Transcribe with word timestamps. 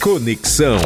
Conexão 0.00 0.78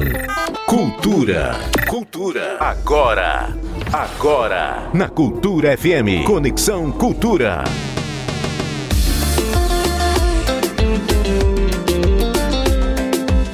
Cultura. 0.67 1.55
Cultura. 1.89 2.57
Agora. 2.59 3.57
Agora. 3.93 4.91
Na 4.93 5.09
Cultura 5.09 5.79
FM. 5.79 6.27
Conexão 6.27 6.91
Cultura. 6.91 7.63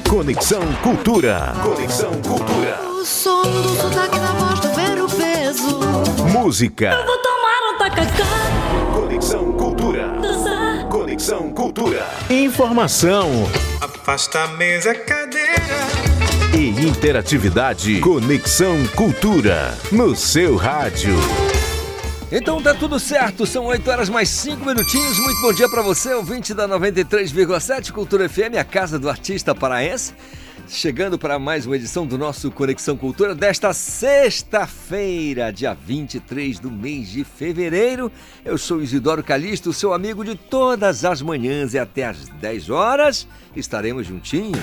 Conexão 0.09 0.63
Cultura. 0.83 1.53
Conexão 1.63 2.13
Cultura. 2.23 2.81
O 2.99 3.05
som 3.05 3.43
do 3.43 3.77
sotaque 3.77 4.19
na 4.19 4.33
voz 4.33 4.61
do 4.61 4.69
ver 4.71 5.03
o 5.03 5.09
peso. 5.11 5.79
Música. 6.33 6.87
Eu 6.87 7.05
vou 7.05 7.19
tomar 7.19 7.75
um 7.75 7.79
tacacá. 7.79 8.95
Conexão 8.95 9.53
Cultura. 9.53 10.09
Dançar. 10.23 10.89
Conexão 10.89 11.51
Cultura. 11.51 12.07
Informação 12.31 13.29
Afasta 14.11 14.43
a 14.43 14.49
mesa, 14.49 14.95
cadeira. 14.95 15.20
Interatividade. 16.81 18.01
Conexão 18.01 18.87
Cultura. 18.97 19.77
No 19.93 20.17
seu 20.17 20.57
rádio. 20.57 21.15
Então 22.33 22.63
tá 22.63 22.73
tudo 22.73 22.99
certo, 22.99 23.45
são 23.45 23.67
8 23.67 23.91
horas 23.91 24.09
mais 24.09 24.31
5 24.31 24.65
minutinhos. 24.65 25.19
Muito 25.19 25.43
bom 25.43 25.53
dia 25.53 25.69
pra 25.69 25.83
você, 25.83 26.15
ouvinte 26.15 26.55
da 26.55 26.67
93,7 26.67 27.93
Cultura 27.93 28.29
FM, 28.29 28.57
a 28.59 28.65
casa 28.65 28.99
do 28.99 29.11
artista 29.11 29.55
paraense. 29.55 30.15
Chegando 30.73 31.19
para 31.19 31.37
mais 31.37 31.67
uma 31.67 31.75
edição 31.75 32.07
do 32.07 32.17
nosso 32.17 32.49
Conexão 32.49 32.97
Cultura 32.97 33.35
desta 33.35 33.73
sexta-feira, 33.73 35.53
dia 35.53 35.75
23 35.75 36.61
do 36.61 36.71
mês 36.71 37.11
de 37.11 37.25
fevereiro. 37.25 38.09
Eu 38.45 38.57
sou 38.57 38.81
Isidoro 38.81 39.25
Calixto, 39.25 39.73
seu 39.73 39.93
amigo 39.93 40.25
de 40.25 40.37
todas 40.37 41.05
as 41.05 41.21
manhãs 41.21 41.75
e 41.75 41.79
até 41.79 42.07
às 42.07 42.29
10 42.29 42.71
horas 42.71 43.27
estaremos 43.57 44.07
juntinhos. 44.07 44.61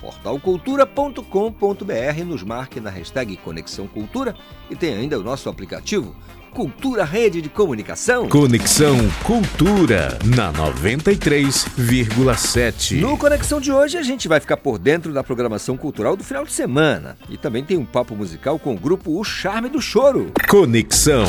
portalcultura.com.br. 0.00 2.24
Nos 2.26 2.42
marque 2.42 2.80
na 2.80 2.90
hashtag 2.90 3.36
Conexão 3.38 3.86
Cultura 3.86 4.34
e 4.70 4.76
tem 4.76 4.94
ainda 4.94 5.18
o 5.18 5.22
nosso 5.22 5.48
aplicativo 5.48 6.14
Cultura 6.50 7.04
Rede 7.04 7.40
de 7.40 7.48
Comunicação. 7.48 8.28
Conexão 8.28 8.98
Cultura 9.22 10.18
na 10.24 10.52
93,7. 10.52 13.00
No 13.00 13.16
Conexão 13.16 13.60
de 13.60 13.70
hoje 13.70 13.96
a 13.96 14.02
gente 14.02 14.26
vai 14.26 14.40
ficar 14.40 14.56
por 14.56 14.76
dentro 14.78 15.12
da 15.12 15.22
programação 15.22 15.76
cultural 15.76 16.16
do 16.16 16.24
final 16.24 16.44
de 16.44 16.50
semana. 16.52 17.16
E 17.28 17.36
também 17.36 17.62
tem 17.64 17.76
um 17.76 17.84
papo 17.84 18.16
musical 18.16 18.58
com 18.58 18.74
o 18.74 18.78
grupo 18.78 19.16
O 19.18 19.24
Charme 19.24 19.68
do 19.68 19.80
Choro. 19.80 20.32
Conexão 20.48 21.28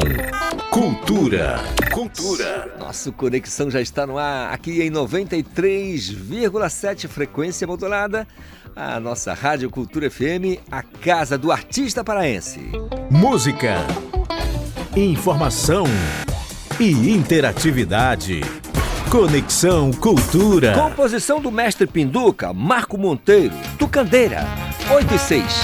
Cultura. 0.72 1.60
Cultura. 1.94 2.76
Nosso 2.80 3.14
Conexão 3.14 3.70
já 3.70 3.80
está 3.80 4.08
no 4.08 4.18
ar 4.18 4.52
aqui 4.52 4.82
em 4.82 4.90
93,7 4.90 7.08
frequência 7.08 7.68
modulada. 7.68 8.28
A 8.76 9.00
nossa 9.00 9.32
Rádio 9.34 9.70
Cultura 9.70 10.10
FM, 10.10 10.58
a 10.72 10.82
casa 10.82 11.38
do 11.38 11.52
artista 11.52 12.04
paraense. 12.04 12.72
Música. 13.12 13.86
Informação 14.96 15.86
e 16.78 16.92
interatividade. 17.14 18.42
Conexão 19.10 19.90
Cultura. 19.94 20.74
Composição 20.74 21.40
do 21.40 21.50
mestre 21.50 21.88
Pinduca, 21.88 22.52
Marco 22.52 22.98
Monteiro, 22.98 23.56
Tucandeira, 23.80 24.46
8 24.94 25.16
e 25.16 25.20
6. 25.20 25.62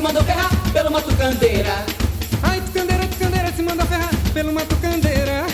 Se 0.00 0.02
mandou 0.02 0.24
ferrar 0.24 0.50
pelo 0.72 0.90
Matucandeira. 0.90 1.84
Ai, 2.42 2.58
Tucandeira, 2.62 3.06
Tucandeira 3.06 3.52
se 3.52 3.62
manda 3.62 3.84
ferrar 3.84 4.10
pelo 4.32 4.50
Matucandeira. 4.50 5.46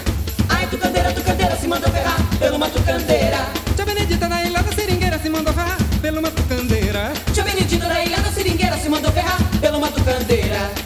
Ai, 0.48 0.66
Tucandeira, 0.68 1.12
Tucandeira 1.12 1.56
se 1.56 1.66
mandou 1.66 1.90
ferrar 1.90 2.16
pelo 2.38 2.56
Matucandeira. 2.56 3.38
Tia 3.74 3.84
Benedita 3.84 4.28
da 4.28 4.44
Ilha 4.44 4.62
da 4.62 4.72
Seringueira 4.72 5.18
se 5.18 5.28
manda 5.30 5.52
ferrar 5.52 5.78
pelo 6.00 6.22
Matucandeira. 6.22 7.12
Tia 7.34 7.42
Benedita 7.42 7.88
da 7.88 8.04
Ilha 8.04 8.18
da 8.18 8.30
Seringueira 8.30 8.78
se 8.78 8.88
mandou 8.88 9.10
ferrar 9.10 9.38
pelo 9.60 9.80
Matucandeira. 9.80 10.60
Ai, 10.60 10.85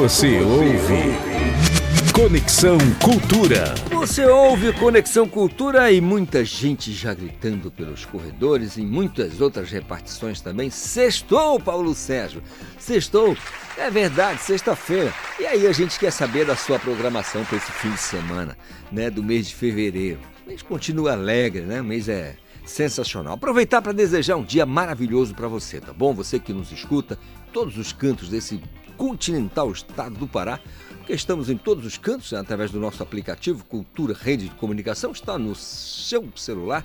você 0.00 0.40
ouve. 0.40 1.12
Conexão 2.14 2.78
Cultura. 3.02 3.74
Você 3.90 4.24
ouve 4.24 4.72
Conexão 4.72 5.28
Cultura 5.28 5.92
e 5.92 6.00
muita 6.00 6.42
gente 6.42 6.90
já 6.90 7.12
gritando 7.12 7.70
pelos 7.70 8.06
corredores 8.06 8.78
e 8.78 8.80
muitas 8.80 9.42
outras 9.42 9.70
repartições 9.70 10.40
também. 10.40 10.70
Sextou, 10.70 11.60
Paulo 11.60 11.94
Sérgio. 11.94 12.42
Sextou. 12.78 13.36
É 13.76 13.90
verdade, 13.90 14.40
sexta-feira. 14.40 15.12
E 15.38 15.44
aí 15.44 15.66
a 15.66 15.72
gente 15.72 15.98
quer 15.98 16.10
saber 16.10 16.46
da 16.46 16.56
sua 16.56 16.78
programação 16.78 17.44
para 17.44 17.58
esse 17.58 17.70
fim 17.70 17.90
de 17.90 18.00
semana, 18.00 18.56
né, 18.90 19.10
do 19.10 19.22
mês 19.22 19.48
de 19.48 19.54
fevereiro. 19.54 20.20
O 20.46 20.48
mês 20.48 20.62
continua 20.62 21.12
alegre, 21.12 21.60
né? 21.60 21.82
O 21.82 21.84
mês 21.84 22.08
é 22.08 22.36
sensacional. 22.64 23.34
Aproveitar 23.34 23.82
para 23.82 23.92
desejar 23.92 24.36
um 24.36 24.44
dia 24.44 24.64
maravilhoso 24.64 25.34
para 25.34 25.46
você, 25.46 25.78
tá 25.78 25.92
bom? 25.92 26.14
Você 26.14 26.38
que 26.38 26.54
nos 26.54 26.72
escuta, 26.72 27.18
todos 27.52 27.76
os 27.76 27.92
cantos 27.92 28.30
desse 28.30 28.62
continental 29.00 29.72
estado 29.72 30.14
do 30.16 30.28
Pará, 30.28 30.60
porque 30.98 31.14
estamos 31.14 31.48
em 31.48 31.56
todos 31.56 31.86
os 31.86 31.96
cantos, 31.96 32.32
né, 32.32 32.38
através 32.38 32.70
do 32.70 32.78
nosso 32.78 33.02
aplicativo 33.02 33.64
Cultura 33.64 34.12
Rede 34.12 34.50
de 34.50 34.54
Comunicação, 34.56 35.10
está 35.12 35.38
no 35.38 35.54
seu 35.54 36.30
celular. 36.36 36.84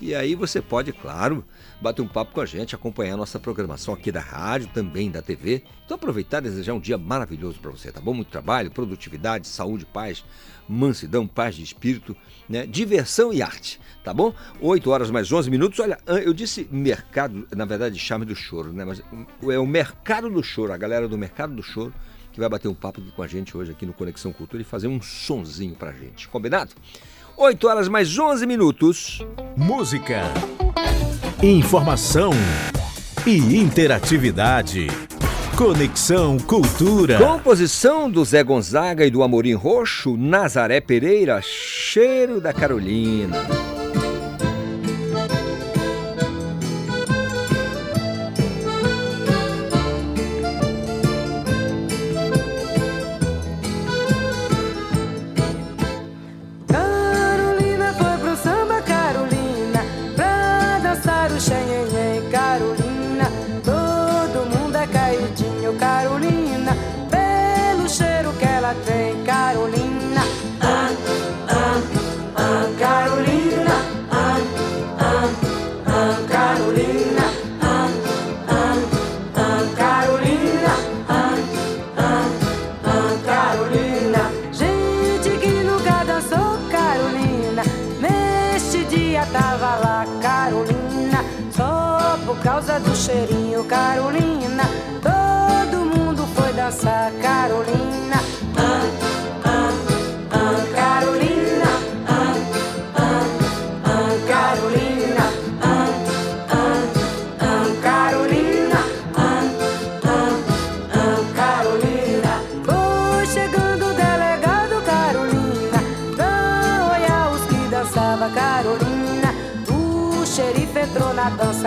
E 0.00 0.14
aí 0.14 0.34
você 0.34 0.62
pode, 0.62 0.94
claro, 0.94 1.44
bater 1.78 2.00
um 2.00 2.08
papo 2.08 2.32
com 2.32 2.40
a 2.40 2.46
gente, 2.46 2.74
acompanhar 2.74 3.14
a 3.14 3.16
nossa 3.18 3.38
programação 3.38 3.92
aqui 3.92 4.10
da 4.10 4.20
rádio, 4.20 4.70
também 4.72 5.10
da 5.10 5.20
TV. 5.20 5.62
Então 5.84 5.94
aproveitar 5.94 6.38
e 6.38 6.48
desejar 6.48 6.72
um 6.72 6.80
dia 6.80 6.96
maravilhoso 6.96 7.58
para 7.60 7.70
você, 7.70 7.92
tá 7.92 8.00
bom? 8.00 8.14
Muito 8.14 8.30
trabalho, 8.30 8.70
produtividade, 8.70 9.46
saúde, 9.46 9.84
paz, 9.84 10.24
mansidão, 10.66 11.26
paz 11.26 11.54
de 11.54 11.62
espírito, 11.62 12.16
né? 12.48 12.64
diversão 12.64 13.30
e 13.30 13.42
arte, 13.42 13.78
tá 14.02 14.14
bom? 14.14 14.32
8 14.60 14.90
horas 14.90 15.10
mais 15.10 15.30
11 15.30 15.50
minutos. 15.50 15.78
Olha, 15.80 15.98
eu 16.06 16.32
disse 16.32 16.66
mercado, 16.70 17.46
na 17.54 17.66
verdade, 17.66 17.98
charme 17.98 18.24
do 18.24 18.34
choro, 18.34 18.72
né? 18.72 18.86
Mas 18.86 19.02
é 19.52 19.58
o 19.58 19.66
mercado 19.66 20.30
do 20.30 20.42
choro, 20.42 20.72
a 20.72 20.78
galera 20.78 21.06
do 21.06 21.18
mercado 21.18 21.54
do 21.54 21.62
choro 21.62 21.92
que 22.32 22.40
vai 22.40 22.48
bater 22.48 22.68
um 22.68 22.74
papo 22.74 23.02
com 23.14 23.22
a 23.22 23.26
gente 23.26 23.56
hoje 23.56 23.72
aqui 23.72 23.84
no 23.84 23.92
Conexão 23.92 24.32
Cultura 24.32 24.62
e 24.62 24.64
fazer 24.64 24.86
um 24.86 25.02
sonzinho 25.02 25.74
pra 25.74 25.92
gente. 25.92 26.28
Combinado? 26.28 26.72
8 27.42 27.66
horas 27.66 27.88
mais 27.88 28.18
11 28.18 28.46
minutos. 28.46 29.26
Música, 29.56 30.24
informação 31.42 32.32
e 33.26 33.56
interatividade. 33.56 34.88
Conexão 35.56 36.38
Cultura. 36.38 37.16
Composição 37.16 38.10
do 38.10 38.22
Zé 38.26 38.44
Gonzaga 38.44 39.06
e 39.06 39.10
do 39.10 39.22
Amorim 39.22 39.54
Roxo, 39.54 40.18
Nazaré 40.18 40.82
Pereira, 40.82 41.40
Cheiro 41.40 42.42
da 42.42 42.52
Carolina. 42.52 43.38
Carolina 43.38 43.79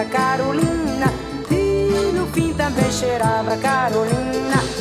Carolina. 0.06 1.12
E 1.52 2.12
no 2.14 2.28
fim 2.28 2.54
também 2.54 2.92
cheirava 2.92 3.58
Carolina 3.58 4.73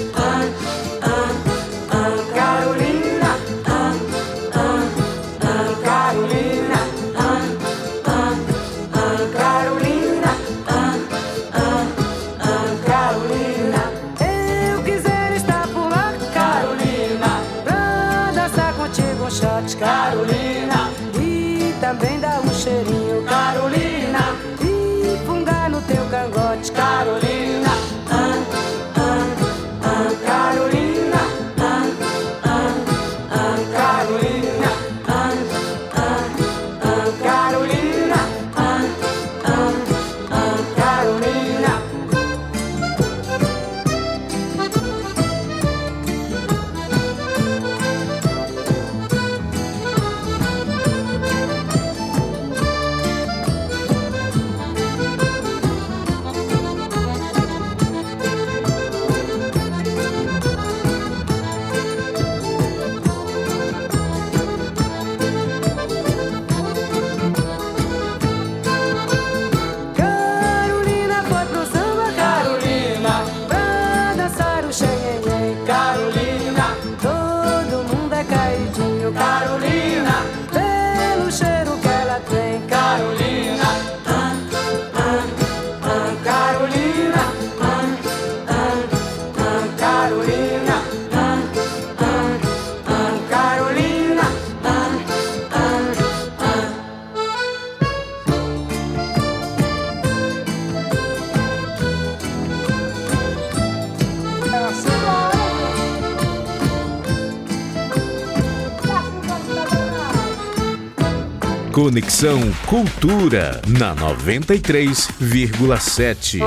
Conexão 111.83 112.39
Cultura 112.69 113.61
na 113.67 113.97
93,7. 113.97 116.41
Ô 116.41 116.45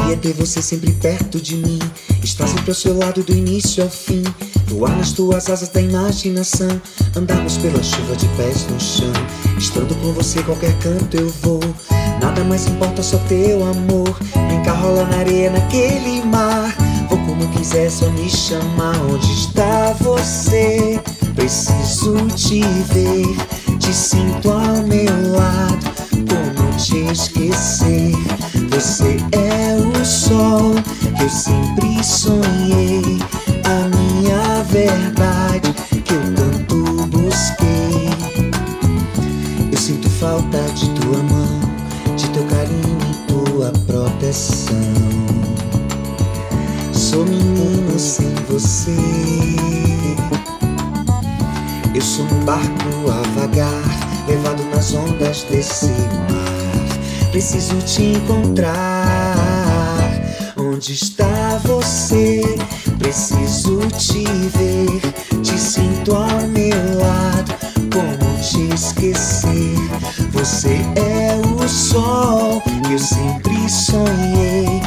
Queria 0.00 0.16
ter 0.16 0.32
você 0.32 0.60
sempre 0.60 0.90
perto 0.94 1.40
de 1.40 1.54
mim. 1.54 1.78
Estar 2.20 2.48
sempre 2.48 2.72
ao 2.72 2.74
seu 2.74 2.98
lado 2.98 3.22
do 3.22 3.32
início 3.32 3.84
ao 3.84 3.88
fim. 3.88 4.24
Voar 4.66 4.96
nas 4.96 5.12
tuas 5.12 5.48
asas 5.48 5.68
da 5.68 5.80
imaginação. 5.80 6.82
Andarmos 7.14 7.56
pela 7.58 7.80
chuva 7.80 8.16
de 8.16 8.26
pés 8.30 8.66
no 8.66 8.80
chão. 8.80 9.12
Estando 9.56 9.94
com 10.00 10.12
você 10.12 10.42
qualquer 10.42 10.76
canto 10.80 11.16
eu 11.16 11.30
vou 11.40 11.60
Nada 12.24 12.42
mais 12.42 12.66
importa 12.66 13.02
só 13.02 13.18
teu 13.28 13.62
amor. 13.66 14.18
Brincar 14.48 14.80
rola 14.80 15.04
na 15.04 15.18
areia 15.18 15.50
naquele 15.50 16.24
mar. 16.24 16.74
Vou 17.10 17.18
como 17.18 17.46
quiser 17.48 17.90
só 17.90 18.08
me 18.08 18.30
chamar 18.30 18.96
Onde 19.12 19.30
está 19.30 19.94
você? 20.00 20.98
Preciso 21.34 22.16
te 22.28 22.62
ver. 22.94 23.36
Te 23.78 23.92
sinto 23.92 24.50
ao 24.50 24.82
meu 24.86 25.32
lado. 25.36 25.84
Como 26.26 26.76
te 26.78 27.12
esquecer? 27.12 28.12
Você 28.70 29.18
é 29.32 29.76
o 29.76 30.02
sol 30.02 30.76
que 31.18 31.24
eu 31.24 31.28
sempre 31.28 32.02
sonhei 32.02 33.18
você. 48.54 48.94
Eu 51.92 52.00
sou 52.00 52.24
um 52.24 52.44
barco 52.44 53.10
a 53.10 53.40
vagar, 53.40 53.82
levado 54.28 54.62
nas 54.72 54.94
ondas 54.94 55.42
desse 55.50 55.86
mar. 55.86 57.30
Preciso 57.32 57.76
te 57.78 58.12
encontrar. 58.12 59.34
Onde 60.56 60.92
está 60.92 61.60
você? 61.64 62.42
Preciso 63.00 63.80
te 63.98 64.22
ver. 64.22 65.00
Te 65.42 65.58
sinto 65.58 66.14
ao 66.14 66.46
meu 66.46 66.98
lado. 67.00 67.54
Como 67.92 68.40
te 68.40 68.72
esquecer? 68.72 69.74
Você 70.30 70.76
é 70.94 71.34
o 71.44 71.68
sol 71.68 72.62
que 72.86 72.92
eu 72.92 72.98
sempre 73.00 73.68
sonhei. 73.68 74.80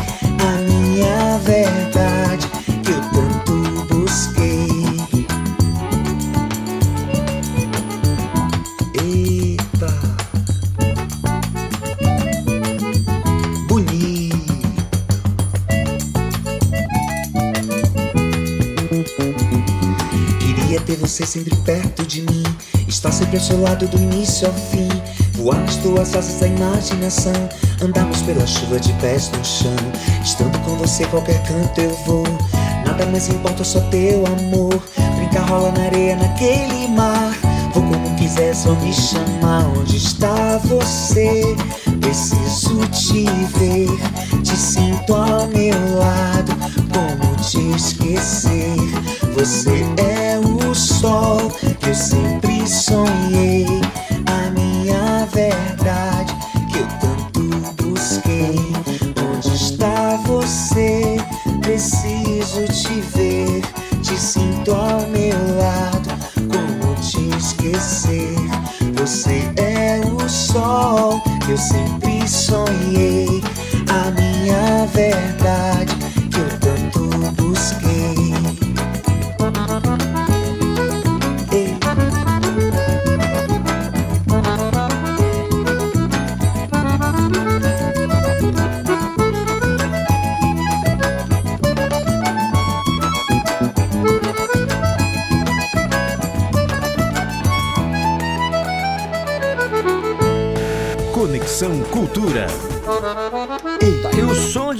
Ao 23.37 23.43
seu 23.43 23.61
lado 23.61 23.87
do 23.87 23.97
início 23.97 24.47
ao 24.47 24.53
fim. 24.53 24.89
Voar 25.33 25.59
nas 25.59 25.75
tuas 25.77 26.15
asas 26.15 26.39
da 26.39 26.47
imaginação. 26.47 27.33
Andarmos 27.83 28.21
pela 28.23 28.45
chuva 28.47 28.79
de 28.79 28.91
pés 28.93 29.29
no 29.31 29.45
chão. 29.45 29.75
Estando 30.23 30.57
com 30.59 30.75
você, 30.77 31.05
qualquer 31.05 31.41
canto 31.43 31.79
eu 31.79 31.95
vou. 32.05 32.23
Nada 32.85 33.05
mais 33.05 33.29
importa, 33.29 33.63
só 33.63 33.79
teu 33.91 34.25
amor. 34.25 34.81
Brincar 35.17 35.47
rola 35.47 35.71
na 35.71 35.85
areia 35.85 36.15
naquele 36.15 36.87
mar. 36.87 37.31
Vou 37.73 37.83
como 37.83 38.15
quiser, 38.15 38.55
só 38.55 38.73
me 38.73 38.91
chamar. 38.91 39.67
Onde 39.77 39.97
está 39.97 40.57
você? 40.63 41.55
Preciso 42.01 42.87
te 42.87 43.25
ver. 43.57 44.41
Te 44.41 44.57
sinto 44.57 45.13
ao 45.13 45.47
meu 45.47 45.97
lado. 45.97 46.57
Como 46.91 47.35
te 47.35 47.59
esquecer? 47.75 49.16
Você 49.37 49.85
é 49.97 50.39
o 50.39 50.73
sol 50.73 51.51
que 51.79 51.89
eu 51.89 51.95
sempre 51.95 52.67
sonhei. 52.67 53.67
A 54.25 54.49
minha 54.49 55.27
verdade 55.31 56.35
que 56.71 56.79
eu 56.79 56.87
tanto 56.99 57.83
busquei. 57.83 58.55
Onde 59.31 59.55
está 59.55 60.19
você? 60.25 61.17
Preciso 61.61 62.65
te 62.65 62.99
ver. 63.15 63.61
Te 64.01 64.19
sinto 64.19 64.73
ao 64.73 65.07
meu 65.09 65.37
lado. 65.55 66.09
Como 66.33 66.95
te 66.95 67.29
esquecer? 67.37 68.33
Você 68.95 69.51
é 69.55 70.01
o 70.03 70.27
sol 70.27 71.21
que 71.45 71.51
eu 71.51 71.57
sempre 71.59 71.86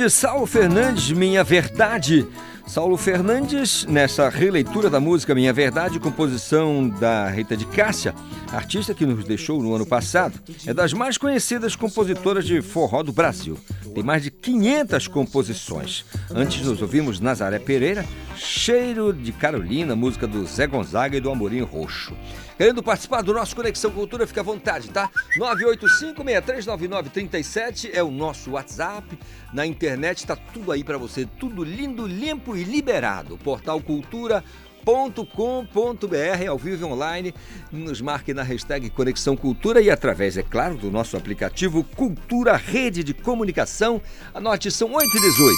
Saulo 0.10 0.46
Fernandes, 0.46 1.12
Minha 1.12 1.44
Verdade. 1.44 2.28
Saulo 2.66 2.98
Fernandes, 2.98 3.86
nessa 3.86 4.30
releitura 4.30 4.90
da 4.90 5.00
música 5.00 5.34
Minha 5.34 5.54
Verdade, 5.54 6.00
composição 6.00 6.90
da 6.90 7.30
Rita 7.30 7.56
de 7.56 7.66
Cássia, 7.66 8.14
artista 8.52 8.94
que 8.94 9.06
nos 9.06 9.24
deixou 9.24 9.62
no 9.64 9.74
ano 9.74 9.86
passado, 9.86 10.40
é 10.66 10.74
das 10.74 10.92
mais 10.94 11.18
conhecidas 11.18 11.76
compositoras 11.76 12.46
de 12.46 12.62
forró 12.62 13.04
do 13.04 13.14
Brasil. 13.14 13.58
Tem 13.94 14.04
mais 14.04 14.24
de 14.24 14.32
500 14.32 15.08
composições. 15.08 16.06
Antes 16.30 16.66
nós 16.66 16.82
ouvimos 16.82 17.20
Nazaré 17.20 17.58
Pereira, 17.58 18.06
Cheiro 18.36 19.14
de 19.14 19.32
Carolina, 19.32 19.96
música 19.96 20.28
do 20.28 20.46
Zé 20.46 20.68
Gonzaga 20.68 21.18
e 21.18 21.22
do 21.22 21.32
Amorim 21.32 21.62
Roxo. 21.62 22.14
Querendo 22.58 22.82
participar 22.82 23.22
do 23.22 23.36
nosso 23.36 23.56
Conexão 23.56 23.92
Cultura, 23.92 24.26
fica 24.26 24.42
à 24.42 24.44
vontade, 24.44 24.90
tá? 24.90 25.12
985-639937 25.38 27.92
é 27.94 28.02
o 28.02 28.10
nosso 28.10 28.54
WhatsApp. 28.54 29.16
Na 29.54 29.64
internet 29.64 30.18
está 30.18 30.36
tudo 30.36 30.72
aí 30.72 30.84
para 30.84 30.98
você, 30.98 31.28
tudo 31.40 31.64
lindo, 31.64 32.08
limpo 32.08 32.58
e 32.58 32.64
liberado. 32.64 33.38
Portal 33.38 33.80
Cultura 33.80 34.44
com.br 35.26 36.48
ao 36.50 36.58
vivo 36.58 36.82
e 36.82 36.86
online. 36.86 37.34
Nos 37.72 38.00
marque 38.00 38.34
na 38.34 38.42
hashtag 38.42 38.90
Conexão 38.90 39.36
Cultura 39.36 39.82
e 39.82 39.90
através, 39.90 40.38
é 40.38 40.44
claro, 40.44 40.78
do 40.78 40.90
nosso 40.90 41.18
aplicativo 41.18 41.84
Cultura 41.84 42.56
Rede 42.56 43.04
de 43.04 43.14
Comunicação. 43.14 44.02
Anote, 44.34 44.72
são 44.72 44.94
8 44.94 45.06
e 45.06 45.22
18. 45.22 45.56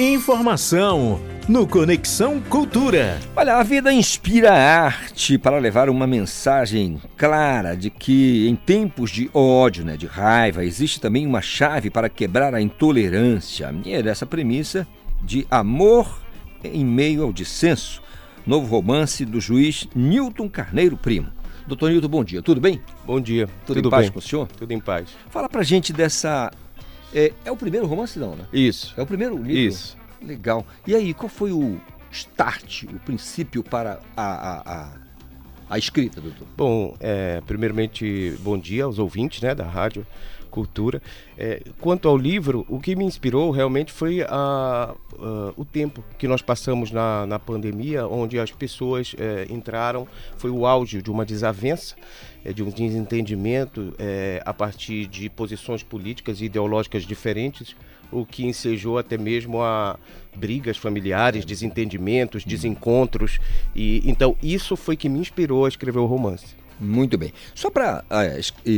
Informação 0.00 1.20
no 1.46 1.66
Conexão 1.66 2.40
Cultura. 2.40 3.20
Olha, 3.36 3.56
a 3.56 3.62
vida 3.62 3.92
inspira 3.92 4.50
a 4.50 4.84
arte 4.86 5.36
para 5.36 5.58
levar 5.58 5.90
uma 5.90 6.06
mensagem 6.06 6.98
clara 7.14 7.76
de 7.76 7.90
que 7.90 8.48
em 8.48 8.56
tempos 8.56 9.10
de 9.10 9.30
ódio, 9.34 9.84
né, 9.84 9.98
de 9.98 10.06
raiva, 10.06 10.64
existe 10.64 10.98
também 10.98 11.26
uma 11.26 11.42
chave 11.42 11.90
para 11.90 12.08
quebrar 12.08 12.54
a 12.54 12.62
intolerância. 12.62 13.74
E 13.84 13.92
é 13.92 14.02
dessa 14.02 14.24
premissa 14.24 14.86
de 15.22 15.46
amor 15.50 16.22
em 16.64 16.84
meio 16.84 17.22
ao 17.24 17.32
dissenso. 17.32 18.00
Novo 18.46 18.66
romance 18.66 19.24
do 19.24 19.40
juiz 19.40 19.86
Newton 19.94 20.48
Carneiro 20.48 20.96
Primo. 20.96 21.28
Doutor 21.66 21.90
Newton, 21.90 22.08
bom 22.08 22.24
dia. 22.24 22.42
Tudo 22.42 22.60
bem? 22.60 22.80
Bom 23.06 23.20
dia. 23.20 23.46
Tudo, 23.64 23.76
Tudo 23.76 23.86
em 23.86 23.90
paz 23.90 24.02
bem? 24.06 24.12
com 24.12 24.18
o 24.18 24.22
senhor? 24.22 24.48
Tudo 24.48 24.72
em 24.72 24.80
paz. 24.80 25.08
Fala 25.30 25.48
pra 25.48 25.62
gente 25.62 25.92
dessa. 25.92 26.50
É, 27.14 27.32
é 27.44 27.52
o 27.52 27.56
primeiro 27.56 27.86
romance, 27.86 28.18
não, 28.18 28.34
né? 28.34 28.44
Isso. 28.52 28.94
É 28.96 29.02
o 29.02 29.06
primeiro 29.06 29.36
livro? 29.36 29.52
Isso. 29.52 29.96
Legal. 30.20 30.66
E 30.86 30.94
aí, 30.94 31.14
qual 31.14 31.28
foi 31.28 31.52
o 31.52 31.80
start, 32.10 32.84
o 32.84 32.98
princípio 33.00 33.62
para 33.62 34.00
a, 34.16 34.22
a, 34.22 34.72
a, 34.74 34.92
a 35.70 35.78
escrita, 35.78 36.20
doutor? 36.20 36.46
Bom, 36.56 36.96
é, 36.98 37.40
primeiramente, 37.46 38.36
bom 38.40 38.58
dia 38.58 38.84
aos 38.84 38.98
ouvintes 38.98 39.40
né, 39.40 39.54
da 39.54 39.64
rádio 39.64 40.04
cultura. 40.52 41.02
É, 41.36 41.62
quanto 41.80 42.06
ao 42.06 42.16
livro, 42.16 42.64
o 42.68 42.78
que 42.78 42.94
me 42.94 43.04
inspirou 43.04 43.50
realmente 43.50 43.90
foi 43.90 44.22
a, 44.22 44.28
a, 44.28 45.52
o 45.56 45.64
tempo 45.64 46.04
que 46.18 46.28
nós 46.28 46.42
passamos 46.42 46.92
na, 46.92 47.26
na 47.26 47.38
pandemia, 47.38 48.06
onde 48.06 48.38
as 48.38 48.52
pessoas 48.52 49.16
é, 49.18 49.46
entraram, 49.50 50.06
foi 50.36 50.50
o 50.50 50.64
auge 50.64 51.02
de 51.02 51.10
uma 51.10 51.24
desavença, 51.24 51.96
é, 52.44 52.52
de 52.52 52.62
um 52.62 52.70
desentendimento 52.70 53.94
é, 53.98 54.40
a 54.44 54.52
partir 54.52 55.06
de 55.06 55.28
posições 55.30 55.82
políticas 55.82 56.40
e 56.40 56.44
ideológicas 56.44 57.04
diferentes, 57.04 57.74
o 58.12 58.26
que 58.26 58.44
ensejou 58.44 58.98
até 58.98 59.16
mesmo 59.16 59.62
a 59.62 59.98
brigas 60.36 60.76
familiares, 60.76 61.46
desentendimentos, 61.46 62.44
desencontros. 62.44 63.40
E 63.74 64.02
então 64.04 64.36
isso 64.42 64.76
foi 64.76 64.96
que 64.96 65.08
me 65.08 65.18
inspirou 65.18 65.64
a 65.64 65.68
escrever 65.68 65.98
o 65.98 66.06
romance. 66.06 66.61
Muito 66.82 67.16
bem. 67.16 67.32
Só 67.54 67.70
para 67.70 68.04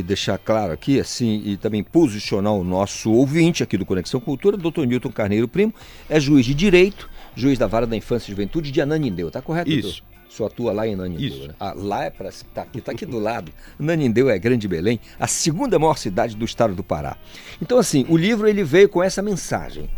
deixar 0.04 0.37
claro 0.37 0.73
aqui, 0.73 1.00
assim, 1.00 1.42
e 1.44 1.56
também 1.56 1.82
posicionar 1.82 2.52
o 2.52 2.62
nosso 2.62 3.11
ouvinte 3.11 3.62
aqui 3.62 3.78
do 3.78 3.87
Conexão 3.87 4.20
Cultura, 4.20 4.58
Dr. 4.58 4.84
Newton 4.84 5.11
Carneiro 5.11 5.49
Primo, 5.49 5.73
é 6.08 6.20
juiz 6.20 6.44
de 6.44 6.52
direito, 6.52 7.08
juiz 7.34 7.58
da 7.58 7.66
Vara 7.66 7.87
da 7.87 7.96
Infância 7.96 8.28
e 8.28 8.32
Juventude 8.32 8.70
de 8.70 8.80
Ananindeu, 8.82 9.30
tá 9.30 9.40
correto? 9.40 9.70
Isso. 9.70 9.82
Doutor? 9.82 10.14
Só 10.28 10.46
atua 10.46 10.73
lá 10.73 10.87
em 10.87 10.94
Ananindeu, 10.94 11.28
Isso. 11.28 11.49
né? 11.49 11.54
Ah, 11.58 11.73
lá 11.75 12.04
é 12.04 12.11
para 12.11 12.28
tá 12.52 12.62
aqui, 12.62 12.80
tá 12.80 12.92
aqui 12.92 13.06
do 13.06 13.18
lado. 13.18 13.52
Ananindeu 13.80 14.28
é 14.28 14.38
Grande 14.38 14.68
Belém, 14.68 15.00
a 15.18 15.26
segunda 15.26 15.78
maior 15.78 15.96
cidade 15.96 16.37
do 16.37 16.44
estado 16.44 16.75
do 16.75 16.82
Pará. 16.82 17.16
Então, 17.62 17.78
assim, 17.78 18.04
o 18.08 18.16
livro 18.16 18.46
ele 18.46 18.64
veio 18.64 18.88
com 18.88 19.02
essa 19.02 19.23
mensagem. 19.23 19.88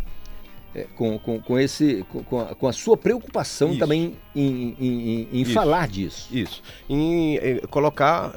É, 0.77 0.85
com, 0.95 1.17
com, 1.17 1.41
com, 1.41 1.57
esse, 1.57 2.05
com- 2.29 2.39
a, 2.39 2.53
com 2.53 2.67
a 2.67 2.71
sua 2.73 2.95
preocupação 2.95 3.71
Isso. 3.71 3.79
também 3.79 4.15
em, 4.35 4.75
em, 4.79 5.27
em- 5.33 5.41
em 5.41 5.45
falar 5.45 5.87
disso. 5.87 6.27
Isso. 6.31 6.61
Em 6.87 7.37
colocar 7.69 8.31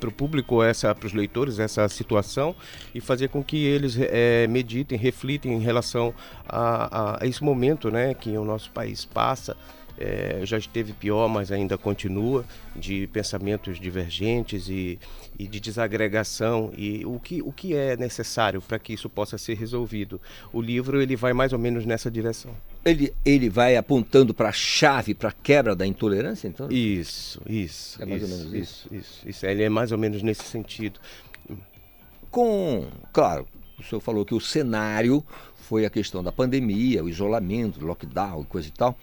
para 0.00 0.08
o 0.08 0.12
público, 0.12 0.62
essa 0.62 0.94
para 0.94 1.06
os 1.06 1.12
leitores, 1.12 1.58
essa 1.58 1.86
situação 1.88 2.54
e 2.94 3.00
fazer 3.00 3.28
com 3.28 3.44
que 3.44 3.62
eles 3.64 3.96
eh, 4.00 4.46
meditem, 4.48 4.96
reflitem 4.98 5.52
em 5.52 5.60
relação 5.60 6.14
a, 6.48 7.14
a- 7.14 7.18
a 7.22 7.26
esse 7.26 7.44
momento 7.44 7.90
né, 7.90 8.14
que 8.14 8.30
o 8.38 8.44
nosso 8.44 8.70
país 8.70 9.04
passa. 9.04 9.54
Eh, 9.98 10.40
já 10.44 10.58
esteve 10.58 10.92
pior, 10.92 11.26
mas 11.26 11.50
ainda 11.50 11.78
continua, 11.78 12.44
de 12.74 13.06
pensamentos 13.06 13.80
divergentes 13.80 14.68
e, 14.68 14.98
e 15.38 15.48
de 15.48 15.58
desagregação. 15.58 16.70
E 16.76 17.04
o 17.06 17.18
que, 17.18 17.40
o 17.40 17.50
que 17.50 17.74
é 17.74 17.96
necessário 17.96 18.60
para 18.60 18.78
que 18.78 18.92
isso 18.92 19.08
possa 19.08 19.38
ser 19.38 19.54
resolvido? 19.54 20.20
O 20.52 20.60
livro 20.60 21.00
ele 21.00 21.16
vai 21.16 21.32
mais 21.32 21.52
ou 21.52 21.58
menos 21.58 21.86
nessa 21.86 22.10
direção. 22.10 22.54
Ele, 22.84 23.12
ele 23.24 23.48
vai 23.48 23.76
apontando 23.76 24.34
para 24.34 24.50
a 24.50 24.52
chave, 24.52 25.14
para 25.14 25.30
a 25.30 25.32
quebra 25.32 25.74
da 25.74 25.86
intolerância, 25.86 26.46
então? 26.46 26.70
Isso, 26.70 27.40
isso. 27.48 28.00
É 28.02 28.04
mais 28.04 28.22
ou 28.22 28.28
isso, 28.28 28.38
menos 28.38 28.54
isso, 28.54 28.94
isso, 28.94 29.28
isso. 29.28 29.46
Ele 29.46 29.62
é 29.62 29.68
mais 29.68 29.92
ou 29.92 29.98
menos 29.98 30.22
nesse 30.22 30.44
sentido. 30.44 31.00
com, 32.30 32.86
claro, 33.12 33.46
o 33.78 33.82
senhor 33.82 34.00
falou 34.00 34.24
que 34.24 34.34
o 34.34 34.40
cenário 34.40 35.24
foi 35.54 35.84
a 35.84 35.90
questão 35.90 36.22
da 36.22 36.30
pandemia, 36.30 37.02
o 37.02 37.08
isolamento, 37.08 37.84
lockdown 37.84 38.42
e 38.42 38.44
coisa 38.44 38.68
e 38.68 38.70
tal, 38.70 38.96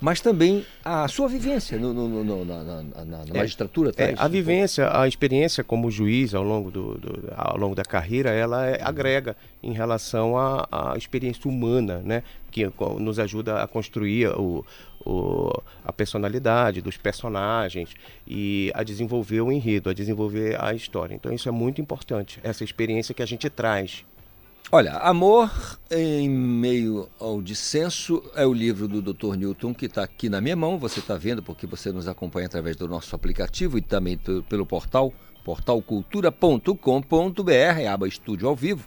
mas 0.00 0.20
também 0.20 0.64
a 0.84 1.08
sua 1.08 1.28
vivência 1.28 1.78
no, 1.78 1.92
no- 1.92 2.22
no- 2.24 2.44
na, 2.44 2.62
na- 2.62 2.82
na- 2.82 3.04
na 3.24 3.34
magistratura. 3.34 3.90
É, 3.90 3.92
traz 3.92 4.20
a 4.20 4.26
um 4.26 4.28
vivência, 4.28 4.90
a 5.00 5.08
experiência 5.08 5.64
como 5.64 5.90
juiz 5.90 6.34
ao 6.34 6.42
longo, 6.42 6.70
do, 6.70 6.98
do- 6.98 7.32
ao 7.34 7.56
longo 7.56 7.74
da 7.74 7.84
carreira, 7.84 8.30
ela 8.30 8.66
é- 8.66 8.80
agrega 8.82 9.36
em 9.62 9.72
relação 9.72 10.36
à, 10.36 10.68
à 10.70 10.96
experiência 10.98 11.48
humana, 11.50 12.02
né? 12.04 12.22
Que 12.50 12.70
nos 12.98 13.18
ajuda 13.18 13.62
a 13.62 13.66
construir 13.66 14.28
o, 14.28 14.64
o- 15.04 15.50
a 15.84 15.92
personalidade 15.92 16.80
dos 16.82 16.96
personagens 16.96 17.90
e 18.26 18.70
a 18.74 18.82
desenvolver 18.82 19.40
o 19.40 19.50
enredo, 19.50 19.88
a 19.90 19.94
desenvolver 19.94 20.62
a 20.62 20.74
história. 20.74 21.14
Então 21.14 21.32
isso 21.32 21.48
é 21.48 21.52
muito 21.52 21.80
importante, 21.80 22.38
essa 22.42 22.64
experiência 22.64 23.14
que 23.14 23.22
a 23.22 23.26
gente 23.26 23.48
traz. 23.48 24.04
Olha, 24.72 24.94
Amor 24.94 25.78
em 25.90 26.28
Meio 26.28 27.08
ao 27.20 27.40
Dissenso 27.40 28.20
é 28.34 28.44
o 28.44 28.52
livro 28.52 28.88
do 28.88 29.00
Dr. 29.00 29.36
Newton 29.36 29.72
que 29.72 29.86
está 29.86 30.02
aqui 30.02 30.28
na 30.28 30.40
minha 30.40 30.56
mão. 30.56 30.76
Você 30.78 30.98
está 30.98 31.16
vendo 31.16 31.40
porque 31.42 31.66
você 31.68 31.92
nos 31.92 32.08
acompanha 32.08 32.46
através 32.46 32.74
do 32.76 32.88
nosso 32.88 33.14
aplicativo 33.14 33.78
e 33.78 33.82
também 33.82 34.18
pe- 34.18 34.42
pelo 34.48 34.66
portal, 34.66 35.14
portalcultura.com.br, 35.44 37.86
aba 37.88 38.08
Estúdio 38.08 38.48
ao 38.48 38.56
Vivo. 38.56 38.84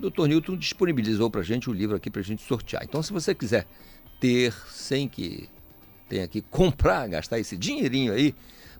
O 0.00 0.10
Dr. 0.10 0.26
Newton 0.26 0.56
disponibilizou 0.56 1.30
para 1.30 1.42
a 1.42 1.44
gente 1.44 1.70
o 1.70 1.72
livro 1.72 1.94
aqui 1.96 2.10
para 2.10 2.20
a 2.20 2.24
gente 2.24 2.42
sortear. 2.42 2.82
Então, 2.82 3.00
se 3.00 3.12
você 3.12 3.32
quiser 3.32 3.64
ter, 4.18 4.52
sem 4.68 5.06
que 5.08 5.48
tenha 6.08 6.26
que 6.26 6.40
comprar, 6.40 7.06
gastar 7.08 7.38
esse 7.38 7.56
dinheirinho 7.56 8.12
aí 8.12 8.34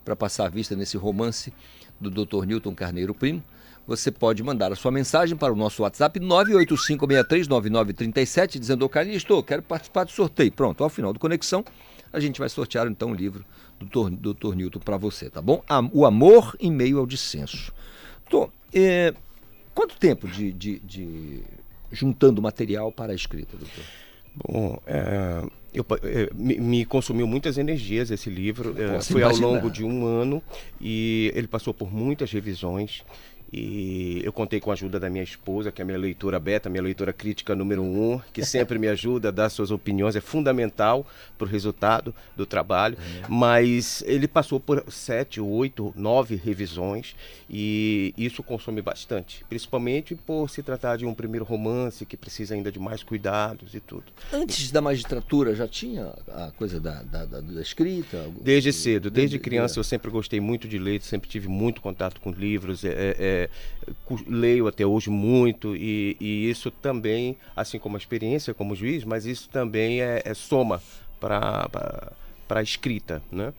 para 0.05 0.17
passar 0.17 0.47
a 0.47 0.49
vista 0.49 0.75
nesse 0.75 0.97
romance 0.97 1.53
do 2.01 2.11
Dr. 2.11 2.45
Newton 2.45 2.75
Carneiro 2.75 3.15
Primo, 3.15 3.41
você 3.87 4.11
pode 4.11 4.43
mandar 4.43 4.73
a 4.73 4.77
sua 4.77 4.91
mensagem 4.91 5.37
para 5.37 5.53
o 5.53 5.57
nosso 5.57 5.83
WhatsApp 5.83 6.19
985639937 6.21 8.59
dizendo, 8.59 8.85
ô 8.85 8.89
Calixto, 8.89 9.43
quero 9.43 9.63
participar 9.63 10.05
do 10.05 10.13
sorteio. 10.13 10.53
Pronto, 10.53 10.83
ao 10.85 10.91
final 10.91 11.13
do 11.13 11.19
Conexão, 11.19 11.65
a 12.13 12.21
gente 12.21 12.39
vai 12.39 12.49
sortear 12.49 12.87
então 12.87 13.11
o 13.13 13.15
livro 13.15 13.45
do 13.81 14.11
Dr. 14.11 14.35
Dr. 14.35 14.55
Newton 14.55 14.81
para 14.81 14.97
você, 14.97 15.29
tá 15.31 15.41
bom? 15.43 15.63
O 15.93 16.05
Amor 16.07 16.57
em 16.61 16.71
Meio 16.71 16.99
ao 16.99 17.07
Dissenso. 17.07 17.73
Tô, 18.31 18.49
é, 18.73 19.13
quanto 19.75 19.97
tempo 19.97 20.29
de, 20.29 20.53
de- 20.53 20.79
de 20.81 21.41
juntando 21.91 22.41
material 22.41 22.93
para 22.93 23.13
a 23.13 23.15
escrita, 23.15 23.57
doutor? 23.57 23.85
Bom, 24.35 24.81
é, 24.87 25.43
eu 25.75 25.85
é, 26.03 26.31
me, 26.35 26.59
me 26.59 26.85
consumiu 26.87 27.27
muitas 27.27 27.59
energias 27.59 28.11
esse 28.11 28.31
livro. 28.31 28.75
é, 28.81 29.01
foi 29.03 29.23
ao 29.23 29.29
imaginar. 29.31 29.47
longo 29.49 29.71
de 29.71 29.85
um 29.85 30.07
ano 30.07 30.43
e 30.81 31.31
ele 31.35 31.47
passou 31.47 31.75
por 31.75 31.93
muitas 31.93 32.31
revisões. 32.33 33.03
E 33.53 34.23
eu 34.25 34.33
contei 34.33 34.61
com 34.61 34.71
a 34.71 34.73
ajuda 34.73 34.99
da 34.99 35.11
minha 35.11 35.23
esposa, 35.23 35.71
que 35.71 35.83
é 35.83 35.85
a 35.85 35.87
minha 35.87 35.99
leitora 35.99 36.41
beta, 36.41 36.71
minha 36.71 36.83
leitora 36.83 37.13
crítica 37.13 37.55
número 37.55 37.83
um, 37.83 38.19
que 38.33 38.45
sempre 38.45 38.79
me 38.79 38.89
ajuda 38.89 39.29
a 39.29 39.31
dar 39.31 39.51
suas 39.51 39.71
opiniões, 39.71 40.17
é 40.17 40.21
fundamental 40.23 41.07
para 41.37 41.47
o 41.47 41.49
resultado 41.51 42.15
do 42.35 42.47
trabalho. 42.47 42.97
Mas 43.29 44.03
ele 44.07 44.27
passou 44.27 44.59
por 44.59 44.83
sete, 44.91 45.41
oito, 45.41 45.93
nove 45.95 46.35
revisões 46.37 47.15
e 47.51 48.15
isso 48.17 48.43
consome 48.43 48.81
bastante, 48.81 49.45
principalmente 49.49 50.15
por 50.15 50.49
se 50.49 50.63
tratar 50.63 50.97
de 50.97 51.05
um 51.05 51.13
primeiro 51.13 51.45
romance 51.45 52.07
que 52.07 52.17
precisa 52.17 52.55
ainda 52.55 52.73
de 52.73 52.79
mais 52.79 53.03
cuidados 53.03 53.75
e 53.75 53.81
tudo. 53.81 54.05
Antes 54.33 54.71
da 54.71 54.81
magistratura 54.81 55.55
já 55.55 55.69
tinha 55.69 56.15
a 56.29 56.51
coisa 56.57 56.81
da, 56.81 57.03
da, 57.03 57.27
da- 57.27 57.41
da 57.41 57.61
escrita? 57.61 58.31
Desde 58.41 58.73
cedo, 58.73 59.11
desde 59.11 59.33
Desde- 59.33 59.39
criança 59.39 59.79
eu 59.79 59.85
sempre 59.85 60.11
gostei 60.11 60.41
muito 60.41 60.67
de 60.67 60.79
ler, 60.79 61.03
sempre 61.03 61.29
tive 61.29 61.49
muito 61.49 61.81
contato 61.83 62.21
com 62.21 62.31
livros, 62.31 62.85
é, 62.85 63.42
é, 63.45 63.51
leio 64.27 64.67
até 64.67 64.85
hoje 64.87 65.11
muito 65.11 65.75
e, 65.77 66.17
e 66.21 66.49
isso 66.51 66.71
também, 66.71 67.37
assim 67.57 67.79
como 67.79 67.97
a 67.97 67.99
experiência 67.99 68.53
como 68.55 68.75
juiz, 68.75 69.05
mas 69.05 69.27
isso 69.27 69.49
também 69.49 70.01
é, 70.03 70.23
é 70.25 70.35
soma 70.35 70.83
para 71.21 71.69
a 72.51 72.63
escrita, 72.63 73.23
né? 73.31 73.53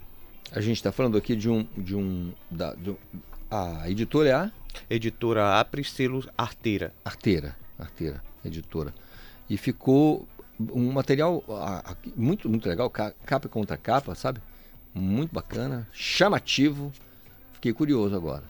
A 0.52 0.62
gente 0.62 0.78
está 0.78 0.92
falando 0.92 1.18
aqui 1.18 1.36
de 1.36 1.50
um. 1.50 1.66
De 1.78 1.96
um, 1.96 2.32
da, 2.52 2.74
de 2.76 2.92
um- 2.92 2.98
a 3.50 3.90
editora 3.90 4.30
é 4.30 4.34
a 4.34 4.52
Editora 4.90 5.68
Selos 5.86 6.28
Arteira. 6.38 6.94
Arteira. 7.06 7.56
Arteira, 7.78 8.24
editora. 8.44 8.94
E 9.50 9.58
ficou 9.58 10.28
um 10.74 10.92
material 10.92 11.44
muito, 12.16 12.50
muito 12.50 12.68
legal, 12.68 12.90
ca- 12.90 13.14
capa 13.26 13.48
contra 13.50 13.78
capa, 13.78 14.16
sabe? 14.16 14.40
Muito 14.94 15.32
bacana, 15.34 15.88
chamativo. 15.92 16.92
Fiquei 17.54 17.74
curioso 17.74 18.16
agora. 18.16 18.44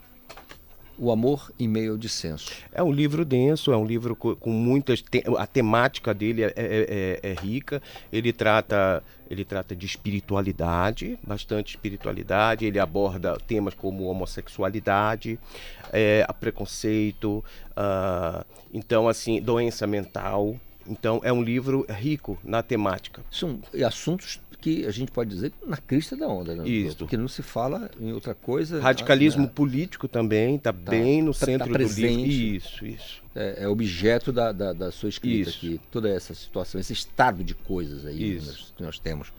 O 0.97 1.11
Amor 1.11 1.51
em 1.59 1.67
Meio 1.67 1.93
ao 1.93 1.97
Dissenso. 1.97 2.51
É 2.71 2.83
um 2.83 2.91
livro 2.91 3.25
denso, 3.25 3.71
é 3.71 3.77
um 3.77 3.85
livro 3.85 4.15
co- 4.15 4.35
com 4.35 4.51
muitas. 4.51 5.01
te- 5.01 5.23
a 5.37 5.47
temática 5.47 6.13
dele 6.13 6.43
é, 6.43 6.53
é- 6.55 7.19
é- 7.23 7.29
é 7.31 7.33
rica. 7.33 7.81
Ele 8.11 8.31
trata, 8.31 9.03
ele 9.29 9.43
trata 9.43 9.75
de 9.75 9.85
espiritualidade, 9.85 11.17
bastante 11.25 11.69
espiritualidade. 11.75 12.65
Ele 12.65 12.79
aborda 12.79 13.37
temas 13.47 13.73
como 13.73 14.03
homossexualidade, 14.05 15.39
é, 15.91 16.25
preconceito, 16.39 17.43
ah, 17.75 18.45
então 18.73 19.07
assim, 19.07 19.41
doença 19.41 19.87
mental. 19.87 20.55
Então 20.87 21.21
é 21.23 21.31
um 21.31 21.41
livro 21.41 21.85
rico 21.89 22.37
na 22.43 22.61
temática. 22.61 23.23
São 23.31 23.59
assuntos 23.85 24.39
que 24.63 24.85
a 24.85 24.91
gente 24.91 25.11
pode 25.11 25.29
dizer 25.29 25.51
na 25.67 25.75
crista 25.75 26.15
da 26.15 26.25
onda, 26.25 26.55
né? 26.55 26.65
Isso. 26.65 26.95
Porque 26.95 27.17
não 27.17 27.27
se 27.27 27.41
fala 27.41 27.91
em 27.99 28.13
outra 28.13 28.33
coisa. 28.33 28.79
Radicalismo 28.79 29.41
né? 29.41 29.51
político 29.53 30.07
também 30.07 30.55
está 30.55 30.71
bem 30.71 31.21
no 31.21 31.33
tá- 31.33 31.39
tá 31.39 31.45
centro 31.47 31.67
do 31.67 31.73
presente. 31.73 32.25
livro. 32.25 32.55
Isso, 32.55 32.85
isso. 32.85 33.21
é, 33.35 33.63
é 33.63 33.67
objeto 33.67 34.31
da, 34.31 34.53
da, 34.53 34.71
da 34.71 34.89
sua 34.89 35.09
escrita 35.09 35.49
Isso. 35.49 35.57
aqui, 35.57 35.81
toda 35.91 36.07
essa 36.07 36.33
situação, 36.33 36.79
esse 36.79 36.93
estado 36.93 37.43
de 37.43 37.53
coisas 37.53 38.05
aí 38.05 38.15
que 38.15 38.23
Isso. 38.23 38.45
nós, 38.45 38.73
que 38.77 38.83
nós 38.83 38.99
temos. 38.99 39.33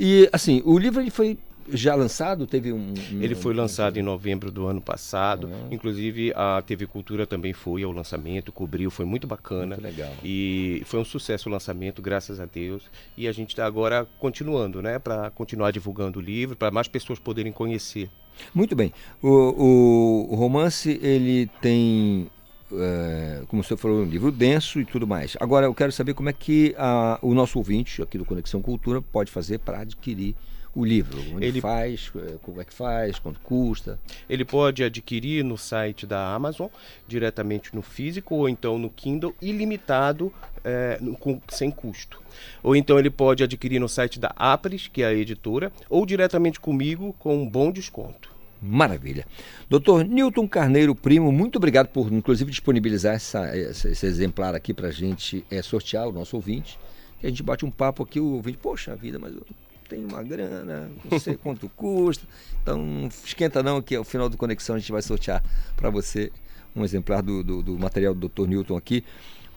E 0.00 0.28
assim, 0.32 0.60
o 0.64 0.76
livro 0.76 1.00
ele 1.00 1.10
foi 1.10 1.38
já 1.68 1.94
lançado, 1.94 2.46
teve 2.46 2.72
um. 2.72 2.94
um- 3.12 3.22
Ele 3.22 3.34
foi 3.34 3.54
lançado 3.54 3.96
em 3.98 4.02
novembro 4.02 4.50
do 4.50 4.66
ano 4.66 4.80
passado. 4.80 5.48
Ah. 5.52 5.68
Inclusive, 5.70 6.32
a 6.34 6.62
TV 6.62 6.86
Cultura 6.86 7.26
também 7.26 7.52
foi 7.52 7.82
ao 7.82 7.92
lançamento, 7.92 8.50
cobriu, 8.52 8.90
foi 8.90 9.04
muito 9.04 9.26
bacana. 9.26 9.76
Muito 9.76 9.82
legal. 9.82 10.12
E 10.24 10.82
foi 10.86 11.00
um 11.00 11.04
sucesso 11.04 11.48
o 11.48 11.52
lançamento, 11.52 12.00
graças 12.02 12.40
a 12.40 12.44
Deus. 12.46 12.82
E 13.16 13.28
a 13.28 13.32
gente 13.32 13.50
está 13.50 13.66
agora 13.66 14.06
continuando, 14.18 14.80
né? 14.82 14.98
Para 14.98 15.30
continuar 15.30 15.70
divulgando 15.70 16.18
o 16.18 16.22
livro, 16.22 16.56
para 16.56 16.70
mais 16.70 16.88
pessoas 16.88 17.18
poderem 17.18 17.52
conhecer. 17.52 18.08
Muito 18.54 18.74
bem. 18.74 18.92
O, 19.22 19.28
o- 20.32 20.34
romance 20.34 20.98
ele 21.02 21.48
tem 21.60 22.28
é, 22.72 23.42
como 23.48 23.62
o 23.62 23.64
senhor 23.64 23.78
falou, 23.78 24.02
um 24.02 24.04
livro 24.04 24.30
denso 24.30 24.80
e 24.80 24.84
tudo 24.84 25.04
mais. 25.06 25.36
Agora, 25.40 25.66
eu 25.66 25.74
quero 25.74 25.90
saber 25.90 26.14
como 26.14 26.28
é 26.28 26.32
que 26.32 26.72
a- 26.78 27.18
o 27.20 27.34
nosso 27.34 27.58
ouvinte 27.58 28.00
aqui 28.00 28.16
do 28.16 28.24
Conexão 28.24 28.62
Cultura 28.62 29.02
pode 29.02 29.30
fazer 29.30 29.58
para 29.58 29.80
adquirir 29.80 30.36
o 30.74 30.84
livro. 30.84 31.20
Onde 31.34 31.44
Ele- 31.44 31.60
faz, 31.60 32.10
é, 32.16 32.36
como 32.42 32.60
é 32.60 32.64
que 32.64 32.72
faz, 32.72 33.18
quanto 33.18 33.40
custa. 33.40 33.98
Ele 34.28 34.44
pode 34.44 34.84
adquirir 34.84 35.44
no 35.44 35.58
site 35.58 36.06
da 36.06 36.32
Amazon, 36.34 36.68
diretamente 37.08 37.74
no 37.74 37.82
físico, 37.82 38.34
ou 38.36 38.48
então 38.48 38.78
no 38.78 38.88
Kindle, 38.90 39.34
ilimitado, 39.42 40.32
é, 40.64 40.98
no- 41.00 41.16
com- 41.16 41.40
sem 41.48 41.70
custo. 41.70 42.20
Ou 42.62 42.76
então 42.76 42.98
ele 42.98 43.10
pode 43.10 43.42
adquirir 43.42 43.80
no 43.80 43.88
site 43.88 44.20
da 44.20 44.32
Apris, 44.36 44.86
que 44.86 45.02
é 45.02 45.06
a 45.06 45.12
editora, 45.14 45.72
ou 45.88 46.06
diretamente 46.06 46.60
comigo 46.60 47.14
com 47.18 47.36
um 47.42 47.48
bom 47.48 47.72
desconto. 47.72 48.30
Maravilha. 48.62 49.26
Doutor 49.70 50.04
Newton 50.04 50.46
Carneiro 50.46 50.94
Primo, 50.94 51.32
muito 51.32 51.56
obrigado 51.56 51.88
por, 51.88 52.12
inclusive, 52.12 52.50
disponibilizar 52.50 53.14
essa- 53.14 53.56
esse 53.56 54.06
exemplar 54.06 54.54
aqui 54.54 54.74
para 54.74 54.88
a 54.88 54.92
gente 54.92 55.44
é, 55.50 55.62
sortear, 55.62 56.06
o 56.06 56.12
nosso 56.12 56.36
ouvinte. 56.36 56.78
E 57.22 57.26
a 57.26 57.30
gente 57.30 57.42
bate 57.42 57.64
um 57.64 57.70
papo 57.70 58.02
aqui, 58.02 58.20
o 58.20 58.34
ouvinte, 58.34 58.58
poxa 58.58 58.94
vida, 58.94 59.18
mas 59.18 59.34
eu 59.34 59.42
tenho 59.90 60.08
uma 60.08 60.22
grana, 60.22 60.88
não 61.10 61.18
sei 61.18 61.36
quanto 61.36 61.68
custa. 61.70 62.24
Então, 62.62 62.78
não 62.78 63.08
esquenta 63.08 63.62
não, 63.62 63.82
que 63.82 63.96
ao 63.96 64.04
final 64.04 64.28
do 64.28 64.36
Conexão 64.36 64.76
a 64.76 64.78
gente 64.78 64.92
vai 64.92 65.02
sortear 65.02 65.42
para 65.76 65.90
você 65.90 66.30
um 66.74 66.84
exemplar 66.84 67.20
do, 67.22 67.42
do, 67.42 67.62
do 67.62 67.78
material 67.78 68.14
do 68.14 68.28
Dr. 68.28 68.46
Newton 68.46 68.76
aqui. 68.76 69.04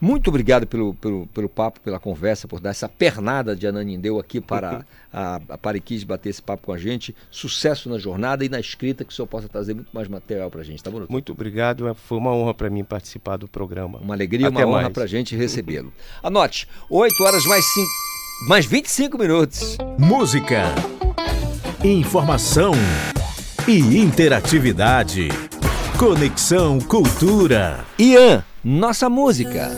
Muito 0.00 0.28
obrigado 0.28 0.66
pelo, 0.66 0.92
pelo, 0.94 1.26
pelo 1.28 1.48
papo, 1.48 1.80
pela 1.80 2.00
conversa, 2.00 2.48
por 2.48 2.60
dar 2.60 2.70
essa 2.70 2.88
pernada 2.88 3.54
de 3.54 3.64
Ananindeu 3.66 4.18
aqui 4.18 4.40
para 4.40 4.84
a, 5.12 5.40
a 5.48 5.56
Pariquis 5.56 6.02
bater 6.02 6.30
esse 6.30 6.42
papo 6.42 6.66
com 6.66 6.72
a 6.72 6.76
gente. 6.76 7.14
Sucesso 7.30 7.88
na 7.88 7.96
jornada 7.96 8.44
e 8.44 8.48
na 8.48 8.58
escrita, 8.58 9.04
que 9.04 9.12
o 9.12 9.16
senhor 9.16 9.28
possa 9.28 9.48
trazer 9.48 9.72
muito 9.72 9.88
mais 9.94 10.08
material 10.08 10.50
para 10.50 10.60
a 10.62 10.64
gente, 10.64 10.82
tá 10.82 10.90
bom? 10.90 11.06
Muito 11.08 11.32
obrigado, 11.32 11.86
é- 11.88 11.94
foi 11.94 12.18
uma 12.18 12.32
honra 12.34 12.52
para 12.52 12.68
mim 12.68 12.82
participar 12.82 13.36
do 13.36 13.46
programa. 13.46 13.98
Uma 14.00 14.14
alegria, 14.14 14.48
Até 14.48 14.64
uma 14.66 14.74
honra 14.74 14.82
mais. 14.82 14.92
para 14.92 15.04
a 15.04 15.06
gente 15.06 15.36
recebê-lo. 15.36 15.92
Anote, 16.22 16.68
8 16.90 17.22
horas 17.22 17.46
mais, 17.46 17.64
cinco, 17.72 17.88
mais 18.42 18.66
25 18.66 19.18
minutos. 19.18 19.78
Música, 19.98 20.64
informação 21.82 22.72
e 23.66 23.98
interatividade. 23.98 25.28
Conexão 25.98 26.80
Cultura. 26.80 27.84
Ian, 27.98 28.44
nossa 28.62 29.08
música. 29.08 29.70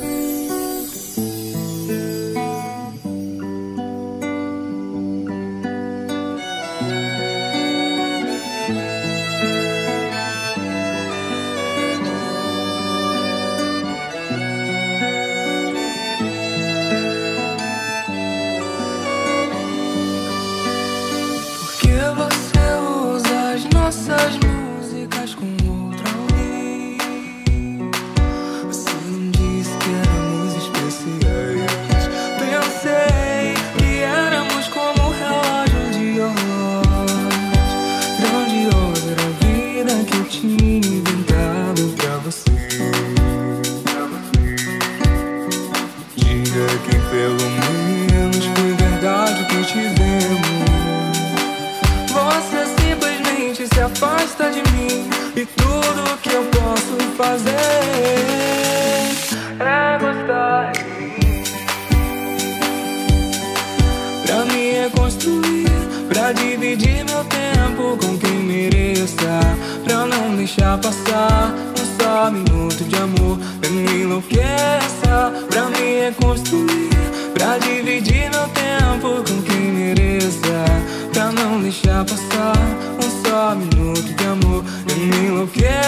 Só 72.01 72.31
minuto 72.31 72.85
de 72.85 72.97
amor, 72.97 73.39
me 73.71 74.03
enlouqueça, 74.03 75.33
pra 75.49 75.67
me 75.67 76.01
reconstruir, 76.05 76.91
pra 77.35 77.59
dividir 77.59 78.31
meu 78.31 78.49
tempo 78.49 79.23
com 79.29 79.43
quem 79.43 79.73
mereça, 79.73 80.65
pra 81.13 81.33
não 81.33 81.61
deixar 81.61 82.05
passar 82.05 82.57
um 82.99 83.29
só 83.29 83.55
minuto 83.55 84.03
de 84.03 84.25
amor, 84.27 84.65
me 84.87 85.27
enlouqueça. 85.27 85.87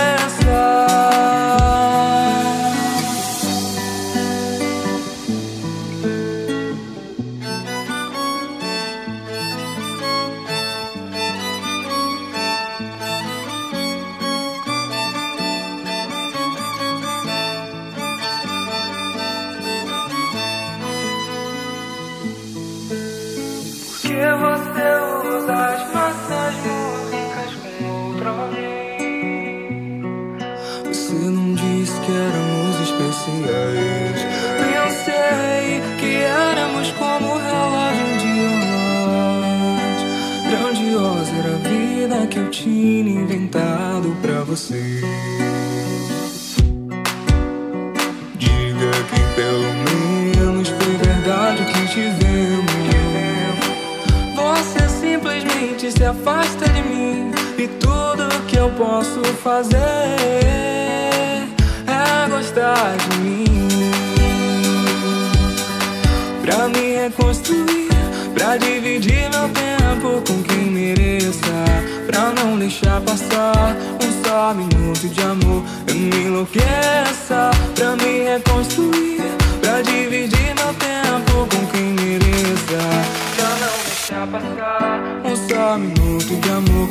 Afasta 56.08 56.66
de 56.70 56.82
mim 56.82 57.30
e 57.58 57.68
tudo 57.68 58.28
que 58.46 58.56
eu 58.56 58.70
posso 58.70 59.22
fazer 59.42 59.76
é 61.86 62.28
gostar 62.30 62.96
de 62.96 63.18
mim. 63.18 63.44
Pra 66.40 66.68
me 66.68 66.96
reconstruir, 66.96 67.88
pra 68.32 68.56
dividir 68.56 69.28
meu 69.30 69.48
tempo 69.50 70.22
com 70.26 70.42
quem 70.44 70.70
mereça, 70.70 71.52
pra 72.06 72.32
não 72.32 72.58
deixar 72.58 73.02
passar 73.02 73.76
um 74.02 74.24
só 74.24 74.54
minuto 74.54 75.08
de 75.08 75.20
amor, 75.20 75.62
eu 75.88 75.94
me 75.94 76.24
enlouqueça. 76.24 77.50
Pra 77.74 77.96
me 77.96 78.24
reconstruir, 78.24 79.17
passar 85.28 85.34
um 85.34 85.48
só 85.48 85.78
minuto 85.78 86.40
de 86.40 86.50
amor, 86.50 86.88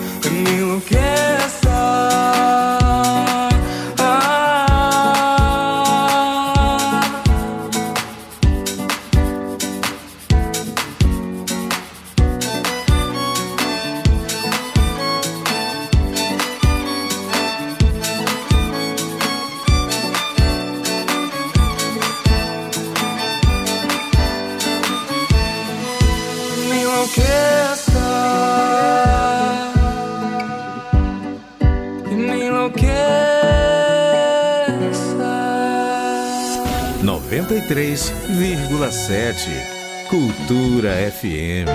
93,7. 37.98 40.08
Cultura 40.08 40.92
FM. 41.12 41.68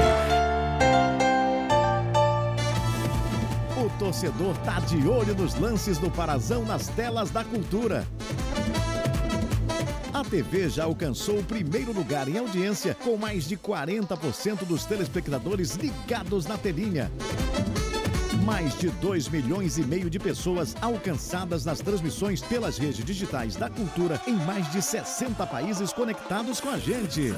O 3.76 3.90
torcedor 3.98 4.56
tá 4.58 4.78
de 4.80 5.08
olho 5.08 5.34
nos 5.34 5.58
lances 5.58 5.98
do 5.98 6.08
Parazão 6.08 6.64
nas 6.64 6.86
telas 6.86 7.30
da 7.30 7.42
cultura. 7.42 8.06
TV 10.32 10.70
já 10.70 10.84
alcançou 10.84 11.40
o 11.40 11.44
primeiro 11.44 11.92
lugar 11.92 12.26
em 12.26 12.38
audiência, 12.38 12.96
com 13.04 13.18
mais 13.18 13.46
de 13.46 13.54
40% 13.54 14.64
dos 14.64 14.86
telespectadores 14.86 15.74
ligados 15.74 16.46
na 16.46 16.56
telinha. 16.56 17.12
Mais 18.44 18.76
de 18.76 18.88
2 18.88 19.28
milhões 19.28 19.78
e 19.78 19.82
meio 19.82 20.10
de 20.10 20.18
pessoas 20.18 20.74
alcançadas 20.80 21.64
nas 21.64 21.78
transmissões 21.78 22.40
pelas 22.40 22.76
redes 22.76 23.04
digitais 23.04 23.54
da 23.54 23.70
cultura 23.70 24.20
em 24.26 24.34
mais 24.34 24.70
de 24.72 24.82
60 24.82 25.46
países 25.46 25.92
conectados 25.92 26.60
com 26.60 26.68
a 26.68 26.76
gente. 26.76 27.32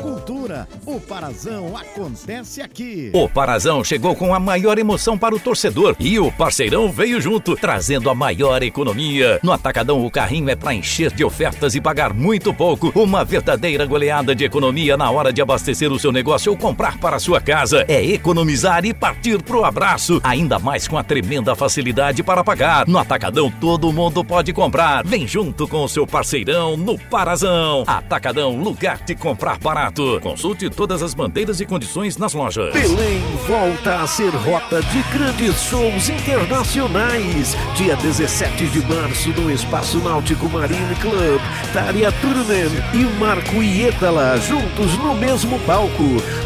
Cultura, 0.00 0.68
o 0.86 1.00
Parazão 1.00 1.76
acontece 1.76 2.62
aqui. 2.62 3.10
O 3.12 3.28
Parazão 3.28 3.82
chegou 3.82 4.14
com 4.14 4.32
a 4.32 4.38
maior 4.38 4.78
emoção 4.78 5.18
para 5.18 5.34
o 5.34 5.40
torcedor 5.40 5.96
e 5.98 6.20
o 6.20 6.30
parceirão 6.30 6.92
veio 6.92 7.20
junto, 7.20 7.56
trazendo 7.56 8.08
a 8.10 8.14
maior 8.14 8.62
economia. 8.62 9.40
No 9.42 9.50
Atacadão, 9.50 10.04
o 10.04 10.10
carrinho 10.10 10.50
é 10.50 10.54
para 10.54 10.74
encher 10.74 11.12
de 11.12 11.24
ofertas 11.24 11.74
e 11.74 11.80
pagar 11.80 12.14
muito 12.14 12.54
pouco. 12.54 12.92
Uma 12.94 13.24
verdadeira 13.24 13.84
goleada 13.86 14.36
de 14.36 14.44
economia 14.44 14.96
na 14.96 15.10
hora 15.10 15.32
de 15.32 15.42
abastecer 15.42 15.90
o 15.90 15.98
seu 15.98 16.12
negócio 16.12 16.52
ou 16.52 16.58
comprar 16.58 16.98
para 16.98 17.16
a 17.16 17.20
sua 17.20 17.40
casa. 17.40 17.84
É 17.88 18.04
economizar 18.04 18.84
e 18.84 18.94
partir 18.94 19.42
pro 19.48 19.64
abraço. 19.64 20.20
Ainda 20.22 20.58
mais 20.58 20.86
com 20.86 20.98
a 20.98 21.02
tremenda 21.02 21.56
facilidade 21.56 22.22
para 22.22 22.44
pagar. 22.44 22.86
No 22.86 22.98
Atacadão, 22.98 23.50
todo 23.50 23.90
mundo 23.90 24.22
pode 24.22 24.52
comprar. 24.52 25.04
Vem 25.06 25.26
junto 25.26 25.66
com 25.66 25.82
o 25.82 25.88
seu 25.88 26.06
parceirão 26.06 26.76
no 26.76 26.98
Parazão. 26.98 27.82
Atacadão, 27.86 28.60
lugar 28.60 28.98
de 28.98 29.14
comprar 29.14 29.58
barato. 29.58 30.20
Consulte 30.20 30.68
todas 30.68 31.02
as 31.02 31.14
bandeiras 31.14 31.60
e 31.60 31.66
condições 31.66 32.18
nas 32.18 32.34
lojas. 32.34 32.74
Belém 32.74 33.22
volta 33.46 34.02
a 34.02 34.06
ser 34.06 34.28
rota 34.28 34.82
de 34.82 35.02
grandes 35.04 35.62
shows 35.62 36.10
internacionais. 36.10 37.56
Dia 37.74 37.96
17 37.96 38.66
de 38.66 38.80
março 38.86 39.30
no 39.30 39.50
Espaço 39.50 39.98
Náutico 39.98 40.46
Marine 40.50 40.94
Club. 40.96 41.40
Tária 41.72 42.12
Turunen 42.12 42.68
e 42.92 43.18
Marco 43.18 43.62
Ietala 43.62 44.36
juntos 44.36 44.98
no 44.98 45.14
mesmo 45.14 45.58
palco. 45.60 46.04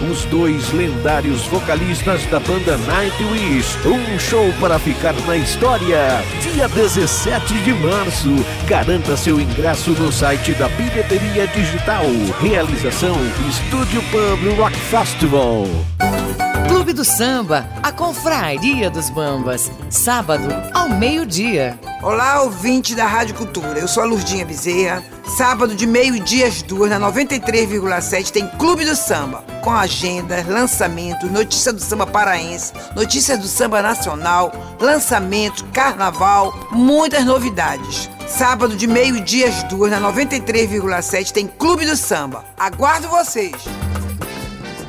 Os 0.09 0.25
dois 0.27 0.73
lendários 0.73 1.47
vocalistas 1.47 2.25
da 2.27 2.39
banda 2.39 2.77
Nightwish. 2.93 3.79
Um 3.87 4.19
show 4.19 4.53
para 4.61 4.79
ficar 4.79 5.15
na 5.27 5.35
história. 5.35 6.23
Dia 6.43 6.69
17 6.69 7.55
de 7.63 7.73
março. 7.73 8.29
Garanta 8.67 9.17
seu 9.17 9.41
ingresso 9.41 9.93
no 9.93 10.13
site 10.13 10.53
da 10.53 10.69
Bilheteria 10.69 11.47
Digital. 11.47 12.05
Realização 12.39 13.17
Estúdio 13.49 14.03
Pub 14.11 14.59
Rock 14.59 14.77
Festival. 14.77 15.65
Clube 16.69 16.93
do 16.93 17.03
Samba, 17.03 17.67
a 17.83 17.91
Confraria 17.91 18.91
dos 18.91 19.09
Bambas. 19.09 19.73
Sábado, 19.89 20.49
ao 20.75 20.91
meio-dia. 20.91 21.79
Olá, 22.03 22.43
ouvinte 22.43 22.95
da 22.95 23.07
Rádio 23.07 23.35
Cultura. 23.37 23.79
Eu 23.79 23.89
sou 23.89 24.03
a 24.03 24.07
Lurdinha 24.07 24.45
Bezerra. 24.45 25.03
Sábado 25.25 25.75
de 25.75 25.87
meio-dia 25.87 26.49
às 26.49 26.63
duas, 26.63 26.91
na 26.91 26.99
93,7, 26.99 28.31
tem 28.31 28.47
Clube 28.59 28.85
do 28.85 28.95
Samba. 28.95 29.45
Com 29.63 29.71
agenda, 29.71 30.45
lançamento, 30.49 31.27
notícia 31.27 31.73
do 31.73 31.81
samba 31.81 32.07
paraense, 32.07 32.73
notícias 32.97 33.39
do 33.39 33.47
samba 33.47 33.81
nacional, 33.81 34.53
lançamento, 34.81 35.65
carnaval, 35.67 36.53
muitas 36.73 37.25
novidades. 37.25 38.11
Sábado 38.27 38.75
de 38.75 38.87
meio-dia 38.87 39.49
às 39.49 39.63
duas, 39.65 39.91
na 39.91 40.01
93,7, 40.01 41.31
tem 41.31 41.47
Clube 41.47 41.87
do 41.87 41.97
Samba. 41.97 42.45
Aguardo 42.59 43.09
vocês! 43.09 43.53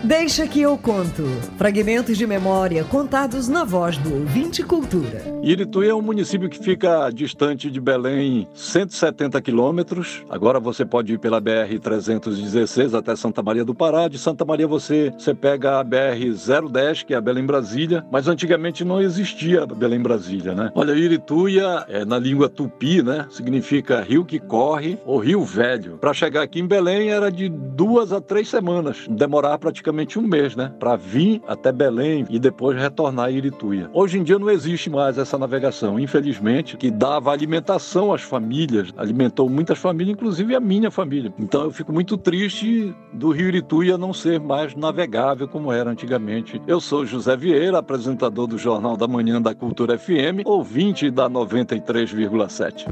Deixa 0.04 0.46
que 0.46 0.60
eu 0.60 0.78
conto. 0.78 1.24
Fragmentos 1.58 2.18
de 2.18 2.28
memória 2.28 2.84
contados 2.84 3.48
na 3.48 3.64
voz 3.64 3.98
do 3.98 4.14
ouvinte 4.14 4.62
cultura. 4.62 5.24
Irituí 5.42 5.88
é 5.88 5.96
um 5.96 6.02
município 6.02 6.50
que 6.50 6.60
fica 6.60 7.10
distante 7.10 7.72
de 7.72 7.80
Belém 7.80 8.46
170 8.54 9.42
quilômetros. 9.42 10.22
Agora 10.30 10.60
você 10.60 10.84
pode 10.84 11.14
ir 11.14 11.20
pela 11.20 11.42
BR-316 11.42 12.98
até 12.98 13.16
Santa 13.16 13.42
Maria 13.42 13.64
do 13.64 13.74
Pará. 13.74 14.10
De 14.10 14.18
Santa 14.18 14.44
Maria 14.44 14.68
você, 14.68 15.10
você 15.18 15.34
pega 15.34 15.80
a 15.80 15.86
BR-010, 15.86 17.06
que 17.06 17.14
é 17.14 17.18
a 17.18 17.22
Belém-Brasília. 17.22 18.06
Mas 18.12 18.28
antigamente 18.28 18.84
não 18.84 19.02
existia 19.02 19.66
Belém-Brasília, 19.66 20.54
né? 20.54 20.70
Olha, 20.76 20.92
Irituia, 20.92 21.86
é, 21.88 22.04
na 22.04 22.20
língua 22.20 22.50
tupi, 22.50 23.02
né? 23.02 23.26
Significa 23.30 24.02
rio 24.02 24.26
que 24.26 24.38
corre 24.38 25.00
ou 25.06 25.18
rio 25.18 25.46
velho. 25.46 25.98
Para 25.98 26.14
chegar 26.14 26.42
aqui 26.42 26.60
em 26.60 26.68
Belém 26.68 27.10
era 27.10 27.32
de 27.32 27.48
duas 27.48 28.12
a 28.12 28.20
três 28.20 28.50
semanas. 28.50 29.06
Demorar 29.10 29.58
praticamente 29.58 29.93
praticamente 29.94 30.20
um 30.20 30.24
mês, 30.24 30.56
né? 30.56 30.72
Para 30.80 30.96
vir 30.96 31.42
até 31.48 31.72
Belém 31.72 32.26
e 32.30 32.40
depois 32.40 32.78
retornar 32.78 33.28
a 33.28 33.32
Irituia. 33.32 33.90
Hoje 33.94 34.18
em 34.18 34.24
dia 34.24 34.40
não 34.40 34.50
existe 34.50 34.90
mais 34.90 35.18
essa 35.18 35.38
navegação, 35.38 36.00
infelizmente, 36.00 36.76
que 36.76 36.90
dava 36.90 37.32
alimentação 37.32 38.12
às 38.14 38.22
famílias, 38.22 38.92
alimentou 38.98 39.48
muitas 39.48 39.78
famílias, 39.78 40.16
inclusive 40.16 40.56
a 40.56 40.60
minha 40.60 40.90
família. 40.90 41.34
Então 41.38 41.64
eu 41.64 41.72
fico 41.72 41.94
muito 41.94 42.18
triste 42.18 42.94
do 43.14 43.30
Rio 43.32 43.48
Irituia 43.48 43.98
não 43.98 44.14
ser 44.14 44.40
mais 44.40 44.76
navegável 44.76 45.48
como 45.48 45.72
era 45.72 45.92
antigamente. 45.92 46.62
Eu 46.68 46.82
sou 46.82 47.06
José 47.06 47.38
Vieira, 47.38 47.78
apresentador 47.78 48.48
do 48.48 48.58
Jornal 48.58 48.98
da 48.98 49.08
Manhã 49.08 49.42
da 49.42 49.54
Cultura 49.54 49.98
FM, 49.98 50.46
ouvinte 50.46 51.12
da 51.12 51.30
93,7. 51.30 52.88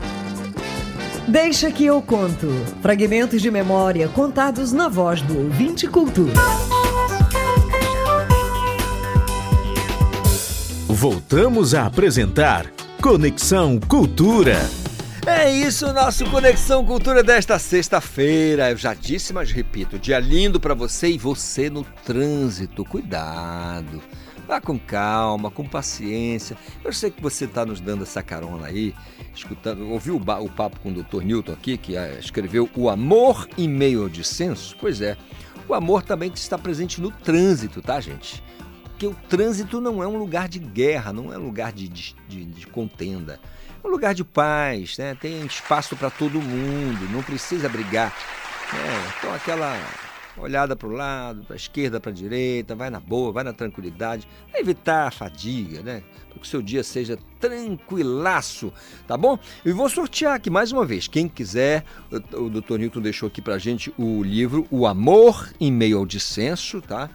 Deixa 1.28 1.72
que 1.72 1.86
eu 1.86 2.02
conto. 2.02 2.48
Fragmentos 2.82 3.42
de 3.42 3.50
memória 3.50 4.10
contados 4.10 4.74
na 4.74 4.90
voz 4.90 5.22
do 5.22 5.38
ouvinte 5.38 5.88
cultura. 5.88 6.34
Voltamos 10.94 11.74
a 11.74 11.86
apresentar 11.86 12.70
Conexão 13.02 13.80
Cultura. 13.80 14.58
É 15.26 15.50
isso, 15.50 15.92
nosso 15.94 16.30
Conexão 16.30 16.86
Cultura 16.86 17.24
desta 17.24 17.58
sexta-feira. 17.58 18.70
Eu 18.70 18.76
já 18.76 18.94
disse, 18.94 19.32
mas 19.32 19.52
repito, 19.52 19.98
dia 19.98 20.20
lindo 20.20 20.60
para 20.60 20.74
você 20.74 21.08
e 21.08 21.18
você 21.18 21.70
no 21.70 21.86
trânsito. 22.06 22.84
Cuidado. 22.84 24.02
Vá 24.46 24.60
com 24.60 24.78
calma, 24.78 25.50
com 25.50 25.66
paciência. 25.66 26.58
Eu 26.84 26.92
sei 26.92 27.10
que 27.10 27.22
você 27.22 27.46
está 27.46 27.66
nos 27.66 27.80
dando 27.80 28.04
essa 28.04 28.22
carona 28.22 28.68
aí, 28.68 28.94
escutando. 29.34 29.90
Ouviu 29.90 30.18
o, 30.18 30.44
o 30.44 30.50
papo 30.50 30.78
com 30.82 30.90
o 30.90 31.04
Dr. 31.04 31.24
Newton 31.24 31.54
aqui, 31.54 31.78
que 31.78 31.96
ah, 31.96 32.20
escreveu 32.20 32.70
O 32.76 32.90
Amor 32.90 33.48
em 33.58 33.70
Meio 33.70 34.10
Dissenso? 34.10 34.76
Pois 34.78 35.00
é. 35.00 35.16
O 35.70 35.74
amor 35.74 36.04
também 36.04 36.30
está 36.36 36.58
presente 36.58 37.00
no 37.00 37.12
trânsito, 37.12 37.82
tá, 37.82 38.02
gente? 38.02 38.44
Porque 39.02 39.08
o 39.08 39.28
trânsito 39.28 39.82
não 39.82 40.04
é 40.04 40.08
um 40.08 40.16
lugar 40.16 40.48
de 40.48 40.60
guerra, 40.60 41.12
não 41.12 41.34
é 41.34 41.38
um 41.38 41.44
lugar 41.44 41.72
de, 41.72 41.88
de, 41.88 42.14
de, 42.46 42.68
contenda. 42.68 43.40
É 43.84 43.88
um 43.88 43.90
lugar 43.90 44.14
de 44.14 44.24
paz, 44.24 44.96
né? 45.00 45.18
tem 45.20 45.44
espaço 45.44 45.96
para 45.96 46.12
todo 46.12 46.40
mundo, 46.40 47.12
não 47.12 47.24
precisa 47.24 47.68
brigar. 47.68 48.16
Né? 48.72 49.14
Então, 49.18 49.34
aquela 49.34 49.76
olhada 50.38 50.76
para 50.76 50.88
o 50.88 50.92
lado, 50.92 51.44
para 51.46 51.56
a 51.56 51.58
esquerda, 51.58 52.00
para 52.00 52.12
a 52.12 52.14
direita, 52.14 52.76
vai 52.76 52.92
na 52.92 53.00
boa, 53.00 53.32
vai 53.32 53.44
na 53.44 53.54
tranquilidade, 53.54 54.28
para 54.52 54.62
evitar 54.62 55.08
a 55.08 55.12
fadiga, 55.12 55.82
né? 55.82 56.04
Para 56.30 56.38
que 56.38 56.46
o 56.46 56.48
seu 56.48 56.62
dia 56.62 56.84
seja 56.84 57.18
tranquilaço, 57.40 58.72
tá 59.08 59.18
bom? 59.18 59.40
E 59.66 59.72
vou 59.72 59.90
sortear 59.90 60.36
aqui 60.36 60.52
mais 60.52 60.72
uma 60.72 60.86
vez. 60.86 61.08
Quem 61.08 61.28
quiser, 61.28 61.84
o, 62.12 62.44
o 62.44 62.50
Dr. 62.52 62.78
Newton 62.78 63.02
deixou 63.02 63.26
aqui 63.26 63.42
para 63.42 63.58
gente 63.58 63.92
o 63.98 64.22
livro 64.22 64.68
O 64.70 64.86
Amor 64.86 65.52
em 65.60 65.72
Meio 65.72 65.98
ao 65.98 66.06
Dissenso, 66.06 66.84
tá? 66.84 67.10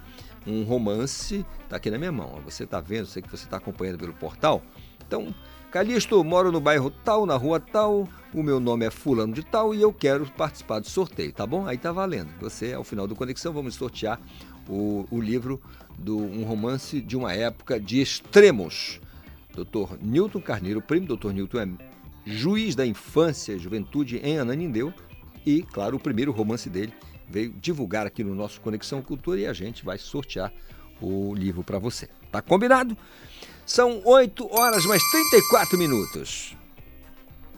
Um 0.46 0.62
romance, 0.62 1.44
tá 1.68 1.76
aqui 1.76 1.90
na 1.90 1.98
minha 1.98 2.12
mão. 2.12 2.40
Você 2.44 2.66
tá 2.66 2.80
vendo, 2.80 3.06
sei 3.06 3.22
que 3.22 3.30
você 3.30 3.44
está 3.44 3.56
acompanhando 3.56 3.98
pelo 3.98 4.12
portal. 4.14 4.62
Então, 5.06 5.34
Calixto, 5.70 6.22
moro 6.24 6.50
no 6.50 6.60
bairro 6.60 6.90
tal, 6.90 7.26
na 7.26 7.36
rua 7.36 7.60
tal, 7.60 8.08
o 8.32 8.42
meu 8.42 8.58
nome 8.58 8.86
é 8.86 8.90
fulano 8.90 9.34
de 9.34 9.44
tal 9.44 9.74
e 9.74 9.82
eu 9.82 9.92
quero 9.92 10.24
participar 10.32 10.78
do 10.78 10.88
sorteio, 10.88 11.32
tá 11.32 11.46
bom? 11.46 11.66
Aí 11.66 11.76
tá 11.76 11.92
valendo. 11.92 12.30
Você, 12.40 12.72
ao 12.72 12.84
final 12.84 13.06
do 13.06 13.14
Conexão, 13.14 13.52
vamos 13.52 13.74
sortear 13.74 14.20
o, 14.68 15.06
o 15.10 15.20
livro 15.20 15.60
do 15.98 16.16
um 16.16 16.44
romance 16.44 17.00
de 17.00 17.16
uma 17.16 17.32
época 17.32 17.78
de 17.80 18.00
extremos. 18.00 19.00
Dr. 19.52 19.96
Newton 20.00 20.40
Carneiro, 20.40 20.80
primo 20.80 21.14
Dr. 21.14 21.32
Newton 21.32 21.60
é 21.60 21.68
juiz 22.24 22.74
da 22.74 22.86
infância 22.86 23.52
e 23.52 23.58
juventude 23.58 24.18
em 24.18 24.38
Ananindeu 24.38 24.92
e, 25.44 25.62
claro, 25.62 25.96
o 25.96 26.00
primeiro 26.00 26.32
romance 26.32 26.68
dele 26.68 26.92
veio 27.28 27.52
divulgar 27.60 28.06
aqui 28.06 28.22
no 28.22 28.34
nosso 28.34 28.60
Conexão 28.60 29.02
Cultura 29.02 29.40
e 29.40 29.46
a 29.46 29.52
gente 29.52 29.84
vai 29.84 29.98
sortear 29.98 30.52
o 31.00 31.34
livro 31.34 31.62
para 31.62 31.78
você. 31.78 32.08
Tá 32.30 32.40
combinado? 32.40 32.96
São 33.64 34.00
8 34.04 34.48
horas 34.54 34.84
mais 34.86 35.02
34 35.10 35.78
minutos. 35.78 36.56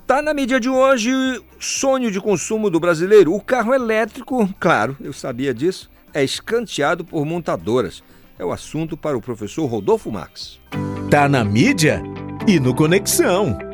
Tá 0.07 0.23
na 0.23 0.33
mídia 0.33 0.59
de 0.59 0.71
hoje 0.71 1.13
sonho 1.61 2.11
de 2.11 2.19
consumo 2.19 2.71
do 2.71 2.81
brasileiro. 2.81 3.35
O 3.35 3.41
carro 3.43 3.75
elétrico, 3.75 4.49
claro, 4.59 4.97
eu 5.01 5.13
sabia 5.13 5.53
disso, 5.53 5.91
é 6.15 6.25
escanteado 6.25 7.05
por 7.05 7.27
montadoras. 7.27 8.03
É 8.39 8.45
o 8.45 8.53
assunto 8.53 8.97
para 8.97 9.19
o 9.19 9.21
professor 9.21 9.67
Rodolfo 9.67 10.11
Max. 10.11 10.59
Tá 11.11 11.29
na 11.29 11.45
mídia 11.45 12.03
e 12.47 12.59
no 12.59 12.75
Conexão. 12.75 13.68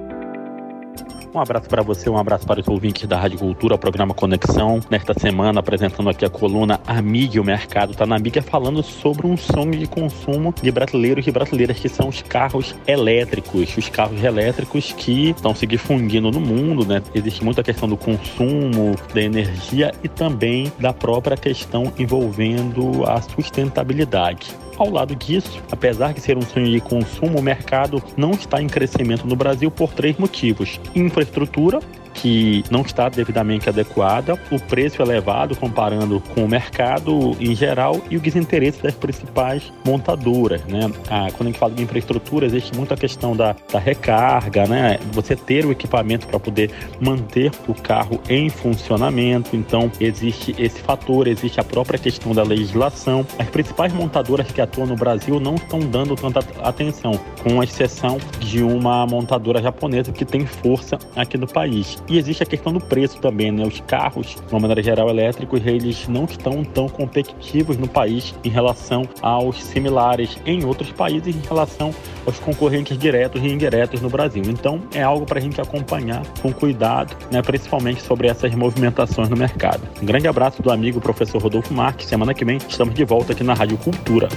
Um 1.34 1.40
abraço 1.40 1.68
para 1.68 1.82
você, 1.82 2.08
um 2.08 2.16
abraço 2.16 2.46
para 2.46 2.60
os 2.60 2.68
ouvintes 2.68 3.08
da 3.08 3.18
Rádio 3.18 3.40
Cultura, 3.40 3.76
programa 3.76 4.14
Conexão. 4.14 4.78
Nesta 4.88 5.18
semana, 5.18 5.58
apresentando 5.58 6.08
aqui 6.08 6.24
a 6.24 6.30
coluna 6.30 6.78
A 6.86 7.02
Mídia 7.02 7.38
e 7.38 7.40
o 7.40 7.44
Mercado. 7.44 7.92
Tá 7.92 8.06
na 8.06 8.20
mídia 8.20 8.40
falando 8.40 8.84
sobre 8.84 9.26
um 9.26 9.36
sonho 9.36 9.72
de 9.72 9.88
consumo 9.88 10.54
de 10.62 10.70
brasileiros 10.70 11.26
e 11.26 11.32
brasileiras, 11.32 11.80
que 11.80 11.88
são 11.88 12.08
os 12.08 12.22
carros 12.22 12.76
elétricos. 12.86 13.76
Os 13.76 13.88
carros 13.88 14.22
elétricos 14.22 14.92
que 14.92 15.30
estão 15.30 15.56
se 15.56 15.66
difundindo 15.66 16.30
no 16.30 16.40
mundo, 16.40 16.86
né? 16.86 17.02
Existe 17.12 17.42
muita 17.42 17.64
questão 17.64 17.88
do 17.88 17.96
consumo, 17.96 18.94
da 19.12 19.20
energia 19.20 19.90
e 20.04 20.08
também 20.08 20.72
da 20.78 20.92
própria 20.92 21.36
questão 21.36 21.92
envolvendo 21.98 23.04
a 23.10 23.20
sustentabilidade. 23.20 24.54
Ao 24.76 24.90
lado 24.90 25.14
disso, 25.14 25.62
apesar 25.70 26.12
de 26.12 26.20
ser 26.20 26.36
um 26.36 26.42
sonho 26.42 26.68
de 26.68 26.80
consumo, 26.80 27.38
o 27.38 27.42
mercado 27.42 28.02
não 28.16 28.32
está 28.32 28.60
em 28.60 28.66
crescimento 28.66 29.26
no 29.26 29.36
Brasil 29.36 29.70
por 29.70 29.92
três 29.92 30.16
motivos: 30.16 30.80
infraestrutura, 30.94 31.80
que 32.24 32.64
não 32.70 32.80
está 32.80 33.10
devidamente 33.10 33.68
adequada, 33.68 34.40
o 34.50 34.58
preço 34.58 35.02
elevado 35.02 35.54
comparando 35.54 36.22
com 36.34 36.46
o 36.46 36.48
mercado 36.48 37.36
em 37.38 37.54
geral 37.54 38.00
e 38.10 38.16
o 38.16 38.20
desinteresse 38.20 38.82
das 38.82 38.94
principais 38.94 39.70
montadoras, 39.84 40.64
né? 40.64 40.90
Ah, 41.10 41.28
quando 41.36 41.48
a 41.48 41.50
gente 41.50 41.58
fala 41.58 41.74
de 41.74 41.82
infraestrutura, 41.82 42.46
existe 42.46 42.74
muita 42.74 42.96
questão 42.96 43.36
da, 43.36 43.54
da 43.70 43.78
recarga, 43.78 44.66
né? 44.66 44.98
Você 45.12 45.36
ter 45.36 45.66
o 45.66 45.70
equipamento 45.70 46.26
para 46.26 46.40
poder 46.40 46.70
manter 46.98 47.52
o 47.68 47.74
carro 47.74 48.18
em 48.26 48.48
funcionamento, 48.48 49.54
então 49.54 49.92
existe 50.00 50.56
esse 50.58 50.80
fator, 50.80 51.28
existe 51.28 51.60
a 51.60 51.64
própria 51.64 51.98
questão 51.98 52.32
da 52.32 52.42
legislação. 52.42 53.26
As 53.38 53.48
principais 53.48 53.92
montadoras 53.92 54.50
que 54.50 54.62
atuam 54.62 54.86
no 54.86 54.96
Brasil 54.96 55.38
não 55.38 55.56
estão 55.56 55.80
dando 55.80 56.16
tanta 56.16 56.40
atenção, 56.62 57.20
com 57.42 57.62
exceção 57.62 58.16
de 58.40 58.62
uma 58.62 59.06
montadora 59.06 59.60
japonesa 59.60 60.10
que 60.10 60.24
tem 60.24 60.46
força 60.46 60.98
aqui 61.14 61.36
no 61.36 61.46
país. 61.46 61.98
E 62.13 62.13
existe 62.18 62.42
a 62.42 62.46
questão 62.46 62.72
do 62.72 62.80
preço 62.80 63.18
também, 63.18 63.50
né? 63.50 63.66
Os 63.66 63.80
carros, 63.80 64.36
de 64.46 64.52
uma 64.52 64.60
maneira 64.60 64.82
geral, 64.82 65.08
elétricos, 65.08 65.64
eles 65.64 66.06
não 66.08 66.24
estão 66.24 66.64
tão 66.64 66.88
competitivos 66.88 67.76
no 67.76 67.88
país 67.88 68.34
em 68.44 68.48
relação 68.48 69.08
aos 69.22 69.62
similares 69.62 70.38
em 70.46 70.64
outros 70.64 70.92
países, 70.92 71.34
em 71.34 71.46
relação 71.46 71.94
aos 72.26 72.38
concorrentes 72.38 72.96
diretos 72.98 73.42
e 73.42 73.46
indiretos 73.46 74.00
no 74.00 74.08
Brasil. 74.08 74.42
Então, 74.46 74.80
é 74.94 75.02
algo 75.02 75.26
para 75.26 75.38
a 75.38 75.42
gente 75.42 75.60
acompanhar 75.60 76.22
com 76.40 76.52
cuidado, 76.52 77.16
né? 77.30 77.42
principalmente 77.42 78.02
sobre 78.02 78.28
essas 78.28 78.54
movimentações 78.54 79.28
no 79.28 79.36
mercado. 79.36 79.82
Um 80.02 80.06
grande 80.06 80.28
abraço 80.28 80.62
do 80.62 80.70
amigo 80.70 81.00
professor 81.00 81.40
Rodolfo 81.40 81.72
Marques. 81.72 82.06
Semana 82.06 82.34
que 82.34 82.44
vem 82.44 82.56
estamos 82.56 82.94
de 82.94 83.04
volta 83.04 83.32
aqui 83.32 83.44
na 83.44 83.54
Rádio 83.54 83.76
Cultura. 83.78 84.28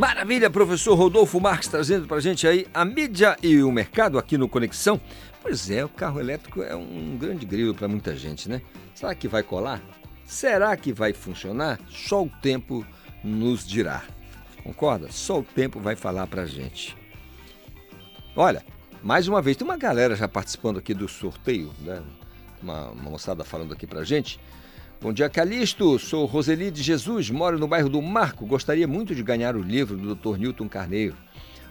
Maravilha, 0.00 0.48
professor 0.48 0.94
Rodolfo 0.94 1.38
Marques 1.38 1.68
trazendo 1.68 2.06
pra 2.06 2.20
gente 2.20 2.46
aí 2.46 2.66
a 2.72 2.86
mídia 2.86 3.36
e 3.42 3.62
o 3.62 3.70
mercado 3.70 4.18
aqui 4.18 4.38
no 4.38 4.48
Conexão. 4.48 4.98
Pois 5.42 5.70
é, 5.70 5.84
o 5.84 5.88
carro 5.88 6.20
elétrico 6.20 6.62
é 6.62 6.76
um 6.76 7.16
grande 7.16 7.46
grilo 7.46 7.74
para 7.74 7.88
muita 7.88 8.14
gente, 8.14 8.48
né? 8.48 8.60
Será 8.94 9.14
que 9.14 9.26
vai 9.26 9.42
colar? 9.42 9.80
Será 10.24 10.76
que 10.76 10.92
vai 10.92 11.12
funcionar? 11.12 11.80
Só 11.88 12.22
o 12.22 12.30
tempo 12.42 12.86
nos 13.24 13.66
dirá. 13.66 14.04
Concorda? 14.62 15.10
Só 15.10 15.40
o 15.40 15.42
tempo 15.42 15.80
vai 15.80 15.96
falar 15.96 16.26
pra 16.26 16.46
gente. 16.46 16.96
Olha, 18.36 18.64
mais 19.02 19.26
uma 19.26 19.40
vez, 19.40 19.56
tem 19.56 19.66
uma 19.66 19.76
galera 19.76 20.14
já 20.14 20.28
participando 20.28 20.78
aqui 20.78 20.92
do 20.92 21.08
sorteio, 21.08 21.72
né? 21.80 22.02
Uma, 22.62 22.90
uma 22.90 23.10
moçada 23.10 23.42
falando 23.42 23.72
aqui 23.72 23.86
pra 23.86 24.04
gente. 24.04 24.38
Bom 25.00 25.12
dia, 25.14 25.30
Calixto. 25.30 25.98
Sou 25.98 26.26
Roseli 26.26 26.70
de 26.70 26.82
Jesus, 26.82 27.30
moro 27.30 27.58
no 27.58 27.66
bairro 27.66 27.88
do 27.88 28.02
Marco. 28.02 28.44
Gostaria 28.44 28.86
muito 28.86 29.14
de 29.14 29.22
ganhar 29.22 29.56
o 29.56 29.62
livro 29.62 29.96
do 29.96 30.14
Dr. 30.14 30.36
Newton 30.36 30.68
Carneiro. 30.68 31.16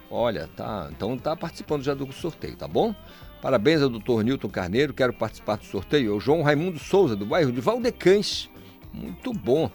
Olha, 0.09 0.49
tá, 0.55 0.89
então 0.91 1.15
tá 1.15 1.35
participando 1.35 1.83
já 1.83 1.93
do 1.93 2.11
sorteio, 2.11 2.55
tá 2.55 2.67
bom? 2.67 2.95
Parabéns 3.41 3.81
ao 3.81 3.89
Dr. 3.89 4.21
Newton 4.23 4.49
Carneiro, 4.49 4.93
quero 4.93 5.13
participar 5.13 5.57
do 5.57 5.65
sorteio. 5.65 6.11
É 6.11 6.15
o 6.15 6.19
João 6.19 6.41
Raimundo 6.41 6.77
Souza, 6.77 7.15
do 7.15 7.25
bairro 7.25 7.51
de 7.51 7.61
Valdecães. 7.61 8.49
Muito 8.93 9.31
bom. 9.31 9.71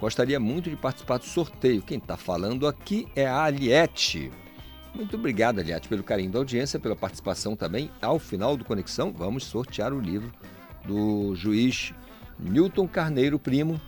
Gostaria 0.00 0.40
muito 0.40 0.68
de 0.68 0.76
participar 0.76 1.18
do 1.18 1.24
sorteio. 1.24 1.82
Quem 1.82 1.98
está 1.98 2.16
falando 2.16 2.66
aqui 2.66 3.06
é 3.14 3.26
a 3.26 3.44
Aliette. 3.44 4.30
Muito 4.94 5.16
obrigado, 5.16 5.60
Aliette, 5.60 5.88
pelo 5.88 6.02
carinho 6.02 6.30
da 6.30 6.38
audiência, 6.38 6.80
pela 6.80 6.96
participação 6.96 7.54
também. 7.54 7.90
Ao 8.02 8.18
final 8.18 8.56
do 8.56 8.64
Conexão, 8.64 9.12
vamos 9.16 9.44
sortear 9.44 9.92
o 9.92 10.00
livro 10.00 10.32
do 10.84 11.34
juiz 11.36 11.92
Newton 12.38 12.88
Carneiro 12.88 13.38
Primo, 13.38 13.80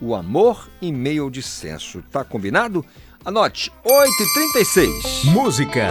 O 0.00 0.14
Amor 0.14 0.70
em 0.80 0.92
Meio 0.92 1.30
Dissenso. 1.30 2.02
Tá 2.10 2.24
combinado? 2.24 2.84
Anote, 3.24 3.70
8h36. 3.84 5.24
Música, 5.32 5.88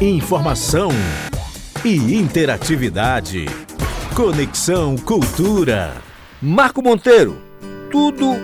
informação 0.00 0.90
e 1.84 2.14
interatividade. 2.14 3.44
Conexão 4.14 4.96
Cultura. 4.96 5.92
Marco 6.40 6.82
Monteiro, 6.82 7.36
tudo 7.90 8.36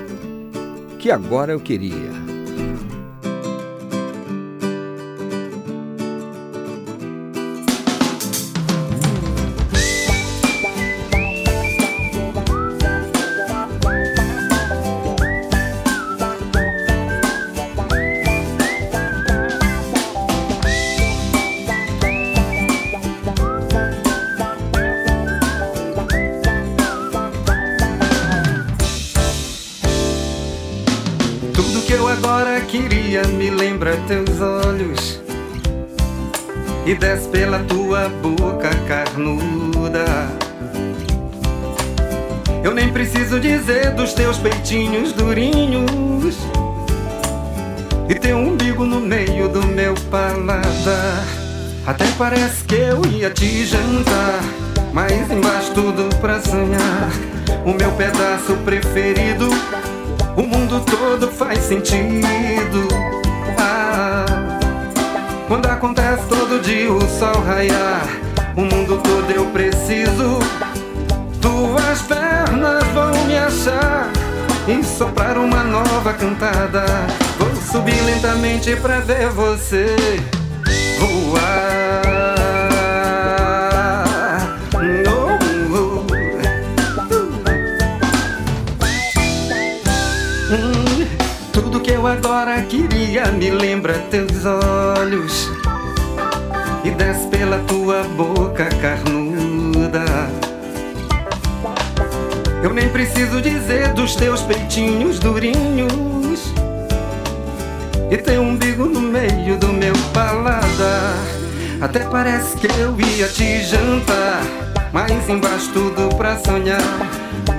que 0.98 1.10
agora 1.10 1.52
eu 1.52 1.60
queria. 1.60 2.29
E 36.90 36.94
desce 36.96 37.28
pela 37.28 37.60
tua 37.60 38.08
boca 38.08 38.68
carnuda. 38.88 40.04
Eu 42.64 42.74
nem 42.74 42.92
preciso 42.92 43.38
dizer 43.38 43.92
dos 43.92 44.12
teus 44.12 44.38
peitinhos 44.38 45.12
durinhos. 45.12 46.36
E 48.08 48.14
teu 48.16 48.38
umbigo 48.38 48.84
no 48.84 48.98
meio 48.98 49.48
do 49.48 49.64
meu 49.68 49.94
paladar. 50.10 51.24
Até 51.86 52.06
parece 52.18 52.64
que 52.64 52.74
eu 52.74 53.00
ia 53.06 53.30
te 53.30 53.64
jantar 53.64 54.40
Mas 54.92 55.30
embaixo 55.30 55.72
tudo 55.72 56.08
pra 56.16 56.40
sonhar. 56.40 57.08
O 57.64 57.72
meu 57.72 57.92
pedaço 57.92 58.56
preferido 58.64 59.48
o 60.36 60.42
mundo 60.42 60.84
todo 60.84 61.28
faz 61.28 61.60
sentido. 61.60 62.88
Quando 65.50 65.66
acontece 65.66 66.22
todo 66.28 66.62
dia 66.62 66.92
o 66.92 67.00
sol 67.08 67.42
raiar, 67.42 68.06
o 68.56 68.60
mundo 68.60 69.00
todo 69.02 69.32
eu 69.32 69.46
preciso. 69.46 70.38
Tuas 71.42 72.02
pernas 72.02 72.84
vão 72.94 73.10
me 73.26 73.36
achar 73.36 74.12
e 74.68 74.84
soprar 74.84 75.36
uma 75.36 75.64
nova 75.64 76.12
cantada. 76.12 76.84
Vou 77.36 77.50
subir 77.56 78.00
lentamente 78.00 78.76
pra 78.76 79.00
ver 79.00 79.28
você 79.30 79.96
voar. 81.00 82.39
Agora 92.10 92.60
queria 92.62 93.26
me 93.26 93.50
lembra 93.50 93.94
teus 94.10 94.44
olhos 94.44 95.48
e 96.84 96.90
desce 96.90 97.28
pela 97.28 97.58
tua 97.60 98.02
boca 98.02 98.68
carnuda. 98.80 100.04
Eu 102.62 102.74
nem 102.74 102.88
preciso 102.88 103.40
dizer 103.40 103.92
dos 103.92 104.16
teus 104.16 104.42
peitinhos 104.42 105.18
durinhos 105.18 106.52
e 108.10 108.16
teu 108.16 108.42
umbigo 108.42 108.86
no 108.86 109.00
meio 109.00 109.56
do 109.56 109.68
meu 109.68 109.94
paladar. 110.12 111.16
Até 111.80 112.00
parece 112.00 112.56
que 112.56 112.66
eu 112.66 113.00
ia 113.00 113.28
te 113.28 113.62
jantar, 113.62 114.42
mas 114.92 115.28
embaixo 115.28 115.70
tudo 115.72 116.14
pra 116.16 116.36
sonhar. 116.38 116.82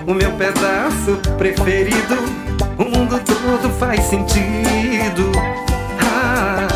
O 0.05 0.13
meu 0.13 0.31
pedaço 0.33 1.17
preferido, 1.37 2.17
o 2.81 2.85
mundo 2.85 3.21
todo 3.23 3.69
faz 3.77 4.03
sentido. 4.05 5.31
Ah, 5.99 6.67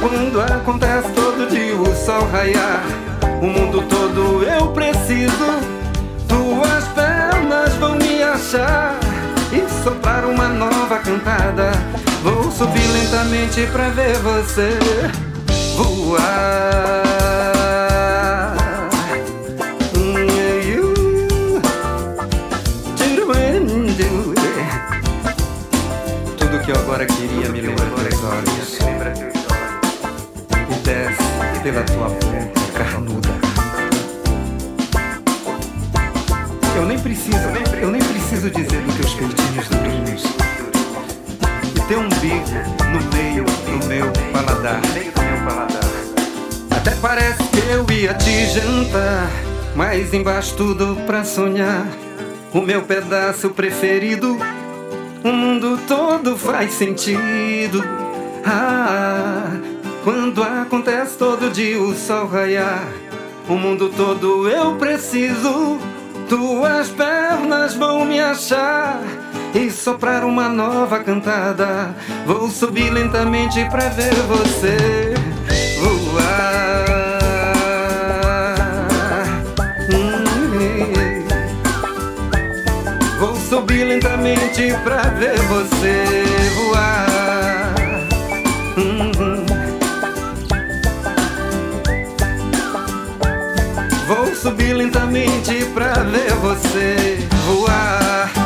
quando 0.00 0.40
acontece 0.40 1.10
todo 1.12 1.50
dia 1.50 1.74
o 1.74 1.96
sol 1.96 2.28
raiar, 2.30 2.84
o 3.42 3.46
mundo 3.46 3.82
todo 3.88 4.44
eu 4.44 4.68
preciso. 4.68 5.76
Tuas 6.28 6.84
pernas 6.94 7.74
vão 7.74 7.96
me 7.96 8.22
achar 8.22 8.98
e 9.52 9.82
soprar 9.82 10.24
uma 10.24 10.48
nova 10.48 10.98
cantada. 10.98 11.72
Vou 12.22 12.50
subir 12.50 12.86
lentamente 12.92 13.66
pra 13.72 13.88
ver 13.88 14.16
você 14.18 14.78
voar. 15.76 17.15
Pela 31.66 31.82
tua 31.82 32.08
boca 32.08 32.78
carnuda. 32.78 33.28
Eu 36.76 36.86
nem 36.86 36.96
preciso, 36.96 37.36
eu 37.82 37.90
nem 37.90 38.00
preciso 38.00 38.48
dizer 38.50 38.80
dos 38.82 38.94
teus 38.94 39.14
peitinhos 39.14 39.68
durinhos 39.68 40.24
e 41.74 41.80
teu 41.88 41.98
umbigo 41.98 42.46
no 42.92 43.16
meio 43.16 43.44
do 43.44 43.86
meu 43.88 44.12
paladar. 44.32 44.80
Até 46.70 46.94
parece 47.02 47.42
que 47.48 47.58
eu 47.68 47.84
ia 47.90 48.14
te 48.14 48.46
jantar, 48.46 49.28
mas 49.74 50.14
embaixo 50.14 50.54
tudo 50.56 50.96
pra 51.04 51.24
sonhar. 51.24 51.84
O 52.54 52.60
meu 52.60 52.82
pedaço 52.82 53.50
preferido, 53.50 54.38
o 55.24 55.32
mundo 55.32 55.80
todo 55.88 56.38
faz 56.38 56.74
sentido. 56.74 57.82
Ah, 58.44 59.65
quando 60.06 60.40
acontece 60.40 61.18
todo 61.18 61.50
dia 61.50 61.82
o 61.82 61.92
sol 61.92 62.28
raiar, 62.28 62.86
o 63.48 63.54
mundo 63.54 63.88
todo 63.88 64.48
eu 64.48 64.76
preciso. 64.76 65.80
Tuas 66.28 66.90
pernas 66.90 67.74
vão 67.74 68.04
me 68.04 68.20
achar 68.20 69.00
e 69.52 69.68
soprar 69.68 70.22
uma 70.22 70.48
nova 70.48 71.00
cantada. 71.00 71.92
Vou 72.24 72.48
subir 72.48 72.88
lentamente 72.90 73.68
pra 73.68 73.88
ver 73.88 74.14
você 74.14 75.12
voar. 75.80 76.84
Hum, 79.92 80.24
Vou 83.18 83.34
subir 83.34 83.82
lentamente 83.82 84.72
pra 84.84 85.02
ver 85.18 85.36
você 85.48 86.04
voar. 86.54 87.15
Subir 94.46 94.74
lentamente 94.74 95.64
pra 95.74 95.92
ver 96.04 96.32
você 96.34 97.18
voar. 97.46 98.45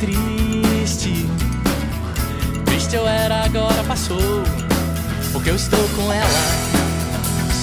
Triste. 0.00 1.28
Triste 2.64 2.96
eu 2.96 3.06
era, 3.06 3.44
agora 3.44 3.84
passou. 3.84 4.42
Porque 5.32 5.50
eu 5.50 5.56
estou 5.56 5.86
com 5.90 6.12
ela. 6.12 6.40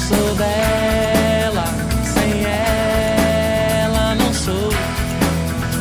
Sou 0.07 0.35
dela. 0.35 1.65
Sem 2.13 2.45
ela 2.45 4.15
não 4.15 4.33
sou. 4.33 4.69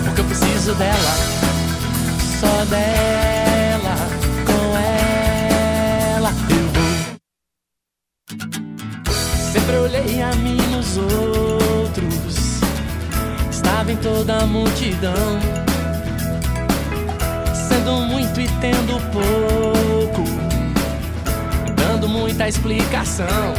Porque 0.05 0.21
eu 0.21 0.25
preciso 0.25 0.75
dela. 0.75 1.15
Só 2.41 2.65
dela. 2.65 3.95
Com 4.47 4.77
ela 6.17 6.33
eu 6.51 6.67
vou. 6.75 6.95
Sempre 9.53 9.77
olhei 9.77 10.23
a 10.23 10.35
mim 10.37 10.57
nos 10.75 10.97
outros. 10.97 12.61
Estava 13.51 13.93
em 13.93 13.97
toda 13.97 14.39
a 14.39 14.47
multidão 14.47 15.66
sendo 17.87 18.01
muito 18.01 18.41
e 18.41 18.49
tendo 18.61 19.01
pouco, 19.13 20.25
dando 21.77 22.09
muita 22.09 22.49
explicação. 22.49 23.55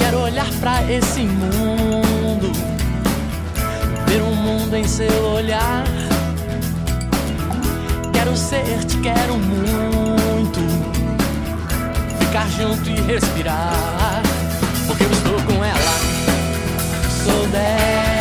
Quero 0.00 0.18
olhar 0.22 0.48
pra 0.58 0.82
esse 0.90 1.20
mundo, 1.20 2.50
ver 4.08 4.20
um 4.20 4.34
mundo 4.34 4.74
em 4.74 4.84
seu 4.84 5.26
olhar. 5.26 5.84
Quero 8.12 8.36
ser, 8.36 8.84
te 8.84 8.98
quero 8.98 9.36
muito, 9.36 10.60
ficar 12.18 12.48
junto 12.50 12.90
e 12.90 13.00
respirar, 13.00 14.20
porque 14.88 15.04
eu 15.04 15.12
estou 15.12 15.40
com 15.42 15.64
ela, 15.64 16.00
sou 17.24 17.46
dela. 17.46 18.11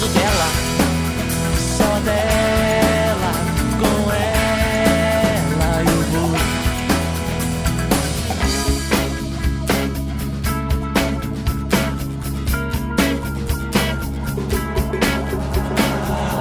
Preciso 0.00 0.08
dela, 0.08 0.48
só 1.76 2.00
dela, 2.00 3.32
com 3.78 4.10
ela 4.10 5.82
eu 5.82 6.00
vou. 6.10 6.30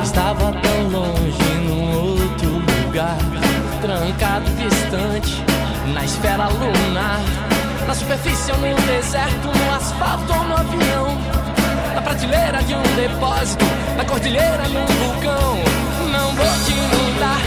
Estava 0.04 0.54
tão 0.54 0.80
longe 0.90 1.54
num 1.68 1.82
outro 1.98 2.50
lugar, 2.86 3.18
trancado, 3.82 4.50
distante, 4.56 5.44
na 5.94 6.06
esfera 6.06 6.48
lunar, 6.48 7.20
na 7.86 7.94
superfície 7.94 8.52
ou 8.54 8.58
no 8.58 8.82
deserto, 8.82 9.48
no 9.48 9.76
asfalto 9.76 10.34
ou 10.34 10.44
no 10.46 10.56
avião, 10.56 11.19
prateleira 12.30 12.64
de 12.64 12.76
um 12.76 12.82
depósito, 12.96 13.66
na 13.98 14.06
cordilheira 14.06 14.68
num 14.70 14.86
vulcão. 14.86 15.56
Não 16.12 16.36
vou 16.36 16.46
te 16.66 16.72
inundar, 16.72 17.42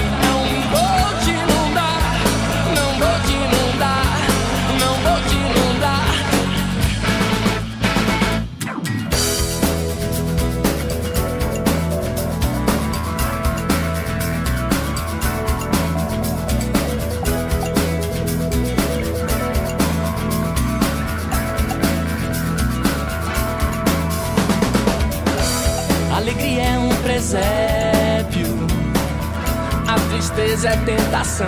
tristeza 30.42 30.70
é 30.70 30.76
tentação. 30.78 31.46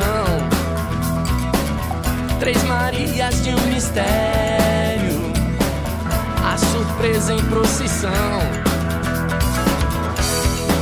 Três 2.38 2.62
Marias 2.64 3.42
de 3.42 3.50
um 3.50 3.60
mistério, 3.66 5.32
a 6.44 6.56
surpresa 6.56 7.32
em 7.32 7.42
procissão. 7.46 8.38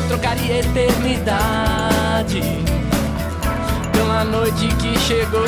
Trocaria 0.08 0.58
eternidade 0.60 2.42
pela 3.92 4.24
noite 4.24 4.68
que 4.76 4.98
chegou. 4.98 5.40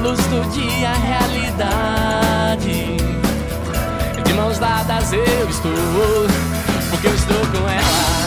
Luz 0.00 0.20
do 0.26 0.48
dia, 0.50 0.92
realidade. 0.92 2.96
De 4.24 4.32
mãos 4.34 4.58
dadas 4.58 5.12
eu 5.12 5.48
estou, 5.48 5.72
porque 6.90 7.08
eu 7.08 7.14
estou 7.14 7.46
com 7.52 7.68
ela. 7.68 8.20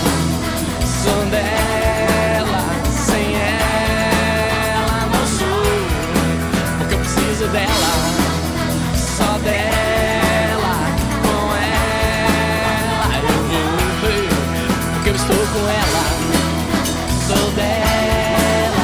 Sou 1.03 1.25
dela, 7.53 7.93
só 8.95 9.37
dela, 9.37 10.75
com 11.21 11.55
ela. 11.55 13.07
Eu 13.21 13.37
vou 13.47 13.69
ver, 14.01 14.29
porque 14.93 15.09
eu 15.09 15.15
estou 15.15 15.37
com 15.37 15.69
ela. 15.69 16.03
Sou 17.27 17.51
dela, 17.51 18.83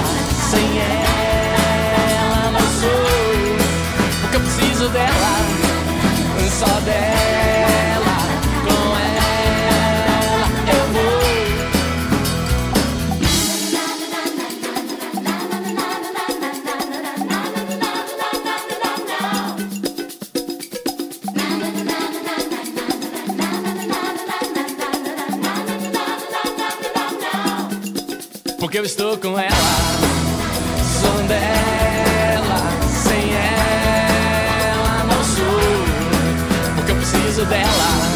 sem 0.51 0.69
ela 0.81 2.51
não 2.51 2.65
sou, 2.79 3.07
porque 4.21 4.35
eu 4.37 4.41
preciso 4.41 4.89
dela, 4.89 5.33
só 6.59 6.79
dela. 6.81 7.48
Eu 28.79 28.85
estou 28.85 29.17
com 29.17 29.37
ela, 29.37 29.49
sou 31.01 31.23
dela, 31.27 32.59
sem 33.03 33.33
ela 33.35 35.03
não 35.03 35.21
sou. 35.25 36.75
Porque 36.75 36.91
eu 36.91 36.95
preciso 36.95 37.45
dela, 37.47 38.08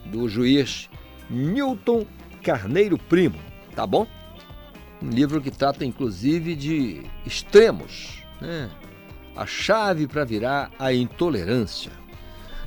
do 0.04 0.28
juiz 0.28 0.90
Newton 1.30 2.04
Carneiro 2.42 2.98
Primo, 2.98 3.38
tá 3.74 3.86
bom? 3.86 4.06
Um 5.02 5.08
livro 5.08 5.40
que 5.40 5.50
trata 5.50 5.84
inclusive 5.84 6.54
de 6.54 7.02
extremos, 7.24 8.22
né? 8.40 8.70
A 9.34 9.46
chave 9.46 10.06
para 10.06 10.24
virar 10.24 10.70
a 10.78 10.92
intolerância. 10.92 11.92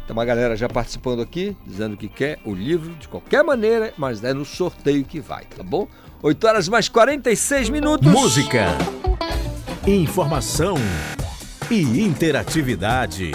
Tem 0.07 0.13
uma 0.13 0.25
galera 0.25 0.55
já 0.55 0.67
participando 0.67 1.21
aqui, 1.21 1.55
dizendo 1.65 1.95
que 1.95 2.07
quer 2.07 2.39
o 2.43 2.55
livro 2.55 2.95
de 2.95 3.07
qualquer 3.07 3.43
maneira, 3.43 3.93
mas 3.97 4.23
é 4.23 4.33
no 4.33 4.45
sorteio 4.45 5.03
que 5.03 5.19
vai, 5.19 5.45
tá 5.45 5.61
bom? 5.61 5.87
8 6.23 6.47
horas 6.47 6.69
mais 6.69 6.87
46 6.87 7.69
minutos. 7.69 8.07
Música, 8.07 8.67
informação 9.87 10.75
e 11.69 12.03
interatividade. 12.03 13.31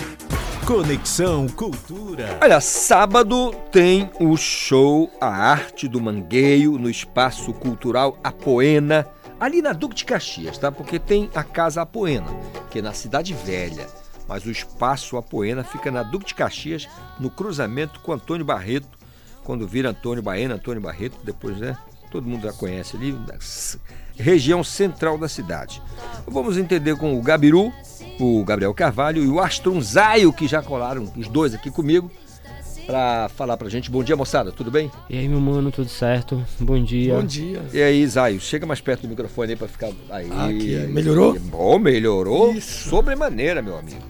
Conexão 0.65 1.49
Cultura. 1.49 2.39
Olha, 2.41 2.61
sábado 2.61 3.53
tem 3.73 4.09
o 4.21 4.37
show 4.37 5.11
A 5.21 5.27
Arte 5.27 5.89
do 5.89 6.01
Mangueio 6.01 6.79
no 6.79 6.89
Espaço 6.89 7.53
Cultural 7.53 8.21
Apoena, 8.23 9.05
ali 9.41 9.61
na 9.61 9.73
Duque 9.73 9.97
de 9.97 10.05
Caxias, 10.05 10.57
tá? 10.57 10.71
Porque 10.71 11.01
tem 11.01 11.29
a 11.35 11.43
Casa 11.43 11.83
Apoena, 11.83 12.29
que 12.71 12.79
é 12.79 12.83
na 12.83 12.93
Cidade 12.93 13.35
Velha. 13.35 13.89
Mas 14.29 14.47
o 14.47 14.51
Espaço 14.51 15.17
Apoena 15.17 15.65
fica 15.65 15.91
na 15.91 16.05
Duque 16.05 16.27
de 16.27 16.35
Caxias, 16.37 16.89
no 17.19 17.31
cruzamento 17.31 17.99
com 17.99 18.13
Antônio 18.13 18.45
Barreto. 18.45 18.97
Quando 19.43 19.67
vira 19.67 19.91
Antônio 19.91 20.23
Baena, 20.23 20.55
Antônio 20.55 20.83
Barreto, 20.83 21.19
depois, 21.25 21.59
né? 21.59 21.77
Todo 22.11 22.29
mundo 22.29 22.43
já 22.45 22.53
conhece 22.53 22.97
ali, 22.97 23.15
região 24.17 24.63
central 24.65 25.19
da 25.19 25.29
cidade. 25.29 25.83
Vamos 26.27 26.57
entender 26.57 26.97
com 26.97 27.19
o 27.19 27.23
Gabiru, 27.23 27.73
o 28.19 28.45
Gabriel 28.45 28.73
Carvalho 28.73 29.23
e 29.23 29.29
o 29.29 29.41
Astron 29.41 29.81
Zaio, 29.81 30.33
que 30.33 30.47
já 30.49 30.63
colaram 30.63 31.11
os 31.17 31.29
dois 31.29 31.53
aqui 31.55 31.71
comigo, 31.71 32.11
para 32.87 33.29
falar 33.31 33.57
pra 33.57 33.69
gente. 33.69 33.91
Bom 33.91 34.03
dia, 34.03 34.17
moçada, 34.17 34.53
tudo 34.53 34.71
bem? 34.71 34.91
E 35.11 35.19
aí, 35.19 35.29
meu 35.29 35.41
mano, 35.41 35.71
tudo 35.73 35.89
certo? 35.89 36.43
Bom 36.61 36.83
dia. 36.83 37.15
Bom 37.15 37.25
dia. 37.25 37.63
E 37.73 37.83
aí, 37.83 38.07
Zaio, 38.07 38.41
chega 38.41 38.65
mais 38.65 38.81
perto 38.81 39.03
do 39.03 39.09
microfone 39.09 39.51
aí 39.53 39.57
pra 39.57 39.69
ficar. 39.69 39.91
Aí, 40.09 40.31
Aqui, 40.31 40.77
aí. 40.79 40.87
melhorou? 40.87 41.39
Bom, 41.41 41.79
melhorou. 41.79 42.59
Sobremaneira, 42.61 43.61
meu 43.61 43.77
amigo. 43.77 44.01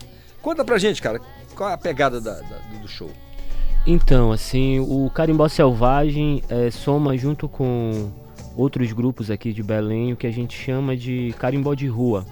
Conta 0.42 0.64
pra 0.64 0.78
gente, 0.78 1.00
cara, 1.02 1.20
qual 1.56 1.70
é 1.70 1.72
a 1.72 1.78
pegada 1.78 2.20
da- 2.20 2.34
da- 2.40 2.78
do 2.80 2.86
show? 2.86 3.10
Então, 3.86 4.32
assim, 4.32 4.80
o 4.80 5.08
Carimbó 5.10 5.46
Selvagem 5.46 6.42
é, 6.48 6.72
soma 6.72 7.16
junto 7.16 7.48
com 7.48 8.10
outros 8.56 8.92
grupos 8.92 9.30
aqui 9.30 9.52
de 9.52 9.62
Belém 9.62 10.12
o 10.12 10.16
que 10.16 10.26
a 10.26 10.32
gente 10.32 10.58
chama 10.58 10.96
de 10.96 11.32
carimbó 11.38 11.72
de 11.72 11.86
rua. 11.86 12.26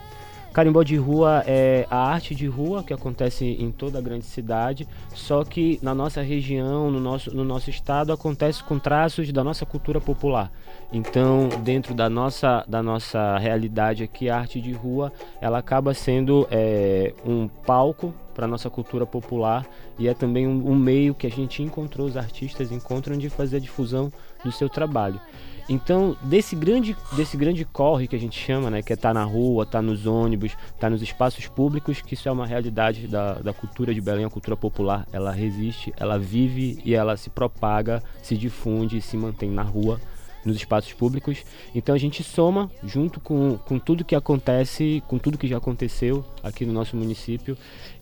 Carimbó 0.52 0.82
de 0.82 0.96
rua 0.96 1.44
é 1.46 1.86
a 1.88 1.96
arte 1.96 2.34
de 2.34 2.48
rua 2.48 2.82
que 2.82 2.92
acontece 2.92 3.44
em 3.44 3.70
toda 3.70 3.98
a 3.98 4.02
grande 4.02 4.24
cidade, 4.24 4.88
só 5.12 5.44
que 5.44 5.78
na 5.80 5.94
nossa 5.94 6.22
região, 6.22 6.90
no 6.90 6.98
nosso, 6.98 7.32
no 7.34 7.44
nosso 7.44 7.70
estado, 7.70 8.12
acontece 8.12 8.62
com 8.62 8.76
traços 8.76 9.32
da 9.32 9.44
nossa 9.44 9.64
cultura 9.64 10.00
popular. 10.00 10.50
Então, 10.92 11.48
dentro 11.62 11.94
da 11.94 12.08
nossa, 12.08 12.64
da 12.68 12.82
nossa 12.82 13.38
realidade 13.38 14.02
aqui, 14.02 14.28
a 14.28 14.38
arte 14.38 14.60
de 14.60 14.72
rua 14.72 15.12
ela 15.40 15.58
acaba 15.58 15.94
sendo 15.94 16.48
é, 16.50 17.14
um 17.24 17.46
palco 17.46 18.12
para 18.34 18.46
nossa 18.46 18.68
cultura 18.68 19.06
popular 19.06 19.66
e 19.98 20.08
é 20.08 20.14
também 20.14 20.46
um, 20.46 20.70
um 20.70 20.74
meio 20.74 21.14
que 21.14 21.26
a 21.26 21.30
gente 21.30 21.62
encontrou, 21.62 22.06
os 22.06 22.16
artistas 22.16 22.72
encontram 22.72 23.16
de 23.16 23.30
fazer 23.30 23.56
a 23.56 23.60
difusão 23.60 24.12
do 24.44 24.52
seu 24.52 24.68
trabalho. 24.68 25.20
Então, 25.66 26.14
desse 26.20 26.54
grande, 26.54 26.94
desse 27.12 27.36
grande 27.38 27.64
corre 27.64 28.06
que 28.06 28.14
a 28.14 28.18
gente 28.18 28.38
chama, 28.38 28.70
né, 28.70 28.82
que 28.82 28.92
é 28.92 28.94
estar 28.96 29.14
na 29.14 29.24
rua, 29.24 29.62
estar 29.62 29.80
nos 29.80 30.06
ônibus, 30.06 30.52
estar 30.74 30.90
nos 30.90 31.00
espaços 31.00 31.46
públicos, 31.46 32.02
que 32.02 32.12
isso 32.12 32.28
é 32.28 32.32
uma 32.32 32.46
realidade 32.46 33.06
da, 33.06 33.34
da 33.34 33.52
cultura 33.52 33.94
de 33.94 34.00
Belém, 34.00 34.26
a 34.26 34.30
cultura 34.30 34.56
popular, 34.56 35.06
ela 35.10 35.32
resiste, 35.32 35.92
ela 35.96 36.18
vive 36.18 36.78
e 36.84 36.94
ela 36.94 37.16
se 37.16 37.30
propaga, 37.30 38.02
se 38.22 38.36
difunde 38.36 38.98
e 38.98 39.00
se 39.00 39.16
mantém 39.16 39.50
na 39.50 39.62
rua, 39.62 39.98
nos 40.44 40.56
espaços 40.56 40.92
públicos. 40.92 41.44
Então 41.74 41.94
a 41.94 41.98
gente 41.98 42.22
soma 42.22 42.70
junto 42.84 43.20
com, 43.20 43.56
com 43.58 43.78
tudo 43.78 44.04
que 44.04 44.14
acontece, 44.14 45.02
com 45.08 45.18
tudo 45.18 45.38
que 45.38 45.48
já 45.48 45.56
aconteceu 45.56 46.24
aqui 46.42 46.64
no 46.66 46.72
nosso 46.72 46.96
município 46.96 47.56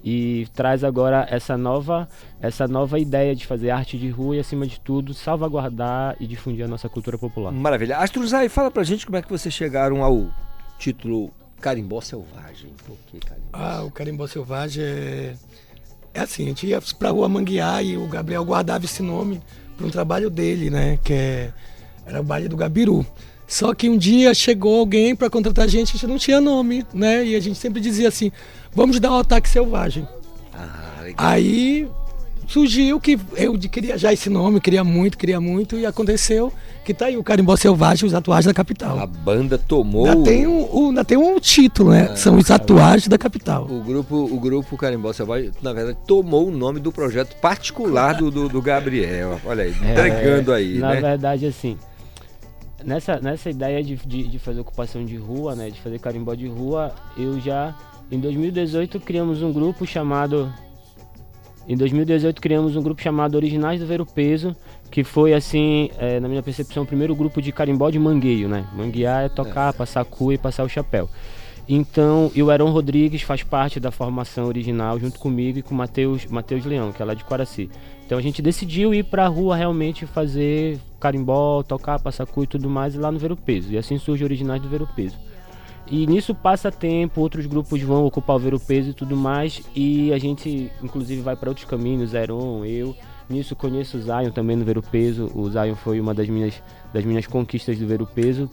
e 0.05 0.49
traz 0.55 0.82
agora 0.82 1.26
essa 1.30 1.57
nova, 1.57 2.09
essa 2.40 2.66
nova 2.66 2.99
ideia 2.99 3.34
de 3.34 3.47
fazer 3.47 3.70
arte 3.70 3.97
de 3.97 4.09
rua 4.09 4.36
e, 4.36 4.40
acima 4.40 4.66
de 4.66 4.80
tudo, 4.80 5.14
salvaguardar 5.14 6.16
e 6.18 6.26
difundir 6.26 6.64
a 6.64 6.68
nossa 6.68 6.88
cultura 6.88 7.16
popular. 7.16 7.53
Maravilha. 7.53 7.99
Astruzai, 7.99 8.49
fala 8.49 8.70
pra 8.70 8.82
gente 8.82 9.07
como 9.07 9.16
é 9.16 9.22
que 9.22 9.30
vocês 9.30 9.55
chegaram 9.55 10.03
ao 10.03 10.26
título 10.78 11.30
Carimbó 11.61 12.01
Selvagem. 12.01 12.72
Por 12.84 12.97
que 13.07 13.20
Carimbó? 13.20 13.49
Ah, 13.53 13.84
o 13.84 13.90
carimbó 13.90 14.26
selvagem 14.26 14.82
é. 14.82 15.34
É 16.14 16.20
assim, 16.20 16.45
a 16.45 16.47
gente 16.49 16.66
ia 16.66 16.82
pra 16.99 17.11
rua 17.11 17.28
manguear 17.28 17.82
e 17.82 17.97
o 17.97 18.07
Gabriel 18.07 18.45
guardava 18.45 18.84
esse 18.84 19.03
nome 19.03 19.40
para 19.76 19.86
um 19.86 19.90
trabalho 19.90 20.28
dele, 20.28 20.68
né? 20.68 20.99
Que 21.03 21.12
é... 21.14 21.55
era 22.07 22.20
o 22.20 22.24
baile 22.24 22.48
do 22.48 22.57
Gabiru. 22.57 23.05
Só 23.46 23.74
que 23.74 23.88
um 23.88 23.98
dia 23.98 24.32
chegou 24.32 24.78
alguém 24.80 25.14
para 25.14 25.28
contratar 25.28 25.66
a 25.66 25.68
gente, 25.68 25.90
a 25.90 25.92
gente 25.92 26.07
não 26.07 26.16
tinha 26.18 26.40
nome, 26.40 26.86
né? 26.94 27.24
E 27.24 27.36
a 27.36 27.40
gente 27.40 27.59
sempre 27.59 27.80
dizia 27.80 28.09
assim: 28.09 28.32
vamos 28.74 28.98
dar 28.98 29.11
um 29.12 29.18
ataque 29.18 29.48
selvagem. 29.48 30.07
Aí 31.16 31.88
surgiu 32.46 33.00
que 33.00 33.18
eu 33.36 33.59
queria 33.59 33.96
já 33.96 34.12
esse 34.12 34.28
nome, 34.28 34.61
queria 34.61 34.84
muito, 34.84 35.16
queria 35.16 35.40
muito, 35.40 35.76
e 35.76 35.86
aconteceu 35.86 36.53
que 36.84 36.92
tá 36.92 37.07
aí 37.07 37.16
o 37.16 37.22
Carimbó 37.22 37.55
Selvagem, 37.57 38.07
os 38.07 38.14
atuais 38.14 38.44
da 38.44 38.53
capital. 38.53 38.98
A 38.98 39.07
banda 39.07 39.57
tomou. 39.57 40.07
Ainda 40.07 40.22
tem 40.24 40.46
um, 40.46 40.62
o- 40.70 40.88
ainda 40.88 41.05
tem 41.05 41.16
um 41.16 41.38
título, 41.38 41.90
né? 41.90 42.09
Ah, 42.11 42.16
São 42.16 42.36
os 42.36 42.50
atuais 42.50 43.07
da 43.07 43.16
capital. 43.16 43.66
O 43.70 43.80
grupo, 43.82 44.16
o 44.16 44.38
grupo 44.40 44.76
Carimbó 44.76 45.12
Selvagem, 45.12 45.50
na 45.62 45.72
verdade, 45.72 45.98
tomou 46.07 46.48
o 46.48 46.50
nome 46.50 46.80
do 46.80 46.90
projeto 46.90 47.36
particular 47.40 48.14
do, 48.14 48.30
do, 48.30 48.48
do 48.48 48.61
Gabriel. 48.61 49.40
Olha 49.44 49.64
aí, 49.64 49.70
entregando 49.70 50.53
aí, 50.53 50.76
É, 50.76 50.80
Na 50.80 50.94
né? 50.94 51.00
verdade, 51.00 51.46
assim, 51.46 51.78
nessa, 52.85 53.20
nessa 53.20 53.51
ideia 53.51 53.83
de, 53.83 53.97
de, 53.97 54.28
de 54.28 54.39
fazer 54.39 54.61
ocupação 54.61 55.05
de 55.05 55.16
rua, 55.16 55.55
né, 55.55 55.70
de 55.70 55.80
fazer 55.80 55.99
carimbó 55.99 56.35
de 56.35 56.47
rua, 56.47 56.95
eu 57.16 57.41
já, 57.41 57.74
em 58.11 58.18
2018, 58.18 59.01
criamos 59.01 59.43
um 59.43 59.53
grupo 59.53 59.87
chamado 59.87 60.53
Em 61.68 61.76
2018 61.76 62.41
criamos 62.41 62.76
um 62.76 62.83
grupo 62.83 63.01
chamado 63.01 63.37
Originais 63.37 63.80
do 63.80 63.87
Ver 63.87 64.01
o 64.01 64.07
Peso, 64.07 64.55
que 64.91 65.05
foi 65.05 65.33
assim, 65.33 65.91
é, 65.99 66.18
na 66.20 66.28
minha 66.28 66.43
percepção, 66.43 66.83
o 66.83 66.87
primeiro 66.87 67.14
grupo 67.14 67.41
de 67.41 67.53
carimbó 67.53 67.89
de 67.89 67.99
mangueio, 67.99 68.49
né? 68.49 68.66
Manguear 68.74 69.24
é 69.24 69.28
tocar, 69.28 69.72
passar 69.72 70.05
cu 70.05 70.33
e 70.33 70.39
passar 70.39 70.64
o 70.64 70.68
chapéu. 70.68 71.09
Então, 71.68 72.30
e 72.35 72.43
o 72.43 72.51
Heron 72.51 72.70
Rodrigues 72.70 73.22
faz 73.22 73.43
parte 73.43 73.78
da 73.78 73.91
formação 73.91 74.47
original 74.47 74.99
junto 74.99 75.18
comigo 75.18 75.59
e 75.59 75.62
com 75.62 75.74
o 75.74 75.78
Matheus 75.78 76.26
Mateus 76.26 76.64
Leão, 76.64 76.93
que 76.93 77.01
é 77.01 77.05
lá 77.05 77.14
de 77.14 77.24
Quaraci. 77.24 77.70
Então 78.13 78.19
a 78.19 78.23
gente 78.23 78.43
decidiu 78.43 78.93
ir 78.93 79.05
pra 79.05 79.27
rua 79.27 79.57
realmente 79.57 80.05
fazer 80.05 80.79
carimbó, 81.01 81.63
tocar, 81.63 81.99
passar 81.99 82.27
cu 82.27 82.45
e 82.45 82.47
tudo 82.47 82.69
mais 82.69 82.95
lá 82.95 83.11
no 83.11 83.19
Ver 83.19 83.33
o 83.33 83.37
Peso. 83.39 83.73
E 83.73 83.79
assim 83.79 83.97
surge 83.97 84.23
Originais 84.23 84.61
do 84.61 84.69
Ver 84.69 84.83
o 84.83 84.87
Peso. 84.87 85.17
E 85.91 86.07
nisso 86.07 86.35
passa 86.35 86.71
tempo, 86.71 87.23
outros 87.23 87.47
grupos 87.47 87.81
vão 87.81 88.05
ocupar 88.05 88.37
o 88.37 88.39
ver 88.39 88.53
o 88.53 88.61
peso 88.61 88.91
e 88.91 88.93
tudo 88.93 89.17
mais, 89.17 89.63
e 89.75 90.13
a 90.13 90.19
gente 90.19 90.71
inclusive 90.83 91.23
vai 91.23 91.35
para 91.37 91.49
outros 91.49 91.67
caminhos, 91.67 92.11
Zeron, 92.11 92.67
eu. 92.67 92.95
Nisso 93.31 93.57
conheço 93.57 93.97
o 93.97 94.03
Zion 94.03 94.31
também 94.31 94.57
no 94.57 94.65
ver 94.67 94.77
o 94.77 94.83
peso. 94.83 95.33
O 95.35 95.49
Zion 95.51 95.75
foi 95.75 95.99
uma 95.99 96.13
das 96.13 96.29
minhas, 96.29 96.63
das 96.93 97.07
minhas 97.07 97.27
conquistas 97.27 97.79
do 97.79 97.87
ver 97.87 98.03
o 98.03 98.07
peso. 98.07 98.47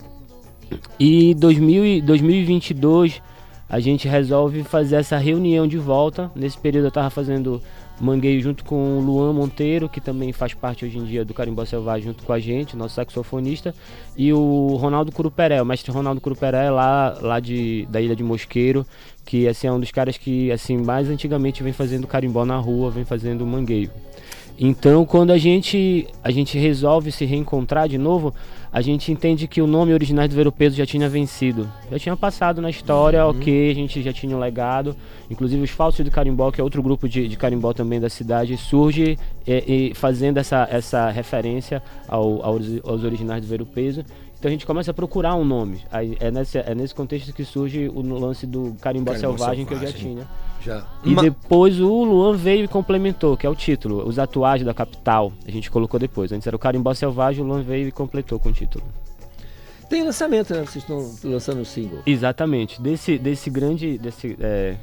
E 0.98 1.34
2000, 1.34 1.84
e 1.84 2.00
2022 2.00 3.20
a 3.68 3.78
gente 3.78 4.08
resolve 4.08 4.64
fazer 4.64 4.96
essa 4.96 5.18
reunião 5.18 5.68
de 5.68 5.76
volta. 5.76 6.30
Nesse 6.34 6.56
período 6.56 6.86
eu 6.86 6.88
estava 6.88 7.10
fazendo 7.10 7.62
mangueio 8.00 8.40
junto 8.40 8.64
com 8.64 8.98
o 8.98 9.00
Luan 9.00 9.32
Monteiro, 9.32 9.88
que 9.88 10.00
também 10.00 10.32
faz 10.32 10.54
parte 10.54 10.84
hoje 10.84 10.98
em 10.98 11.04
dia 11.04 11.24
do 11.24 11.34
Carimbó 11.34 11.64
Selvagem 11.64 12.08
junto 12.08 12.24
com 12.24 12.32
a 12.32 12.40
gente, 12.40 12.76
nosso 12.76 12.94
saxofonista, 12.94 13.74
e 14.16 14.32
o 14.32 14.76
Ronaldo 14.76 15.12
Curuperé, 15.12 15.60
o 15.60 15.66
mestre 15.66 15.92
Ronaldo 15.92 16.20
Curuperé 16.20 16.70
lá, 16.70 17.16
lá 17.20 17.40
de, 17.40 17.86
da 17.90 18.00
Ilha 18.00 18.16
de 18.16 18.24
Mosqueiro, 18.24 18.86
que 19.24 19.46
assim, 19.46 19.66
é 19.66 19.72
um 19.72 19.78
dos 19.78 19.90
caras 19.90 20.16
que 20.16 20.50
assim 20.50 20.76
mais 20.76 21.08
antigamente 21.08 21.62
vem 21.62 21.72
fazendo 21.72 22.06
carimbó 22.06 22.44
na 22.44 22.56
rua, 22.56 22.90
vem 22.90 23.04
fazendo 23.04 23.46
mangueio. 23.46 23.90
Então, 24.62 25.06
quando 25.06 25.30
a 25.30 25.38
gente 25.38 26.06
a 26.22 26.30
gente 26.30 26.58
resolve 26.58 27.10
se 27.10 27.24
reencontrar 27.24 27.88
de 27.88 27.96
novo, 27.96 28.34
a 28.70 28.82
gente 28.82 29.10
entende 29.10 29.48
que 29.48 29.62
o 29.62 29.66
nome 29.66 29.94
original 29.94 30.28
do 30.28 30.34
Ver 30.34 30.52
Peso 30.52 30.76
já 30.76 30.84
tinha 30.84 31.08
vencido. 31.08 31.66
Já 31.90 31.98
tinha 31.98 32.14
passado 32.16 32.60
na 32.60 32.68
história, 32.68 33.24
Uhum. 33.24 33.30
ok, 33.30 33.70
a 33.70 33.74
gente 33.74 34.02
já 34.02 34.12
tinha 34.12 34.36
um 34.36 34.38
legado. 34.38 34.94
Inclusive 35.30 35.62
os 35.62 35.70
Falsos 35.70 36.04
do 36.04 36.10
Carimbó, 36.10 36.50
que 36.50 36.60
é 36.60 36.64
outro 36.64 36.82
grupo 36.82 37.08
de, 37.08 37.26
de 37.26 37.36
carimbó 37.38 37.72
também 37.72 37.98
da 37.98 38.10
cidade, 38.10 38.54
surge 38.58 39.18
é, 39.46 39.64
e 39.66 39.94
fazendo 39.94 40.36
essa, 40.36 40.68
essa 40.70 41.08
referência 41.10 41.82
ao, 42.06 42.44
aos, 42.44 42.66
aos 42.84 43.02
originais 43.02 43.40
do 43.40 43.48
Ver 43.48 43.64
Peso. 43.64 44.04
Então 44.38 44.48
a 44.48 44.52
gente 44.52 44.66
começa 44.66 44.90
a 44.90 44.94
procurar 44.94 45.36
um 45.36 45.44
nome. 45.44 45.80
Aí 45.90 46.18
é, 46.20 46.30
nesse, 46.30 46.58
é 46.58 46.74
nesse 46.74 46.94
contexto 46.94 47.32
que 47.32 47.44
surge 47.46 47.88
o 47.88 48.02
lance 48.02 48.46
do 48.46 48.76
Carimbó, 48.80 49.12
Carimbó 49.12 49.14
Selvagem, 49.16 49.64
que 49.64 49.72
eu 49.72 49.78
já 49.78 49.86
Selvagem. 49.86 50.14
tinha. 50.16 50.49
Já. 50.62 50.84
E 51.04 51.10
Ma- 51.14 51.22
depois 51.22 51.80
o 51.80 52.04
Luan 52.04 52.36
veio 52.36 52.64
e 52.64 52.68
complementou, 52.68 53.36
que 53.36 53.46
é 53.46 53.50
o 53.50 53.54
título, 53.54 54.06
Os 54.06 54.18
Atuais 54.18 54.62
da 54.62 54.74
Capital. 54.74 55.32
A 55.46 55.50
gente 55.50 55.70
colocou 55.70 55.98
depois. 55.98 56.30
Antes 56.32 56.46
era 56.46 56.54
o 56.54 56.58
Carimbó 56.58 56.92
Selvagem, 56.94 57.42
o 57.42 57.46
Luan 57.46 57.62
veio 57.62 57.88
e 57.88 57.92
completou 57.92 58.38
com 58.38 58.50
o 58.50 58.52
título. 58.52 58.84
Tem 59.88 60.04
lançamento, 60.04 60.52
né? 60.54 60.60
Vocês 60.60 60.76
estão 60.84 60.98
lançando 61.24 61.60
um 61.60 61.64
single. 61.64 61.98
Exatamente. 62.06 62.80
Desse, 62.80 63.18
desse 63.18 63.50
grande. 63.50 63.98
Desse, 63.98 64.36
é, 64.40 64.76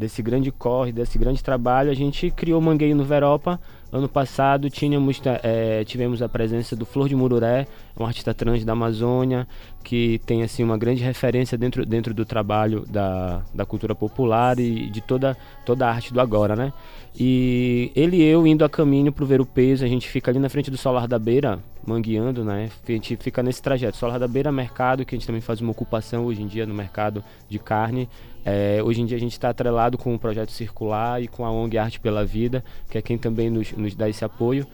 desse 0.00 0.22
grande 0.22 0.50
corre, 0.50 0.90
desse 0.90 1.18
grande 1.18 1.44
trabalho, 1.44 1.90
a 1.90 1.94
gente 1.94 2.30
criou 2.30 2.58
o 2.58 2.62
Mangueio 2.62 2.96
no 2.96 3.04
Veropa. 3.04 3.60
Ano 3.92 4.08
passado 4.08 4.70
tínhamos, 4.70 5.20
é, 5.42 5.84
tivemos 5.84 6.22
a 6.22 6.28
presença 6.28 6.74
do 6.74 6.86
Flor 6.86 7.08
de 7.08 7.14
Mururé, 7.14 7.66
um 7.98 8.06
artista 8.06 8.32
trans 8.32 8.64
da 8.64 8.72
Amazônia, 8.72 9.46
que 9.84 10.20
tem 10.24 10.42
assim 10.42 10.62
uma 10.62 10.78
grande 10.78 11.02
referência 11.02 11.58
dentro, 11.58 11.84
dentro 11.84 12.14
do 12.14 12.24
trabalho 12.24 12.84
da, 12.88 13.42
da 13.52 13.66
cultura 13.66 13.94
popular 13.94 14.58
e 14.58 14.88
de 14.88 15.00
toda, 15.00 15.36
toda 15.66 15.86
a 15.86 15.90
arte 15.90 16.12
do 16.12 16.20
agora, 16.20 16.56
né? 16.56 16.72
E 17.18 17.90
ele 17.94 18.18
e 18.18 18.22
eu 18.22 18.46
indo 18.46 18.64
a 18.64 18.68
caminho 18.68 19.12
pro 19.12 19.26
Ver 19.26 19.40
o 19.40 19.46
Peso, 19.46 19.84
a 19.84 19.88
gente 19.88 20.08
fica 20.08 20.30
ali 20.30 20.38
na 20.38 20.48
frente 20.48 20.70
do 20.70 20.76
Solar 20.76 21.08
da 21.08 21.18
Beira, 21.18 21.58
mangueando, 21.84 22.44
né? 22.44 22.70
A 22.86 22.92
gente 22.92 23.16
fica 23.16 23.42
nesse 23.42 23.60
trajeto. 23.60 23.96
Solar 23.96 24.18
da 24.18 24.28
Beira, 24.28 24.52
mercado, 24.52 25.04
que 25.04 25.14
a 25.14 25.18
gente 25.18 25.26
também 25.26 25.40
faz 25.40 25.60
uma 25.60 25.72
ocupação 25.72 26.24
hoje 26.26 26.42
em 26.42 26.46
dia 26.46 26.64
no 26.64 26.74
mercado 26.74 27.24
de 27.48 27.58
carne. 27.58 28.08
É, 28.44 28.82
hoje 28.82 29.00
em 29.00 29.06
dia 29.06 29.16
a 29.16 29.20
gente 29.20 29.32
está 29.32 29.50
atrelado 29.50 29.98
com 29.98 30.14
o 30.14 30.18
Projeto 30.18 30.50
Circular 30.50 31.22
e 31.22 31.28
com 31.28 31.44
a 31.44 31.50
ONG 31.50 31.76
Arte 31.78 32.00
pela 32.00 32.24
Vida, 32.24 32.64
que 32.90 32.96
é 32.96 33.02
quem 33.02 33.18
também 33.18 33.50
nos, 33.50 33.72
nos 33.72 33.94
dá 33.94 34.08
esse 34.08 34.24
apoio. 34.24 34.66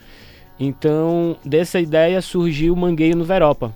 Então, 0.59 1.37
dessa 1.45 1.79
ideia 1.79 2.23
surgiu 2.23 2.73
o 2.73 2.77
Mangueio 2.77 3.17
no 3.17 3.25
Veropa, 3.25 3.75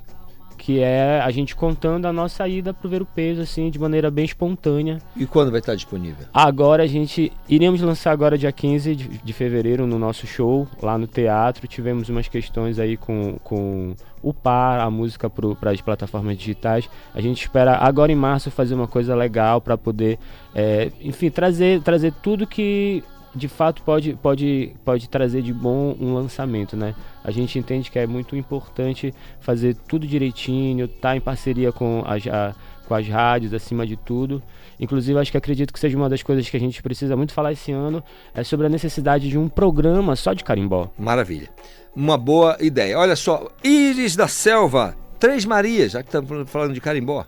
que 0.71 0.79
é 0.79 1.21
a 1.21 1.31
gente 1.33 1.57
contando 1.57 2.07
a 2.07 2.13
nossa 2.13 2.47
ida 2.47 2.73
pro 2.73 2.89
Ver 2.89 3.03
o 3.03 3.07
Peso, 3.07 3.41
assim, 3.43 3.71
de 3.71 3.79
maneira 3.79 4.09
bem 4.09 4.25
espontânea. 4.25 4.99
E 5.17 5.27
quando 5.27 5.51
vai 5.51 5.59
estar 5.59 5.75
disponível? 5.75 6.29
Agora 6.33 6.85
a 6.85 6.87
gente 6.87 7.33
iríamos 7.49 7.81
lançar 7.81 8.13
agora 8.13 8.39
dia 8.39 8.53
15 8.53 8.95
de, 8.95 9.09
de 9.09 9.33
fevereiro 9.33 9.85
no 9.85 9.99
nosso 9.99 10.29
show 10.29 10.69
lá 10.81 10.97
no 10.97 11.09
teatro. 11.09 11.67
Tivemos 11.67 12.09
umas 12.09 12.29
questões 12.29 12.79
aí 12.79 12.97
com, 12.97 13.37
com 13.43 13.97
o 14.23 14.33
par, 14.33 14.79
a 14.79 14.89
música 14.89 15.29
para 15.29 15.73
as 15.73 15.81
plataformas 15.81 16.39
digitais. 16.39 16.89
A 17.13 17.21
gente 17.21 17.43
espera 17.43 17.77
agora 17.77 18.13
em 18.13 18.17
março 18.17 18.49
fazer 18.49 18.77
uma 18.77 18.87
coisa 18.87 19.13
legal 19.17 19.61
para 19.61 19.77
poder, 19.77 20.21
é, 20.55 20.93
enfim, 21.01 21.31
trazer, 21.31 21.83
trazer 21.83 22.13
tudo 22.23 22.47
que 22.47 23.03
de 23.35 23.47
fato 23.49 23.83
pode, 23.83 24.15
pode, 24.23 24.75
pode 24.85 25.09
trazer 25.09 25.43
de 25.43 25.53
bom 25.53 25.97
um 26.01 26.15
lançamento, 26.15 26.77
né? 26.77 26.95
A 27.23 27.31
gente 27.31 27.59
entende 27.59 27.91
que 27.91 27.99
é 27.99 28.07
muito 28.07 28.35
importante 28.37 29.15
fazer 29.41 29.77
tudo 29.89 30.07
direitinho, 30.07 30.87
estar 30.87 31.17
em 31.17 31.21
parceria 31.21 31.71
com 31.71 32.03
as, 32.07 32.27
a- 32.27 32.55
com 32.89 32.95
as 32.95 33.07
rádios 33.07 33.55
acima 33.55 33.87
de 33.87 33.97
tudo. 33.97 34.43
Inclusive, 34.81 35.19
acho 35.19 35.31
que 35.31 35.37
acredito 35.37 35.73
que 35.73 35.79
seja 35.79 35.97
uma 35.97 36.09
das 36.09 36.23
coisas 36.23 36.49
que 36.49 36.57
a 36.57 36.61
gente 36.61 36.83
precisa 36.83 37.17
muito 37.17 37.33
falar 37.33 37.53
esse 37.53 37.71
ano 37.71 38.03
é 38.35 38.43
sobre 38.43 38.67
a 38.67 38.69
necessidade 38.71 39.29
de 39.29 39.39
um 39.39 39.49
programa 39.49 40.17
só 40.17 40.33
de 40.33 40.43
carimbó. 40.43 40.89
Maravilha. 40.99 41.49
Uma 41.95 42.17
boa 42.19 42.57
ideia. 42.61 42.99
Olha 42.99 43.15
só, 43.15 43.49
Íris 43.63 44.17
da 44.17 44.27
Selva, 44.27 44.97
Três 45.21 45.45
Marias, 45.45 45.93
já 45.93 46.03
que 46.03 46.09
estamos 46.09 46.51
falando 46.51 46.73
de 46.73 46.81
carimbó. 46.81 47.25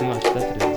Um 0.00 0.10
artista 0.10 0.40
trans. 0.40 0.67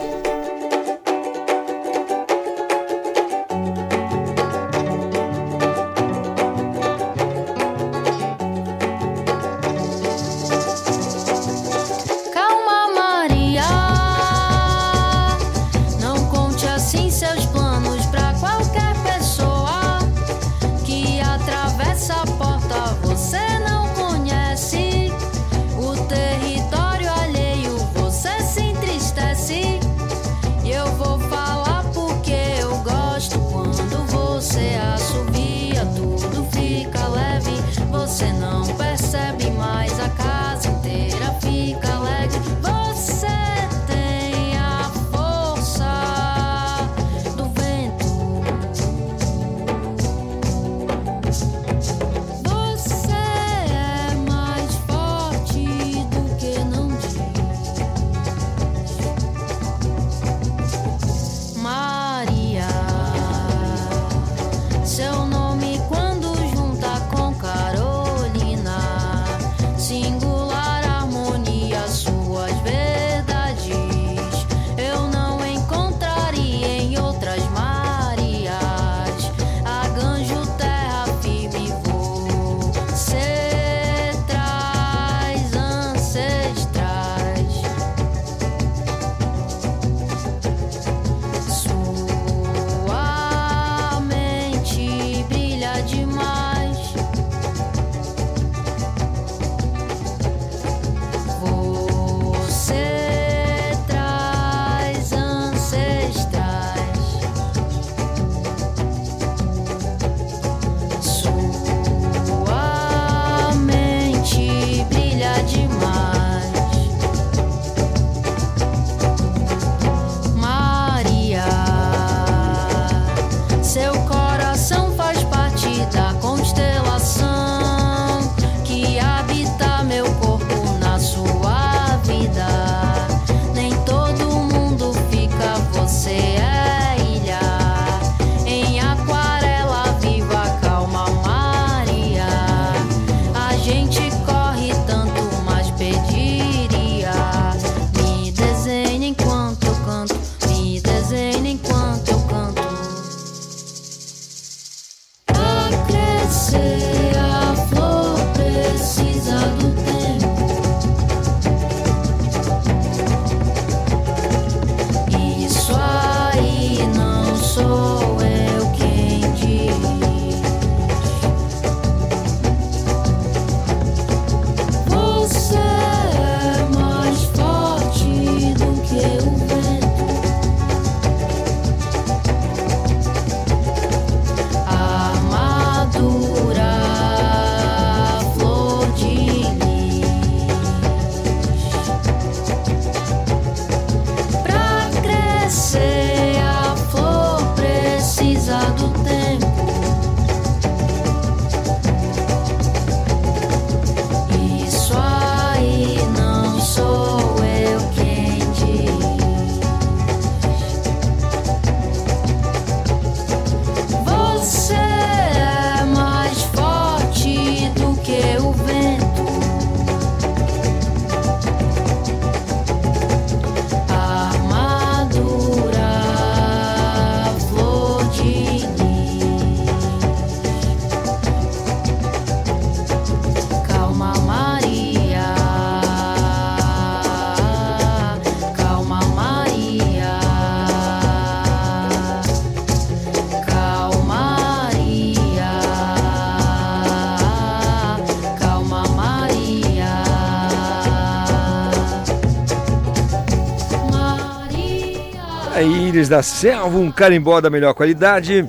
Da 256.09 256.23
Selva, 256.23 256.77
um 256.77 256.91
carimbó 256.91 257.39
da 257.41 257.49
melhor 257.49 257.73
qualidade. 257.73 258.47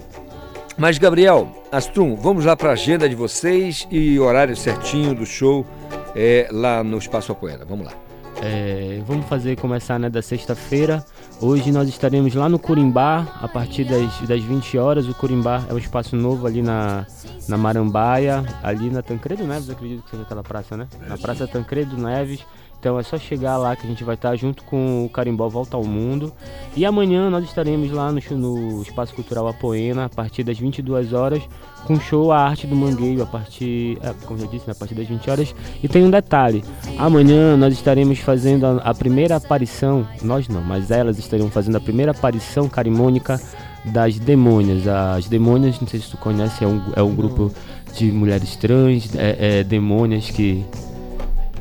Mas, 0.77 0.99
Gabriel, 0.99 1.49
Astrum, 1.71 2.17
vamos 2.17 2.45
lá 2.45 2.57
para 2.57 2.71
a 2.71 2.73
agenda 2.73 3.09
de 3.09 3.15
vocês 3.15 3.87
e 3.91 4.19
horário 4.19 4.57
certinho 4.57 5.15
do 5.15 5.27
show 5.27 5.67
é, 6.15 6.49
lá 6.51 6.83
no 6.83 6.99
Espaço 6.99 7.33
Apoena. 7.33 7.65
Vamos 7.65 7.87
lá. 7.87 7.93
É, 8.41 9.01
vamos 9.07 9.27
fazer 9.27 9.57
começar 9.57 9.99
né, 9.99 10.11
da 10.11 10.21
sexta-feira. 10.21 11.05
Hoje 11.41 11.71
nós 11.71 11.89
estaremos 11.89 12.35
lá 12.35 12.49
no 12.49 12.59
Curimbá 12.59 13.39
a 13.41 13.47
partir 13.47 13.85
das, 13.85 14.21
das 14.23 14.43
20 14.43 14.79
horas. 14.79 15.07
O 15.07 15.15
Curimbá 15.15 15.65
é 15.69 15.73
um 15.73 15.79
espaço 15.79 16.17
novo 16.17 16.47
ali 16.47 16.63
na, 16.63 17.07
na 17.49 17.57
Marambaia, 17.57 18.45
ali 18.63 18.91
na 18.91 19.03
Tancredo 19.03 19.47
Neves, 19.47 19.71
acredito 19.71 20.03
que 20.05 20.11
seja 20.11 20.23
aquela 20.23 20.43
praça, 20.43 20.77
né? 20.77 20.89
Na 21.07 21.19
Praça 21.19 21.47
Tancredo 21.47 21.97
Neves. 21.97 22.45
Então 22.83 22.99
é 22.99 23.03
só 23.05 23.17
chegar 23.17 23.57
lá 23.59 23.77
que 23.77 23.87
a 23.87 23.89
gente 23.89 24.03
vai 24.03 24.17
estar 24.17 24.35
junto 24.35 24.65
com 24.65 25.05
o 25.05 25.09
Carimbó 25.09 25.49
Volta 25.49 25.77
ao 25.77 25.85
Mundo. 25.85 26.33
E 26.75 26.85
amanhã 26.85 27.31
nós 27.31 27.45
estaremos 27.45 27.93
lá 27.93 28.11
no, 28.11 28.21
no 28.37 28.83
Espaço 28.83 29.15
Cultural 29.15 29.47
Apoena 29.47 30.07
a 30.07 30.09
partir 30.09 30.43
das 30.43 30.59
22 30.59 31.13
horas 31.13 31.45
com 31.85 32.01
show 32.01 32.33
A 32.33 32.41
Arte 32.41 32.67
do 32.67 32.75
Mangueiro 32.75 33.23
a 33.23 33.27
partir, 33.27 33.99
é, 34.03 34.13
como 34.27 34.41
já 34.41 34.47
disse, 34.49 34.67
né, 34.67 34.73
a 34.73 34.75
partir 34.75 34.97
das 34.97 35.07
20 35.07 35.31
horas. 35.31 35.55
E 35.81 35.87
tem 35.87 36.03
um 36.03 36.11
detalhe: 36.11 36.65
amanhã 36.99 37.57
nós 37.57 37.73
estaremos 37.73 38.19
fazendo 38.19 38.67
a, 38.67 38.79
a 38.79 38.93
primeira 38.93 39.37
aparição, 39.37 40.05
nós 40.21 40.49
não, 40.49 40.61
mas 40.61 40.91
elas 40.91 41.21
estarão 41.21 41.49
fazendo 41.49 41.77
a 41.77 41.81
primeira 41.81 42.11
aparição 42.11 42.69
carimônica 42.69 43.41
das 43.85 44.19
Demônias. 44.19 44.89
As 44.89 45.29
Demônias, 45.29 45.79
não 45.79 45.87
sei 45.87 46.01
se 46.01 46.11
tu 46.11 46.17
conhece, 46.17 46.65
é 46.65 46.67
um, 46.67 46.83
é 46.97 47.03
um 47.03 47.15
grupo 47.15 47.53
de 47.95 48.11
mulheres 48.11 48.57
trans, 48.57 49.15
é, 49.15 49.61
é, 49.61 49.65
demônias 49.65 50.29
que 50.31 50.67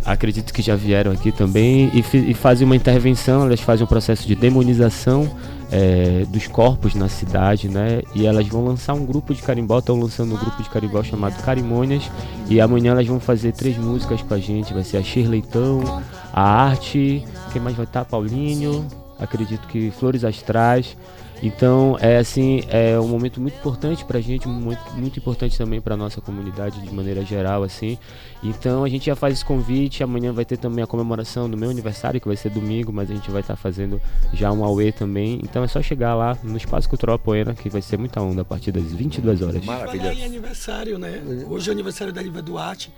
acredito 0.05 0.53
que 0.53 0.61
já 0.61 0.75
vieram 0.75 1.11
aqui 1.11 1.31
também 1.31 1.91
e, 1.93 2.31
e 2.31 2.33
fazem 2.33 2.65
uma 2.65 2.75
intervenção, 2.75 3.43
elas 3.43 3.59
fazem 3.59 3.83
um 3.83 3.87
processo 3.87 4.27
de 4.27 4.35
demonização 4.35 5.29
é, 5.71 6.25
dos 6.27 6.47
corpos 6.47 6.93
na 6.95 7.07
cidade, 7.07 7.69
né? 7.69 8.01
E 8.13 8.25
elas 8.25 8.47
vão 8.47 8.65
lançar 8.65 8.93
um 8.93 9.05
grupo 9.05 9.33
de 9.33 9.41
carimbó, 9.41 9.79
estão 9.79 9.99
lançando 9.99 10.35
um 10.35 10.37
grupo 10.37 10.61
de 10.61 10.69
carimbó 10.69 11.01
chamado 11.01 11.41
Carimônias 11.43 12.09
e 12.49 12.59
amanhã 12.59 12.91
elas 12.91 13.07
vão 13.07 13.19
fazer 13.19 13.53
três 13.53 13.77
músicas 13.77 14.21
com 14.21 14.33
a 14.33 14.39
gente, 14.39 14.73
vai 14.73 14.83
ser 14.83 14.97
a 14.97 15.03
Shirleitão, 15.03 16.01
a 16.33 16.41
Arte, 16.41 17.23
quem 17.53 17.61
mais 17.61 17.75
vai 17.75 17.85
estar? 17.85 18.03
Paulinho, 18.03 18.85
acredito 19.17 19.67
que 19.67 19.91
Flores 19.91 20.23
Astrais. 20.23 20.97
Então, 21.41 21.97
é 21.99 22.17
assim, 22.17 22.61
é 22.69 22.99
um 22.99 23.07
momento 23.07 23.41
muito 23.41 23.57
importante 23.57 24.05
para 24.05 24.19
a 24.19 24.21
gente, 24.21 24.47
muito, 24.47 24.81
muito 24.93 25.17
importante 25.17 25.57
também 25.57 25.81
para 25.81 25.97
nossa 25.97 26.21
comunidade 26.21 26.79
de 26.79 26.93
maneira 26.93 27.23
geral, 27.23 27.63
assim. 27.63 27.97
Então, 28.43 28.83
a 28.83 28.89
gente 28.89 29.07
já 29.07 29.15
faz 29.15 29.35
esse 29.35 29.45
convite. 29.45 30.03
Amanhã 30.03 30.31
vai 30.31 30.45
ter 30.45 30.57
também 30.57 30.83
a 30.83 30.87
comemoração 30.87 31.49
do 31.49 31.57
meu 31.57 31.71
aniversário, 31.71 32.21
que 32.21 32.27
vai 32.27 32.37
ser 32.37 32.49
domingo, 32.49 32.93
mas 32.93 33.09
a 33.09 33.13
gente 33.15 33.31
vai 33.31 33.41
estar 33.41 33.55
tá 33.55 33.59
fazendo 33.59 33.99
já 34.33 34.51
um 34.51 34.63
Aue 34.63 34.91
também. 34.91 35.39
Então, 35.43 35.63
é 35.63 35.67
só 35.67 35.81
chegar 35.81 36.13
lá 36.13 36.37
no 36.43 36.57
Espaço 36.57 36.87
Cultural 36.87 37.17
Poena, 37.17 37.55
que 37.55 37.69
vai 37.69 37.81
ser 37.81 37.97
muita 37.97 38.21
onda 38.21 38.43
a 38.43 38.45
partir 38.45 38.71
das 38.71 38.83
22 38.83 39.41
horas. 39.41 39.65
Maravilha. 39.65 40.13
Falar 40.13 40.25
aniversário, 40.25 40.99
né? 40.99 41.21
Hoje 41.49 41.69
é 41.69 41.71
o 41.71 41.73
aniversário 41.73 42.13
da 42.13 42.21
Lívia 42.21 42.41
Duarte. 42.41 42.93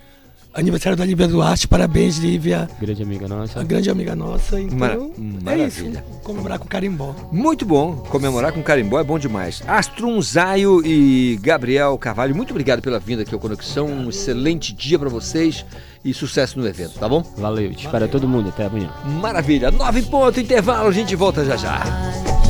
Aniversário 0.54 0.96
da 0.96 1.04
Lívia 1.04 1.28
Duarte, 1.28 1.68
parabéns, 1.68 2.18
Lívia. 2.18 2.70
Grande 2.80 3.02
amiga 3.02 3.28
nossa. 3.28 3.60
A 3.60 3.64
grande 3.64 3.90
amiga 3.90 4.16
nossa. 4.16 4.62
Então, 4.62 4.78
Mara 4.78 5.60
é 5.60 5.68
isso. 5.68 5.92
Comemorar 6.24 6.60
com 6.60 6.68
carimbó. 6.68 7.16
Muito 7.32 7.66
bom. 7.66 7.96
Comemorar 8.10 8.52
com 8.52 8.62
carimbó 8.62 9.00
é 9.00 9.04
bom 9.04 9.18
demais. 9.18 9.64
Astrum 9.68 10.22
Zaio 10.22 10.86
e 10.86 11.40
Gabriel 11.42 11.98
Carvalho, 11.98 12.36
muito 12.36 12.52
obrigado 12.52 12.82
pela 12.82 13.00
vinda 13.00 13.24
aqui 13.24 13.34
ao 13.34 13.40
Conexão. 13.40 13.88
Um 13.88 14.10
excelente 14.10 14.74
dia 14.74 15.00
para 15.00 15.10
vocês 15.10 15.66
e 16.06 16.14
sucesso 16.14 16.60
no 16.60 16.68
evento, 16.68 17.00
tá 17.00 17.10
bom? 17.10 17.24
Valeu. 17.38 17.74
Te 17.74 17.86
espero 17.86 18.08
todo 18.08 18.28
mundo. 18.28 18.50
Até 18.50 18.66
amanhã. 18.66 18.92
Maravilha. 19.22 19.72
Nove 19.72 20.04
ponto, 20.04 20.40
intervalo. 20.40 20.90
A 20.90 20.92
gente 20.92 21.16
volta 21.16 21.44
já 21.44 21.58
já. 21.58 22.43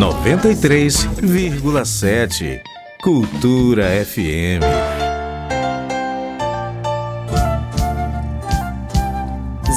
93,7 0.00 2.60
Cultura 3.02 3.84
FM. 4.02 4.64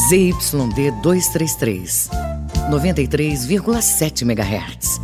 ZYD 0.08 0.92
233, 1.02 2.10
93,7 2.72 4.22
MHz. 4.22 5.02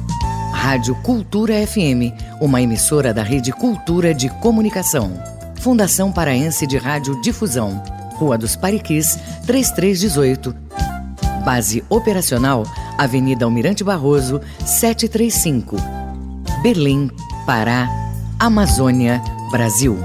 Rádio 0.53 0.95
Cultura 1.03 1.67
FM, 1.67 2.13
uma 2.39 2.61
emissora 2.61 3.13
da 3.13 3.21
Rede 3.21 3.51
Cultura 3.51 4.13
de 4.13 4.29
Comunicação. 4.39 5.21
Fundação 5.59 6.13
Paraense 6.13 6.65
de 6.65 6.77
Rádio 6.77 7.19
Difusão. 7.21 7.83
Rua 8.15 8.37
dos 8.37 8.55
Pariquis, 8.55 9.19
3318. 9.45 10.88
Base 11.49 11.83
operacional 11.89 12.63
Avenida 12.95 13.43
Almirante 13.43 13.83
Barroso, 13.83 14.39
735. 14.63 15.77
Belém, 16.61 17.09
Pará, 17.43 17.89
Amazônia, 18.37 19.19
Brasil. 19.49 19.97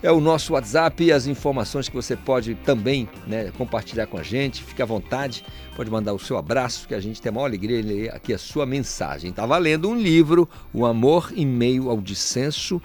é 0.00 0.12
o 0.12 0.20
nosso 0.20 0.52
WhatsApp 0.52 1.02
e 1.02 1.10
as 1.10 1.26
informações 1.26 1.88
que 1.88 1.96
você 1.96 2.14
pode 2.14 2.54
também 2.54 3.08
né, 3.26 3.50
compartilhar 3.58 4.06
com 4.06 4.16
a 4.16 4.22
gente. 4.22 4.62
Fique 4.62 4.80
à 4.80 4.86
vontade, 4.86 5.44
pode 5.74 5.90
mandar 5.90 6.14
o 6.14 6.20
seu 6.20 6.38
abraço, 6.38 6.86
que 6.86 6.94
a 6.94 7.00
gente 7.00 7.20
tem 7.20 7.30
a 7.30 7.32
maior 7.32 7.46
alegria 7.46 7.82
de 7.82 7.88
ler 7.88 8.14
aqui 8.14 8.32
a 8.32 8.38
sua 8.38 8.64
mensagem. 8.64 9.30
Está 9.30 9.44
valendo 9.44 9.90
um 9.90 9.96
livro, 9.96 10.48
O 10.72 10.86
Amor 10.86 11.32
em 11.34 11.44
Meio 11.44 11.90
ao 11.90 12.00
Dissenso, 12.00 12.80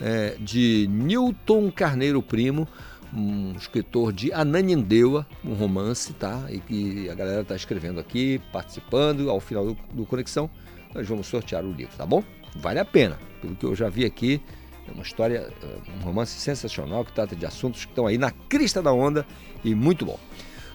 é, 0.00 0.36
de 0.40 0.88
Newton 0.90 1.70
Carneiro 1.70 2.22
Primo 2.22 2.66
um 3.14 3.52
escritor 3.56 4.12
de 4.12 4.32
Ananindeua, 4.32 5.26
um 5.44 5.54
romance, 5.54 6.12
tá? 6.12 6.46
E 6.48 6.60
que 6.60 7.08
a 7.08 7.14
galera 7.14 7.42
está 7.42 7.54
escrevendo 7.54 8.00
aqui, 8.00 8.40
participando. 8.52 9.30
Ao 9.30 9.40
final 9.40 9.66
do, 9.66 9.76
do, 9.92 10.06
Conexão, 10.06 10.50
nós 10.94 11.06
vamos 11.06 11.26
sortear 11.26 11.64
o 11.64 11.72
livro, 11.72 11.96
tá 11.96 12.06
bom? 12.06 12.22
Vale 12.56 12.78
a 12.78 12.84
pena. 12.84 13.18
Pelo 13.40 13.54
que 13.54 13.64
eu 13.64 13.74
já 13.74 13.88
vi 13.88 14.04
aqui, 14.04 14.40
é 14.88 14.92
uma 14.92 15.02
história, 15.02 15.52
eh, 15.62 15.78
um 15.98 16.04
romance 16.04 16.38
sensacional 16.38 17.04
que 17.04 17.12
trata 17.12 17.36
de 17.36 17.44
assuntos 17.44 17.84
que 17.84 17.90
estão 17.90 18.06
aí 18.06 18.18
na 18.18 18.30
crista 18.30 18.82
da 18.82 18.92
onda 18.92 19.26
e 19.64 19.74
muito 19.74 20.06
bom. 20.06 20.18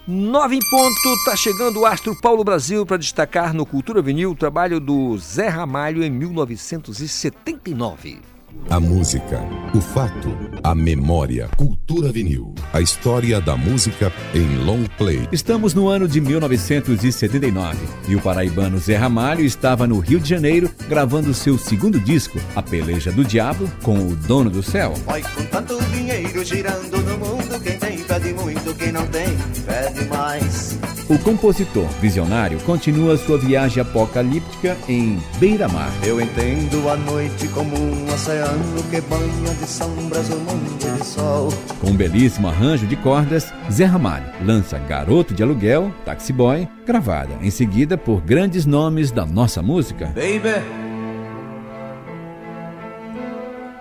Nove 0.06 0.56
em 0.56 0.60
ponto, 0.68 1.24
tá 1.24 1.36
chegando 1.36 1.80
o 1.80 1.86
Astro 1.86 2.20
Paulo 2.20 2.42
Brasil 2.42 2.84
para 2.84 2.96
destacar 2.96 3.54
no 3.54 3.64
Cultura 3.64 4.02
Vinil 4.02 4.32
o 4.32 4.36
trabalho 4.36 4.80
do 4.80 5.16
Zé 5.16 5.46
Ramalho 5.48 6.02
em 6.02 6.10
1979. 6.10 8.31
A 8.70 8.80
música, 8.80 9.40
o 9.74 9.80
fato, 9.80 10.34
a 10.62 10.74
memória, 10.74 11.48
cultura 11.56 12.10
vinil. 12.10 12.54
A 12.72 12.80
história 12.80 13.40
da 13.40 13.56
música 13.56 14.10
em 14.34 14.64
long 14.64 14.84
play. 14.96 15.28
Estamos 15.30 15.74
no 15.74 15.88
ano 15.88 16.08
de 16.08 16.20
1979 16.20 17.76
e 18.08 18.16
o 18.16 18.20
paraibano 18.20 18.78
Zé 18.78 18.96
Ramalho 18.96 19.44
estava 19.44 19.86
no 19.86 19.98
Rio 19.98 20.18
de 20.18 20.28
Janeiro 20.28 20.70
gravando 20.88 21.34
seu 21.34 21.58
segundo 21.58 22.00
disco, 22.00 22.38
A 22.56 22.62
Peleja 22.62 23.12
do 23.12 23.24
Diabo, 23.24 23.70
com 23.82 24.08
o 24.08 24.16
Dono 24.16 24.48
do 24.48 24.62
Céu. 24.62 24.94
Vai 25.04 25.22
com 25.22 25.44
tanto 25.44 25.78
dinheiro 25.92 26.44
girando 26.44 26.96
no 26.98 27.18
mundo, 27.18 27.60
quem 27.62 27.78
tem 27.78 27.98
pede 27.98 28.32
muito, 28.32 28.74
quem 28.74 28.92
não 28.92 29.06
tem 29.08 29.28
pede 29.66 30.04
mais. 30.06 30.78
O 31.12 31.18
compositor 31.18 31.86
visionário 32.00 32.58
continua 32.60 33.18
sua 33.18 33.36
viagem 33.36 33.82
apocalíptica 33.82 34.74
em 34.88 35.18
Beira-Mar. 35.38 35.90
Eu 36.02 36.18
entendo 36.18 36.88
a 36.88 36.96
noite 36.96 37.48
como 37.48 37.76
um 37.78 38.06
oceano 38.10 38.82
que 38.90 38.98
banha 39.02 39.54
de 39.60 39.66
sombras 39.66 40.30
o 40.30 40.36
mundo 40.36 40.78
de 40.78 41.04
sol. 41.04 41.50
Com 41.82 41.88
um 41.88 41.94
belíssimo 41.94 42.48
arranjo 42.48 42.86
de 42.86 42.96
cordas, 42.96 43.52
Zé 43.70 43.84
Ramalho 43.84 44.24
lança 44.42 44.78
Garoto 44.78 45.34
de 45.34 45.42
Aluguel, 45.42 45.92
Taxi 46.02 46.32
Boy, 46.32 46.66
gravada 46.86 47.34
em 47.42 47.50
seguida 47.50 47.98
por 47.98 48.22
grandes 48.22 48.64
nomes 48.64 49.10
da 49.10 49.26
nossa 49.26 49.60
música. 49.60 50.06
Baby, 50.06 50.62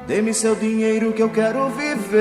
dê-me 0.05 0.33
seu 0.33 0.53
dinheiro 0.53 1.13
que 1.13 1.23
eu 1.23 1.29
quero 1.29 1.69
viver. 1.69 2.11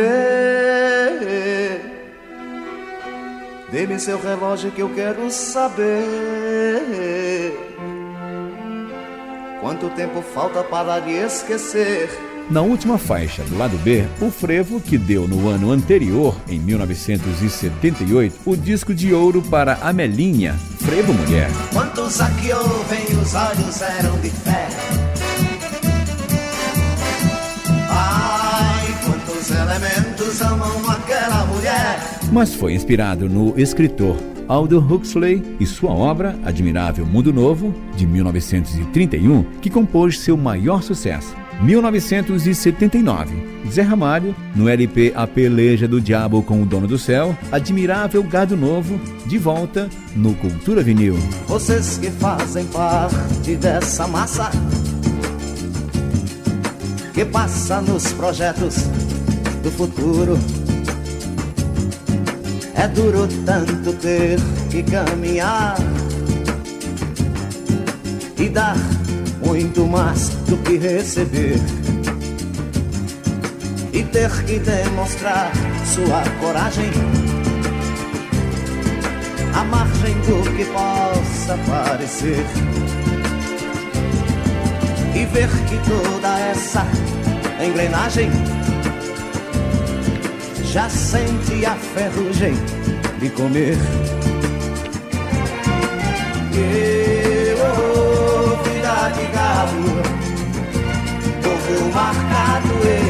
Dê-me 3.70 4.00
seu 4.00 4.20
relógio 4.20 4.72
que 4.72 4.82
eu 4.82 4.88
quero 4.88 5.30
saber. 5.30 5.92
Quanto 9.60 9.88
tempo 9.90 10.20
falta 10.22 10.64
para 10.64 10.98
lhe 10.98 11.12
esquecer? 11.12 12.10
Na 12.50 12.62
última 12.62 12.98
faixa 12.98 13.44
do 13.44 13.56
lado 13.56 13.78
B, 13.78 14.04
o 14.20 14.28
frevo 14.28 14.80
que 14.80 14.98
deu 14.98 15.28
no 15.28 15.48
ano 15.48 15.70
anterior, 15.70 16.34
em 16.48 16.58
1978, 16.58 18.40
o 18.44 18.56
disco 18.56 18.92
de 18.92 19.14
ouro 19.14 19.40
para 19.40 19.74
Amelinha, 19.74 20.54
frevo, 20.80 21.12
mulher. 21.12 21.48
Quantos 21.72 22.20
aqui 22.20 22.52
ouvem, 22.52 23.04
os 23.22 23.34
olhos 23.36 23.82
eram 23.82 24.18
de 24.18 24.30
fé. 24.30 24.66
Ai, 27.88 28.94
quantos 29.04 29.50
elementos 29.50 30.09
amam 30.38 30.90
aquela 30.90 31.46
mulher. 31.46 31.98
Mas 32.30 32.54
foi 32.54 32.74
inspirado 32.74 33.28
no 33.28 33.58
escritor 33.58 34.16
Aldo 34.46 34.78
Huxley 34.78 35.56
e 35.58 35.66
sua 35.66 35.92
obra 35.92 36.38
Admirável 36.44 37.06
Mundo 37.06 37.32
Novo, 37.32 37.74
de 37.96 38.06
1931, 38.06 39.44
que 39.60 39.70
compôs 39.70 40.18
seu 40.18 40.36
maior 40.36 40.82
sucesso. 40.82 41.34
1979. 41.62 43.50
Zé 43.70 43.82
Ramalho, 43.82 44.34
no 44.56 44.68
LP 44.68 45.12
A 45.14 45.26
Peleja 45.26 45.86
do 45.86 46.00
Diabo 46.00 46.42
com 46.42 46.62
o 46.62 46.66
Dono 46.66 46.88
do 46.88 46.98
Céu, 46.98 47.36
Admirável 47.52 48.22
Gado 48.22 48.56
Novo, 48.56 48.98
de 49.26 49.38
volta 49.38 49.88
no 50.16 50.34
Cultura 50.34 50.82
Vinil. 50.82 51.16
Vocês 51.46 51.98
que 51.98 52.10
fazem 52.10 52.66
parte 52.66 53.56
dessa 53.56 54.06
massa 54.06 54.50
que 57.12 57.24
passa 57.24 57.80
nos 57.80 58.12
projetos 58.12 58.76
do 59.62 59.70
futuro. 59.70 60.38
É 62.74 62.88
duro 62.88 63.28
tanto 63.44 63.92
ter 63.94 64.38
que 64.70 64.82
caminhar 64.82 65.76
e 68.38 68.48
dar 68.48 68.76
muito 69.44 69.86
mais 69.86 70.28
do 70.48 70.56
que 70.58 70.78
receber. 70.78 71.58
E 73.92 74.02
ter 74.04 74.30
que 74.44 74.58
demonstrar 74.58 75.52
sua 75.84 76.22
coragem 76.40 76.90
à 79.54 79.64
margem 79.64 80.14
do 80.20 80.56
que 80.56 80.64
possa 80.66 81.58
parecer. 81.68 82.46
E 85.14 85.26
ver 85.26 85.50
que 85.68 85.76
toda 85.88 86.38
essa 86.38 86.86
engrenagem 87.62 88.30
já 90.72 90.88
sente 90.88 91.66
a 91.66 91.74
ferrugem 91.74 92.54
de 93.18 93.28
comer. 93.30 93.76
E, 96.54 97.54
oh, 97.60 98.62
vida 98.62 99.08
de 99.16 99.26
gado, 99.34 99.82
povo 101.42 101.92
marcado 101.92 102.74
e 102.86 103.09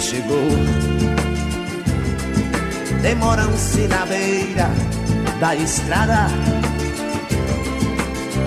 que 0.00 0.06
chegou. 0.06 0.48
Demoram-se 3.02 3.86
na 3.86 4.06
beira 4.06 4.70
da 5.38 5.54
estrada 5.54 6.26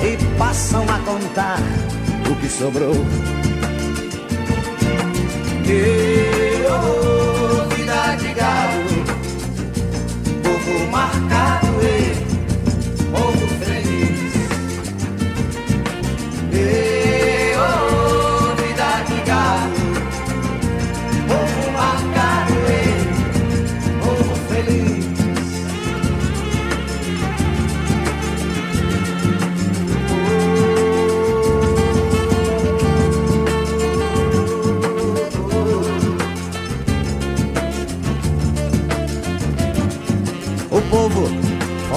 e 0.01 0.17
passam 0.37 0.83
a 0.83 0.99
contar 0.99 1.59
o 2.29 2.35
que 2.35 2.49
sobrou. 2.49 2.95
E 5.65 6.65
oh, 6.67 7.69
vida 7.75 8.15
de 8.17 8.33
gado, 8.33 8.89
povo 10.43 10.91
marcado 10.91 11.67
e 11.83 12.15
povo 13.11 13.42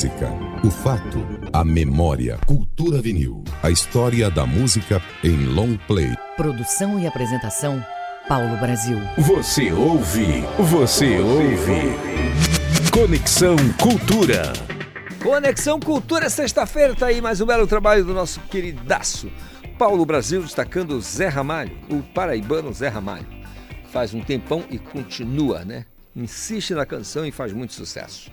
Música, 0.00 0.32
o 0.64 0.70
fato, 0.70 1.18
a 1.52 1.62
memória, 1.62 2.38
cultura 2.46 3.02
vinil. 3.02 3.44
A 3.62 3.70
história 3.70 4.30
da 4.30 4.46
música 4.46 5.02
em 5.22 5.44
long 5.44 5.76
play. 5.86 6.16
Produção 6.38 6.98
e 6.98 7.06
apresentação, 7.06 7.84
Paulo 8.26 8.56
Brasil. 8.56 8.96
Você 9.18 9.70
ouve, 9.70 10.40
você 10.58 11.18
ouve. 11.18 11.98
Conexão 12.90 13.56
Cultura. 13.78 14.54
Conexão 15.22 15.78
Cultura, 15.78 16.30
sexta-feira, 16.30 16.94
tá 16.94 17.08
aí 17.08 17.20
mais 17.20 17.42
um 17.42 17.46
belo 17.46 17.66
trabalho 17.66 18.02
do 18.02 18.14
nosso 18.14 18.40
queridaço 18.48 19.30
Paulo 19.78 20.06
Brasil 20.06 20.40
destacando 20.40 20.98
Zé 21.02 21.28
Ramalho, 21.28 21.76
o 21.90 22.02
paraibano 22.02 22.72
Zé 22.72 22.88
Ramalho. 22.88 23.26
Faz 23.92 24.14
um 24.14 24.22
tempão 24.22 24.64
e 24.70 24.78
continua, 24.78 25.62
né? 25.62 25.84
Insiste 26.16 26.72
na 26.72 26.86
canção 26.86 27.26
e 27.26 27.30
faz 27.30 27.52
muito 27.52 27.74
sucesso. 27.74 28.30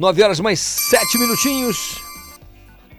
9 0.00 0.22
horas 0.22 0.40
mais 0.40 0.58
7 0.60 1.18
minutinhos. 1.18 2.02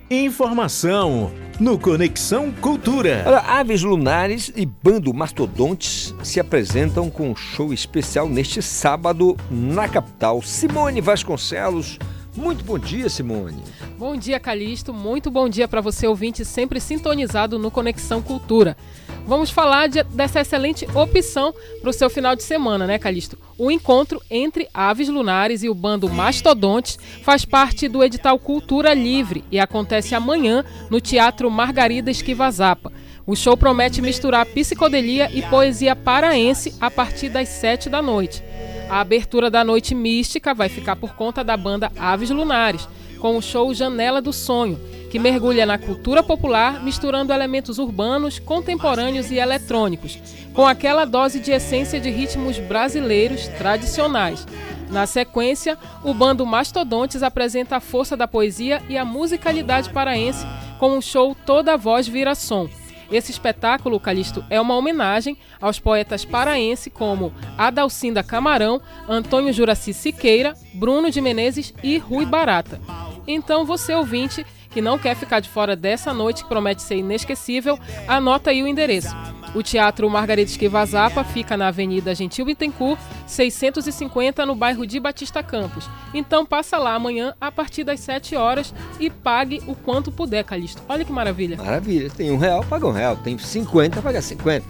Informação 0.08 1.32
no 1.60 1.80
Conexão 1.80 2.52
Cultura. 2.52 3.24
Olha, 3.26 3.40
Aves 3.40 3.82
Lunares 3.82 4.54
e 4.56 4.68
Bando 4.68 5.12
Mastodontes 5.12 6.14
se 6.24 6.40
apresentam 6.40 7.10
com 7.10 7.32
um 7.32 7.36
show 7.36 7.74
especial 7.74 8.30
neste 8.30 8.62
sábado 8.62 9.36
na 9.50 9.90
capital. 9.90 10.44
Simone 10.44 11.02
Vasconcelos. 11.02 11.98
Muito 12.38 12.64
bom 12.64 12.78
dia, 12.78 13.10
Simone. 13.10 13.64
Bom 13.98 14.16
dia, 14.16 14.40
Calixto. 14.40 14.94
Muito 14.94 15.32
bom 15.32 15.50
dia 15.50 15.68
para 15.68 15.82
você, 15.82 16.06
ouvinte, 16.06 16.46
sempre 16.46 16.80
sintonizado 16.80 17.58
no 17.58 17.72
Conexão 17.72 18.22
Cultura. 18.22 18.78
Vamos 19.26 19.50
falar 19.50 19.88
de, 19.88 20.04
dessa 20.04 20.42
excelente 20.42 20.86
opção 20.94 21.54
para 21.80 21.90
o 21.90 21.94
seu 21.94 22.10
final 22.10 22.36
de 22.36 22.44
semana, 22.44 22.86
né, 22.88 22.98
Calixto? 22.98 23.38
O 23.58 23.72
encontro 23.72 24.22
entre 24.30 24.68
Aves 24.74 25.08
Lunares 25.08 25.64
e 25.64 25.70
o 25.70 25.76
bando 25.76 26.10
Mastodontes 26.10 26.98
faz 27.22 27.46
parte 27.46 27.88
do 27.88 28.04
edital 28.04 28.38
Cultura 28.40 28.94
Livre 28.94 29.44
e 29.52 29.60
acontece 29.60 30.16
amanhã 30.16 30.66
no 30.90 31.00
Teatro 31.00 31.50
Margarida 31.50 32.10
Esquivazapa. 32.10 32.92
O 33.26 33.36
show 33.36 33.56
promete 33.56 34.02
misturar 34.02 34.46
psicodelia 34.48 35.30
e 35.32 35.44
poesia 35.44 35.96
paraense 35.96 36.76
a 36.82 36.90
partir 36.90 37.30
das 37.30 37.48
sete 37.50 37.90
da 37.90 38.02
noite. 38.02 38.44
A 38.90 39.00
abertura 39.00 39.50
da 39.50 39.64
Noite 39.64 39.96
Mística 39.96 40.54
vai 40.54 40.68
ficar 40.68 40.96
por 40.96 41.16
conta 41.16 41.44
da 41.44 41.56
banda 41.56 41.92
Aves 41.98 42.30
Lunares, 42.30 42.90
com 43.20 43.38
o 43.38 43.42
show 43.42 43.74
Janela 43.74 44.22
do 44.22 44.34
Sonho, 44.34 44.78
que 45.12 45.20
mergulha 45.20 45.66
na 45.66 45.78
cultura 45.78 46.24
popular, 46.24 46.82
misturando 46.82 47.34
elementos 47.34 47.78
urbanos, 47.78 48.40
contemporâneos 48.40 49.30
e 49.30 49.36
eletrônicos, 49.36 50.18
com 50.54 50.66
aquela 50.66 51.04
dose 51.04 51.42
de 51.42 51.52
essência 51.52 52.00
de 52.00 52.10
ritmos 52.10 52.58
brasileiros 52.60 53.50
tradicionais. 53.50 54.48
Na 54.90 55.06
sequência, 55.06 55.78
o 56.02 56.14
bando 56.14 56.46
Mastodontes 56.46 57.24
apresenta 57.24 57.76
a 57.76 57.82
força 57.82 58.16
da 58.16 58.26
poesia 58.26 58.82
e 58.88 58.98
a 58.98 59.04
musicalidade 59.04 59.90
paraense 59.90 60.46
com 60.80 60.98
o 60.98 61.02
show 61.02 61.36
Toda 61.46 61.76
Voz 61.76 62.08
Vira 62.08 62.34
Som. 62.34 62.70
Esse 63.12 63.32
espetáculo, 63.32 64.00
Calixto, 64.00 64.46
é 64.50 64.62
uma 64.62 64.78
homenagem 64.78 65.38
aos 65.60 65.78
poetas 65.78 66.24
paraenses 66.24 66.92
como 66.94 67.34
Adalcinda 67.58 68.24
Camarão, 68.24 68.82
Antônio 69.10 69.52
Juraci 69.52 69.94
Siqueira, 69.94 70.54
Bruno 70.74 71.12
de 71.12 71.20
Menezes 71.20 71.74
e 71.84 71.98
Rui 71.98 72.26
Barata. 72.26 72.80
Então, 73.28 73.66
você 73.66 73.94
ouvinte 73.94 74.46
que 74.72 74.82
não 74.82 74.98
quer 74.98 75.16
ficar 75.16 75.40
de 75.40 75.50
fora 75.50 75.76
dessa 75.76 76.14
noite 76.14 76.44
que 76.44 76.50
promete 76.50 76.82
ser 76.82 76.96
inesquecível, 76.96 77.78
anota 78.08 78.50
aí 78.50 78.64
o 78.64 78.68
endereço. 78.68 79.16
O 79.54 79.62
Teatro 79.62 80.10
Margarida 80.10 80.50
Esquivazapa 80.50 81.26
fica 81.26 81.58
na 81.58 81.68
Avenida 81.68 82.16
Gentil 82.16 82.46
Bittencourt, 82.46 82.98
650, 83.28 84.46
no 84.46 84.56
bairro 84.56 84.88
de 84.88 84.98
Batista 84.98 85.44
Campos. 85.44 85.90
Então 86.14 86.46
passa 86.46 86.78
lá 86.78 86.96
amanhã 86.96 87.34
a 87.40 87.52
partir 87.52 87.84
das 87.84 88.00
7 88.00 88.36
horas 88.36 88.74
e 88.98 89.10
pague 89.10 89.62
o 89.68 89.76
quanto 89.76 90.10
puder, 90.10 90.46
Calixto. 90.46 90.82
Olha 90.88 91.04
que 91.04 91.12
maravilha. 91.12 91.58
Maravilha. 91.58 92.10
Tem 92.10 92.32
um 92.32 92.38
real, 92.38 92.64
paga 92.64 92.88
um 92.88 92.92
real. 92.92 93.18
Tem 93.18 93.38
50, 93.38 94.02
paga 94.02 94.22
50. 94.22 94.66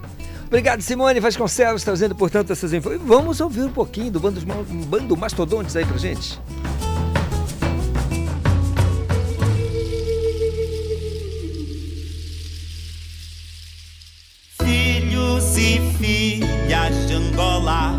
Obrigado, 0.48 0.82
Simone 0.82 1.20
Vasconcelos, 1.20 1.84
trazendo, 1.84 2.16
portanto, 2.16 2.52
essas 2.52 2.74
informações. 2.74 3.08
Vamos 3.08 3.40
ouvir 3.40 3.62
um 3.62 3.72
pouquinho 3.72 4.12
do 4.12 4.20
bando, 4.20 4.42
bando 4.88 5.16
Mastodontes 5.16 5.76
aí 5.76 5.86
pra 5.86 5.98
gente. 5.98 6.40
Filhos 15.62 15.70
e 15.70 15.80
filhas 15.98 17.08
de 17.08 17.14
Angola. 17.14 17.96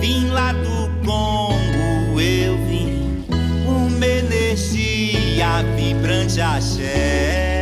Vim 0.00 0.28
lá 0.30 0.52
do 0.52 0.90
Congo, 1.04 2.20
eu 2.20 2.56
vim. 2.66 3.24
Uma 3.66 4.06
energia 4.06 5.62
vibrante 5.76 6.40
axé. 6.40 7.54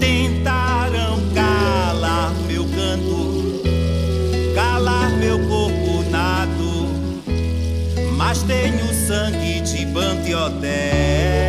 Tentaram 0.00 1.20
calar 1.34 2.32
meu 2.46 2.64
canto, 2.64 3.62
calar 4.54 5.10
meu 5.18 5.38
corpo 5.46 6.02
nado. 6.10 6.88
Mas 8.16 8.42
tenho 8.42 8.86
sangue 9.06 9.60
de 9.60 9.84
Banteoté. 9.86 11.47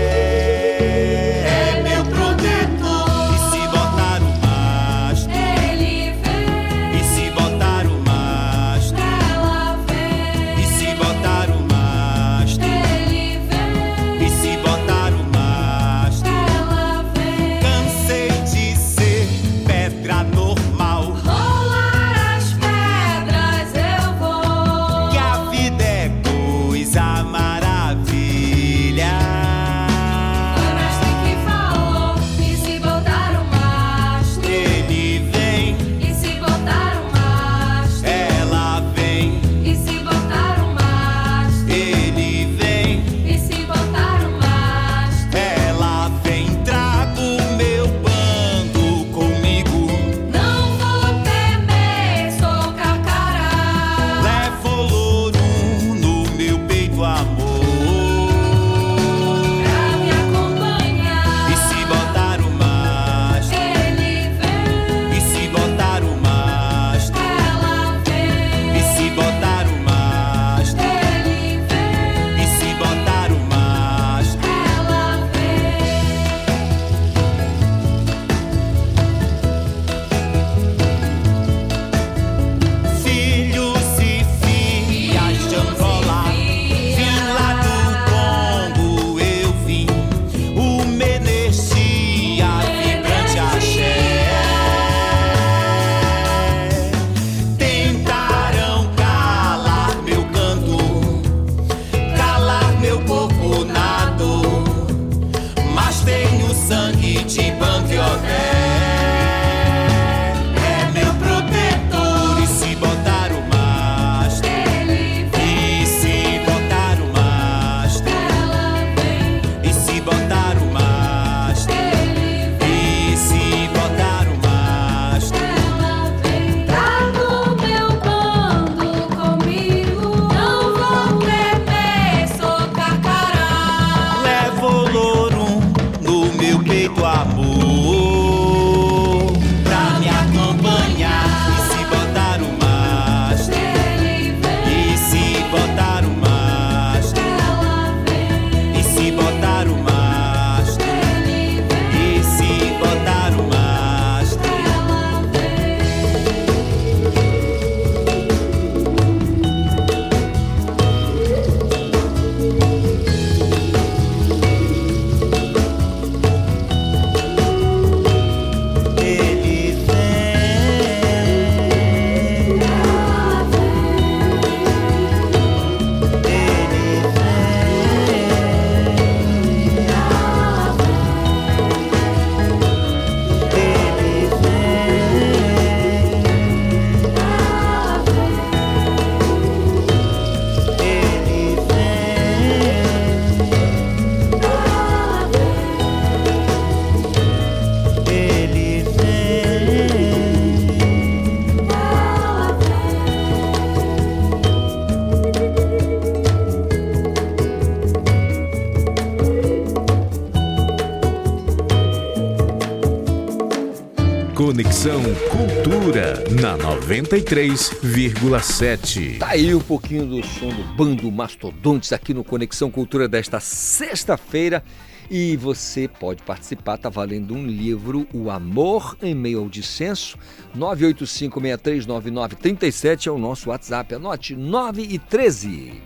Conexão 214.70 215.02
Cultura 215.32 216.24
na 216.40 216.56
93,7. 216.56 219.18
Tá 219.18 219.30
aí 219.30 219.56
um 219.56 219.60
pouquinho 219.60 220.06
do 220.06 220.24
som 220.24 220.50
do 220.50 220.64
Bando 220.76 221.12
Mastodontes 221.12 221.92
aqui 221.92 222.14
no 222.14 222.24
Conexão 222.24 222.70
Cultura 222.70 223.08
desta 223.08 223.40
sexta-feira. 223.40 224.64
E 225.10 225.36
você 225.38 225.88
pode 225.88 226.22
participar, 226.22 226.78
tá 226.78 226.88
valendo 226.88 227.34
um 227.34 227.48
livro, 227.48 228.06
O 228.14 228.30
Amor 228.30 228.96
em 229.02 229.16
Meio 229.16 229.40
ao 229.40 229.50
Dissenso. 229.50 230.20
985639937 230.56 233.08
é 233.08 233.12
o 233.12 233.18
nosso 233.18 233.50
WhatsApp. 233.50 233.96
Anote 233.96 234.36
9 234.36 234.84
e 234.84 235.00
13. 235.00 235.82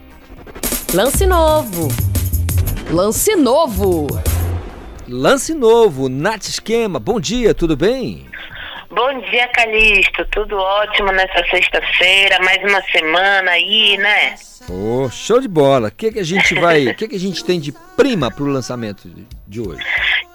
Lance 0.93 1.25
novo. 1.25 1.87
Lance 2.91 3.33
novo. 3.37 4.07
Lance 5.07 5.53
novo, 5.53 6.09
Nath 6.09 6.49
Esquema. 6.49 6.99
Bom 6.99 7.17
dia, 7.17 7.53
tudo 7.53 7.77
bem? 7.77 8.32
Bom 8.93 9.19
dia, 9.21 9.47
Calixto. 9.49 10.25
Tudo 10.31 10.57
ótimo 10.57 11.11
nessa 11.11 11.43
sexta-feira, 11.49 12.37
mais 12.43 12.61
uma 12.63 12.81
semana 12.91 13.51
aí, 13.51 13.97
né? 13.97 14.35
Oh, 14.69 15.09
show 15.09 15.39
de 15.41 15.47
bola. 15.47 15.87
O 15.87 15.91
que, 15.91 16.11
que 16.11 16.19
a 16.19 16.23
gente 16.23 16.53
vai. 16.55 16.87
O 16.87 16.93
que, 16.95 17.07
que 17.07 17.15
a 17.15 17.19
gente 17.19 17.43
tem 17.43 17.59
de 17.59 17.71
prima 17.95 18.29
pro 18.29 18.45
lançamento 18.45 19.07
de- 19.09 19.25
de 19.47 19.61
hoje? 19.61 19.83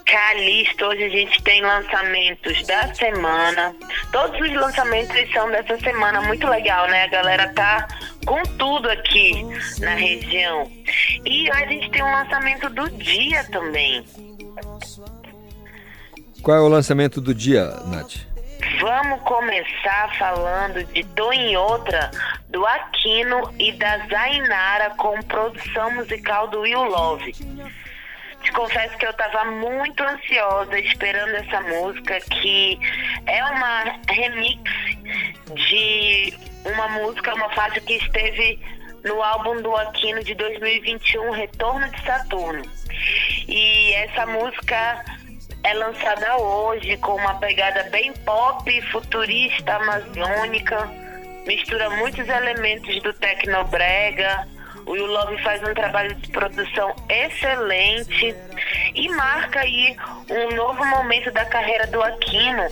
Calixto, 0.05 0.87
hoje 0.87 1.05
a 1.05 1.09
gente 1.09 1.43
tem 1.43 1.61
lançamentos 1.63 2.67
da 2.67 2.93
semana. 2.95 3.77
Todos 4.11 4.41
os 4.41 4.53
lançamentos 4.55 5.15
são 5.33 5.51
dessa 5.51 5.79
semana, 5.79 6.23
muito 6.23 6.47
legal, 6.49 6.89
né? 6.89 7.05
A 7.05 7.09
galera 7.09 7.49
tá 7.53 7.87
com 8.27 8.43
tudo 8.59 8.89
aqui 8.91 9.45
na 9.81 9.95
região. 9.95 10.69
E 11.27 11.51
a 11.51 11.67
gente 11.67 11.91
tem 11.91 12.03
um 12.03 12.11
lançamento 12.11 12.71
do 12.71 12.89
dia 12.91 13.45
também. 13.53 14.03
Qual 16.43 16.57
é 16.57 16.61
o 16.61 16.69
lançamento 16.69 17.21
do 17.21 17.35
dia, 17.35 17.65
Nath? 17.87 18.17
Vamos 18.81 19.21
começar 19.23 20.15
falando 20.19 20.85
de 20.93 21.05
Tô 21.15 21.33
em 21.33 21.57
Outra, 21.57 22.11
do 22.49 22.67
Aquino 22.67 23.55
e 23.59 23.73
da 23.73 23.99
Zainara, 24.07 24.91
com 24.91 25.21
produção 25.23 25.95
musical 25.95 26.49
do 26.49 26.61
Will 26.61 26.85
Love. 26.85 27.33
Te 28.43 28.53
confesso 28.53 28.97
que 28.99 29.07
eu 29.07 29.13
tava 29.15 29.45
muito 29.51 30.03
ansiosa 30.03 30.79
esperando 30.79 31.35
essa 31.35 31.61
música, 31.61 32.21
que 32.21 32.79
é 33.27 33.45
uma 33.45 33.85
remix 34.09 34.63
de 35.55 36.35
uma 36.65 36.89
música, 36.89 37.35
uma 37.35 37.51
faixa 37.51 37.81
que 37.81 37.95
esteve 37.95 38.61
no 39.05 39.23
álbum 39.23 39.63
do 39.63 39.75
Aquino 39.77 40.23
de 40.23 40.35
2021, 40.35 41.31
Retorno 41.31 41.89
de 41.91 42.03
Saturno. 42.03 42.65
E 43.47 43.93
essa 43.95 44.27
música 44.27 45.05
é 45.69 45.74
lançada 45.74 46.39
hoje 46.39 46.97
com 46.97 47.15
uma 47.15 47.35
pegada 47.35 47.82
bem 47.90 48.11
pop, 48.24 48.82
futurista, 48.90 49.74
amazônica, 49.74 50.89
mistura 51.47 51.90
muitos 51.90 52.27
elementos 52.27 53.03
do 53.03 53.12
tecnobrega. 53.12 54.49
O 54.89 54.94
Love 54.94 55.36
faz 55.43 55.62
um 55.62 55.74
trabalho 55.74 56.15
de 56.15 56.31
produção 56.31 56.94
excelente 57.10 58.35
e 58.94 59.09
marca 59.10 59.60
aí 59.60 59.94
um 60.31 60.56
novo 60.56 60.82
momento 60.86 61.31
da 61.31 61.44
carreira 61.44 61.86
do 61.89 62.02
Aquino, 62.02 62.66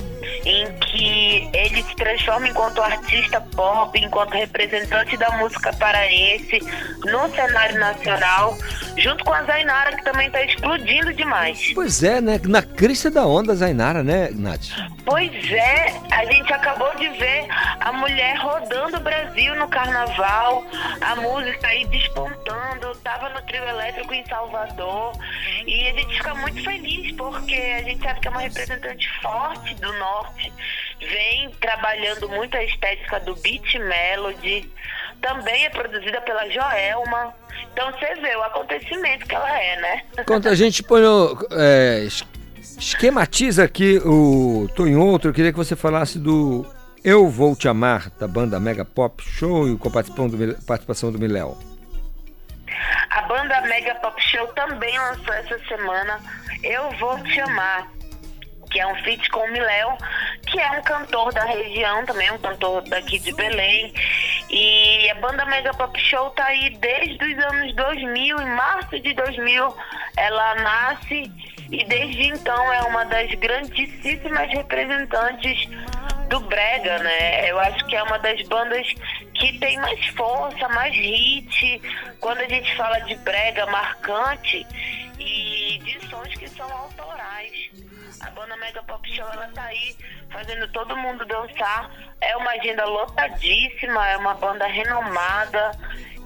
em 0.45 0.73
que 0.79 1.51
ele 1.53 1.83
se 1.83 1.95
transforma 1.95 2.49
enquanto 2.49 2.81
artista 2.81 3.39
pop, 3.55 3.99
enquanto 3.99 4.33
representante 4.33 5.15
da 5.19 5.31
música 5.33 5.73
paraense 5.75 6.59
no 7.05 7.29
cenário 7.35 7.79
nacional, 7.79 8.57
junto 8.97 9.23
com 9.23 9.35
a 9.35 9.43
Zainara, 9.43 9.95
que 9.97 10.05
também 10.05 10.29
está 10.29 10.43
explodindo 10.43 11.13
demais. 11.13 11.73
Pois 11.75 12.03
é, 12.03 12.21
né? 12.21 12.41
Na 12.45 12.63
crista 12.63 13.11
da 13.11 13.27
onda, 13.27 13.55
Zainara, 13.55 14.03
né, 14.03 14.31
Nath? 14.33 14.69
Pois 15.05 15.53
é, 15.53 16.01
a 16.13 16.25
gente 16.25 16.53
acabou 16.53 16.95
de 16.97 17.09
ver 17.11 17.47
a 17.81 17.93
mulher 17.93 18.37
rodando 18.39 18.97
o 18.97 19.01
Brasil 19.01 19.55
no 19.55 19.69
carnaval, 19.69 20.65
a 21.01 21.17
música 21.17 21.69
aí 21.69 21.85
despontando, 22.07 22.95
tava 23.03 23.29
no 23.31 23.41
trio 23.43 23.63
elétrico 23.65 24.13
em 24.15 24.25
Salvador. 24.27 25.13
E 25.67 25.89
a 25.89 25.93
gente 25.93 26.15
fica 26.17 26.35
muito 26.35 26.63
feliz 26.63 27.13
porque 27.17 27.55
a 27.55 27.83
gente 27.83 28.03
sabe 28.03 28.21
que 28.21 28.29
é 28.29 28.31
uma 28.31 28.41
representante 28.41 29.09
forte 29.21 29.75
do 29.77 29.93
norte, 29.99 30.53
vem 31.01 31.51
trabalhando 31.61 32.29
muito 32.29 32.57
a 32.57 32.65
estética 32.65 33.21
do 33.21 33.35
beat 33.37 33.75
melody, 33.75 34.71
também 35.21 35.65
é 35.65 35.71
produzida 35.71 36.21
pela 36.23 36.49
Joelma. 36.51 37.35
Então 37.73 37.91
você 37.93 38.15
vê 38.17 38.37
o 38.37 38.43
acontecimento 38.43 39.27
que 39.27 39.35
ela 39.35 39.61
é, 39.63 39.81
né? 39.81 40.03
Enquanto 40.19 40.49
a 40.49 40.55
gente 40.55 40.83
põe 40.83 41.03
no, 41.03 41.39
é, 41.53 42.05
es- 42.05 42.25
esquematiza 42.79 43.65
aqui 43.65 43.99
o 44.05 44.69
Tô 44.75 44.87
em 44.87 44.97
Outro, 44.97 45.31
eu 45.31 45.35
queria 45.35 45.53
que 45.53 45.59
você 45.59 45.75
falasse 45.75 46.19
do 46.19 46.67
Eu 47.05 47.29
Vou 47.29 47.57
Te 47.57 47.69
Amar, 47.69 48.11
da 48.19 48.29
banda 48.29 48.61
Mega 48.61 48.85
Pop 48.85 49.23
Show 49.23 49.69
e 49.69 49.77
com 49.77 49.89
a 49.89 49.91
participação 49.91 50.29
do, 50.29 50.63
participação 50.67 51.13
do 51.13 51.19
Miléo. 51.19 51.57
A 53.11 53.23
banda 53.23 53.61
Mega 53.63 53.95
Pop 53.97 54.21
Show 54.23 54.47
também 54.49 54.99
lançou 54.99 55.35
essa 55.35 55.59
semana 55.67 56.21
Eu 56.63 56.91
Vou 56.93 57.19
Te 57.25 57.41
Amar, 57.41 57.89
que 58.71 58.81
é 58.81 58.87
um 58.87 58.95
feat 59.03 59.29
com 59.31 59.41
o 59.41 59.53
Miléo, 59.53 59.97
que 60.47 60.61
é 60.61 60.71
um 60.73 60.83
cantor 60.83 61.33
da 61.33 61.45
região, 61.45 62.05
também 62.05 62.31
um 62.31 62.39
cantor 62.39 62.83
daqui 62.89 63.19
de 63.19 63.33
Belém. 63.33 63.93
E 64.51 65.11
a 65.11 65.15
banda 65.17 65.45
Mega 65.47 65.73
Pop 65.75 65.99
Show 66.01 66.31
tá 66.31 66.47
aí 66.47 66.71
desde 66.79 67.25
os 67.25 67.45
anos 67.45 67.75
2000, 67.75 68.41
em 68.41 68.51
março 68.51 69.01
de 69.01 69.13
2000 69.15 69.77
ela 70.17 70.55
nasce 70.57 71.31
e 71.71 71.85
desde 71.85 72.29
então 72.29 72.73
é 72.73 72.83
uma 72.83 73.05
das 73.05 73.31
grandíssimas 73.35 74.51
representantes 74.51 75.69
do 76.29 76.41
brega, 76.41 76.99
né? 76.99 77.51
Eu 77.51 77.59
acho 77.59 77.85
que 77.87 77.97
é 77.97 78.03
uma 78.03 78.19
das 78.19 78.41
bandas 78.43 78.87
que 79.35 79.59
tem 79.59 79.77
mais 79.79 80.07
força, 80.09 80.69
mais 80.69 80.95
hit. 80.95 81.83
Quando 82.21 82.41
a 82.41 82.49
gente 82.49 82.75
fala 82.77 82.99
de 83.01 83.15
brega 83.17 83.67
marcante 83.67 84.67
e 85.19 85.79
de 85.79 86.01
sons 86.09 86.35
que 86.35 86.49
são 86.49 86.71
autorais. 86.71 87.71
A 88.21 88.31
banda 88.31 88.57
Mega 88.57 88.83
Pop 88.85 89.15
Show 89.15 89.27
ela 89.33 89.49
tá 89.49 89.65
aí 89.65 89.97
fazendo 90.31 90.67
todo 90.69 90.97
mundo 90.97 91.25
dançar. 91.27 91.91
É 92.21 92.37
uma 92.37 92.51
agenda 92.53 92.85
lotadíssima, 92.85 94.07
é 94.09 94.17
uma 94.17 94.35
banda 94.35 94.67
renomada 94.67 95.73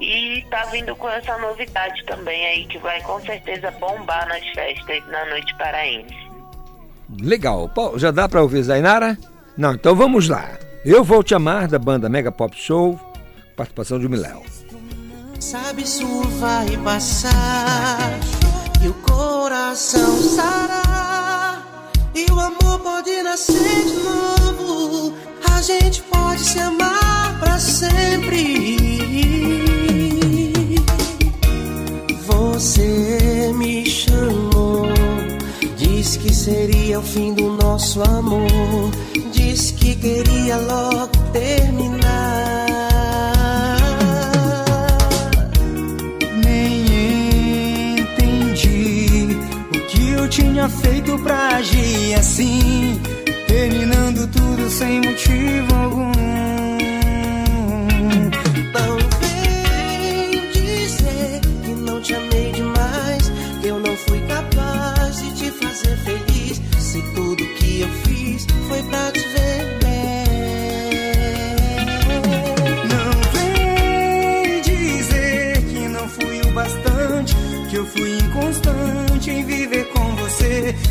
e 0.01 0.45
tá 0.51 0.65
vindo 0.73 0.97
com 0.97 1.09
essa 1.09 1.39
novidade 1.39 2.05
também 2.07 2.45
aí 2.47 2.67
que 2.67 2.79
vai 2.79 3.01
com 3.03 3.21
certeza 3.21 3.71
bombar 3.73 4.27
nas 4.29 4.45
festas 4.49 5.07
na 5.09 5.25
noite 5.27 5.55
paraense. 5.57 6.15
Legal. 7.21 7.69
Pô, 7.69 7.99
já 7.99 8.11
dá 8.11 8.29
pra 8.29 8.43
ouvir 8.43 8.63
Zainara? 8.63 9.19
Não, 9.57 9.75
então 9.75 9.95
vamos 9.95 10.29
lá. 10.29 10.59
Eu 10.85 11.05
Vou 11.05 11.23
Te 11.23 11.35
Amar, 11.35 11.69
da 11.69 11.79
banda 11.79 12.09
Mega 12.09 12.33
Pop 12.33 12.57
Show, 12.57 12.99
participação 13.55 13.99
de 13.99 14.09
Miléo. 14.09 14.43
Sabe, 15.39 15.83
isso 15.83 16.07
vai 16.39 16.77
passar 16.79 18.19
e 18.83 18.89
o 18.89 18.95
coração 18.95 20.17
sarar 20.23 21.67
e 22.15 22.25
o 22.31 22.41
amor 22.41 22.81
pode 22.81 23.23
nascer 23.23 23.85
de 23.85 24.03
novo. 24.03 25.15
A 25.55 25.63
gente 25.63 26.03
pode 26.03 26.41
se 26.41 26.59
amar 26.59 27.39
pra 27.41 27.59
sempre. 27.59 29.70
Você 32.31 33.53
me 33.55 33.85
chamou, 33.85 34.87
disse 35.77 36.19
que 36.19 36.35
seria 36.35 37.01
o 37.01 37.03
fim 37.03 37.35
do 37.35 37.53
nosso 37.57 38.03
amor, 38.03 38.91
disse 39.33 39.75
que 39.75 39.95
queria 39.97 40.57
logo 40.59 41.09
terminar. 41.33 42.61
Nem 46.45 47.97
entendi 47.99 49.37
o 49.75 49.81
que 49.87 50.11
eu 50.11 50.29
tinha 50.29 50.69
feito 50.69 51.19
pra 51.19 51.57
agir 51.57 52.15
assim, 52.15 53.01
terminando 53.47 54.31
tudo 54.31 54.71
sem 54.71 55.01
motivo 55.01 55.75
algum. 55.75 56.70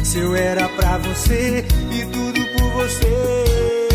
Se 0.09 0.17
eu 0.17 0.35
era 0.35 0.67
pra 0.69 0.97
você 0.97 1.63
e 1.91 2.05
tudo 2.07 2.43
por 2.57 2.71
você. 2.71 3.88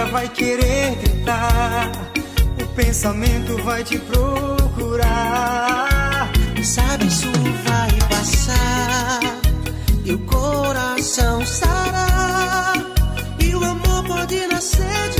História 0.00 0.06
vai 0.06 0.28
querer 0.28 0.94
gritar. 0.96 1.90
O 2.62 2.66
pensamento 2.74 3.62
vai 3.62 3.84
te 3.84 3.98
procurar. 3.98 5.08
Sabe, 6.62 7.06
isso 7.06 7.30
vai 7.64 7.90
passar. 8.08 9.20
E 10.04 10.12
o 10.12 10.18
coração 10.20 11.44
sarar. 11.44 12.74
E 13.38 13.54
o 13.54 13.62
amor 13.64 14.04
pode 14.04 14.46
nascer 14.46 15.10
de 15.16 15.19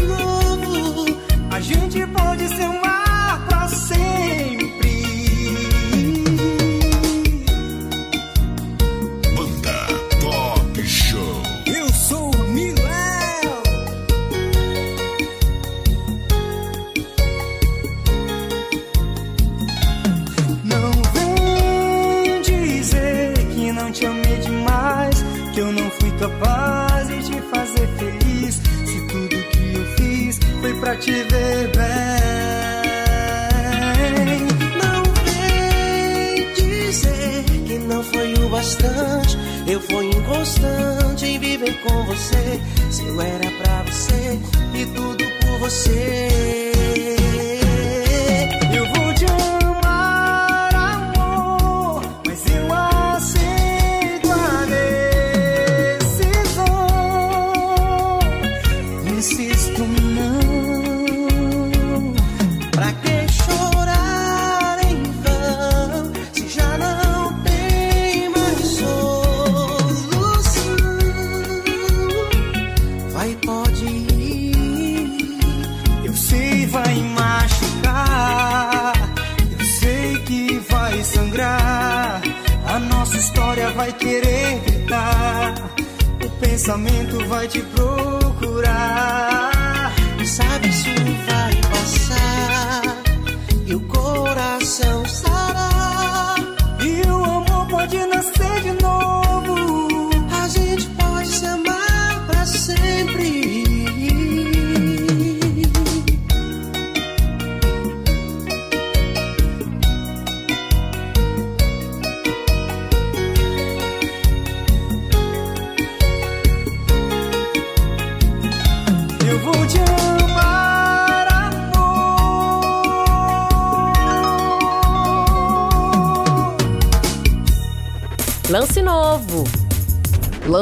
capaz 26.31 27.09
de 27.09 27.23
te 27.25 27.41
fazer 27.43 27.89
feliz. 27.99 28.55
Se 28.85 29.01
tudo 29.09 29.37
que 29.51 29.75
eu 29.75 29.85
fiz 29.97 30.39
foi 30.61 30.75
pra 30.81 30.97
te 30.97 31.13
ver 31.13 31.71
bem. 31.77 33.01
Não 34.83 35.03
vem 35.25 36.53
dizer 36.55 37.45
que 37.67 37.79
não 37.79 38.03
foi 38.05 38.35
o 38.35 38.49
bastante. 38.49 39.39
Eu 39.67 39.81
fui 39.81 40.07
inconstante 40.07 41.27
em 41.27 41.39
viver 41.39 41.81
com 41.83 42.05
você. 42.05 42.61
Se 42.91 43.03
eu 43.05 43.21
era 43.21 43.51
pra 43.63 43.83
você 43.85 44.39
e 44.75 44.87
tudo 44.87 45.25
por 45.41 45.59
você. 45.61 47.20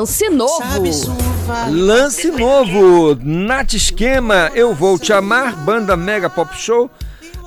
Lance 0.09 0.31
novo. 0.31 0.63
Lance 1.71 2.31
novo, 2.31 3.15
Nat 3.23 3.75
Esquema, 3.75 4.51
Eu 4.55 4.75
Vou 4.75 4.99
Te 4.99 5.13
Amar, 5.13 5.55
banda 5.55 5.99
Mega 5.99 6.31
Pop 6.31 6.57
Show. 6.57 6.91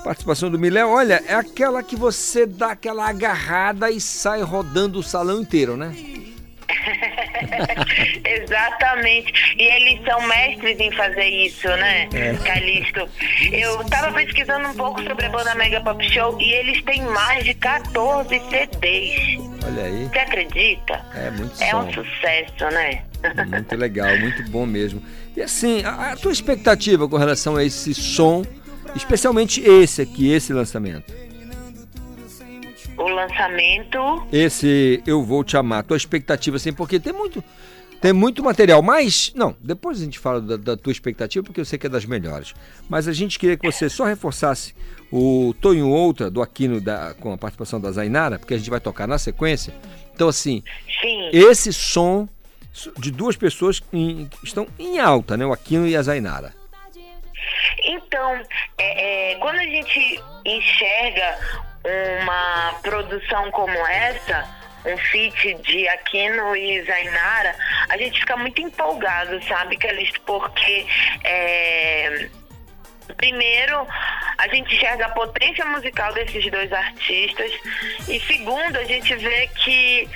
Participação 0.03 0.51
do 0.51 0.59
Miléo, 0.59 0.89
olha, 0.89 1.23
é 1.25 1.33
aquela 1.33 1.81
que 1.81 1.95
você 1.95 2.45
dá 2.45 2.73
aquela 2.73 3.09
agarrada 3.09 3.89
e 3.89 3.99
sai 3.99 4.43
rodando 4.43 4.99
o 4.99 5.03
salão 5.03 5.41
inteiro, 5.41 5.75
né? 5.75 5.91
Exatamente. 8.51 9.55
E 9.57 9.63
eles 9.63 10.03
são 10.05 10.21
mestres 10.27 10.79
em 10.79 10.91
fazer 10.91 11.25
isso, 11.25 11.67
né, 11.67 12.09
É. 12.13 12.33
Calixto? 12.43 13.07
Eu 13.51 13.83
tava 13.85 14.11
pesquisando 14.13 14.67
um 14.67 14.73
pouco 14.73 15.01
sobre 15.03 15.25
a 15.25 15.29
banda 15.29 15.55
Mega 15.55 15.79
Pop 15.81 16.03
Show 16.09 16.37
e 16.39 16.51
eles 16.51 16.83
têm 16.83 17.01
mais 17.03 17.43
de 17.45 17.53
14 17.53 18.27
CDs. 18.49 19.39
Olha 19.65 19.83
aí, 19.83 20.05
Você 20.11 20.19
acredita? 20.19 21.05
é 21.15 21.31
muito 21.31 21.63
É 21.63 21.71
som. 21.71 21.79
um 21.83 21.93
sucesso, 21.93 22.65
né? 22.73 23.03
Muito 23.51 23.75
legal, 23.75 24.17
muito 24.17 24.41
bom 24.49 24.65
mesmo. 24.65 24.99
E 25.37 25.41
assim, 25.43 25.83
a, 25.85 26.13
a 26.13 26.15
tua 26.15 26.31
expectativa 26.31 27.07
com 27.07 27.17
relação 27.17 27.55
a 27.55 27.63
esse 27.63 27.93
som, 27.93 28.43
especialmente 28.95 29.61
esse 29.61 30.01
aqui, 30.01 30.31
esse 30.31 30.51
lançamento? 30.51 31.13
O 32.97 33.07
lançamento. 33.07 34.27
Esse 34.33 35.03
Eu 35.05 35.23
Vou 35.23 35.43
Te 35.43 35.55
Amar, 35.55 35.83
tua 35.83 35.97
expectativa 35.97 36.57
assim, 36.57 36.73
porque 36.73 36.99
tem 36.99 37.13
muito, 37.13 37.43
tem 38.01 38.11
muito 38.11 38.43
material, 38.43 38.81
mas, 38.81 39.31
não, 39.35 39.55
depois 39.61 40.01
a 40.01 40.03
gente 40.03 40.17
fala 40.17 40.41
da, 40.41 40.57
da 40.57 40.75
tua 40.75 40.91
expectativa, 40.91 41.45
porque 41.45 41.61
eu 41.61 41.65
sei 41.65 41.77
que 41.77 41.85
é 41.85 41.89
das 41.89 42.03
melhores. 42.03 42.55
Mas 42.89 43.07
a 43.07 43.13
gente 43.13 43.37
queria 43.37 43.55
que 43.55 43.71
você 43.71 43.87
só 43.89 44.05
reforçasse 44.05 44.75
o 45.11 45.53
Tonho 45.61 45.87
Outra, 45.87 46.31
do 46.31 46.41
Aquino, 46.41 46.81
da, 46.81 47.13
com 47.13 47.31
a 47.31 47.37
participação 47.37 47.79
da 47.79 47.91
Zainara, 47.91 48.39
porque 48.39 48.55
a 48.55 48.57
gente 48.57 48.71
vai 48.71 48.79
tocar 48.79 49.07
na 49.07 49.19
sequência. 49.19 49.71
Então, 50.15 50.27
assim, 50.27 50.63
Sim. 50.99 51.29
esse 51.31 51.71
som 51.71 52.27
de 52.97 53.11
duas 53.11 53.35
pessoas 53.35 53.79
que 53.79 54.27
estão 54.43 54.67
em 54.79 54.99
alta, 54.99 55.37
né? 55.37 55.45
O 55.45 55.53
Aquino 55.53 55.85
e 55.85 55.95
a 55.95 56.01
Zainara. 56.01 56.53
Então, 57.83 58.41
é, 58.79 59.33
é, 59.33 59.35
quando 59.35 59.57
a 59.57 59.63
gente 59.63 60.23
enxerga 60.43 61.37
uma 62.23 62.73
produção 62.81 63.51
como 63.51 63.71
essa, 63.87 64.60
um 64.85 64.97
feat 64.97 65.53
de 65.55 65.87
Aquino 65.89 66.55
e 66.55 66.83
Zainara, 66.83 67.55
a 67.89 67.97
gente 67.97 68.19
fica 68.19 68.35
muito 68.37 68.61
empolgado, 68.61 69.41
sabe, 69.45 69.77
Calixto? 69.77 70.21
Porque 70.21 70.85
é, 71.23 72.29
Primeiro, 73.17 73.87
a 74.37 74.47
gente 74.47 74.73
enxerga 74.75 75.05
a 75.05 75.09
potência 75.09 75.65
musical 75.65 76.13
desses 76.13 76.49
dois 76.51 76.71
artistas. 76.71 77.51
E 78.07 78.19
segundo, 78.21 78.77
a 78.77 78.83
gente 78.83 79.15
vê 79.15 79.47
que 79.47 80.09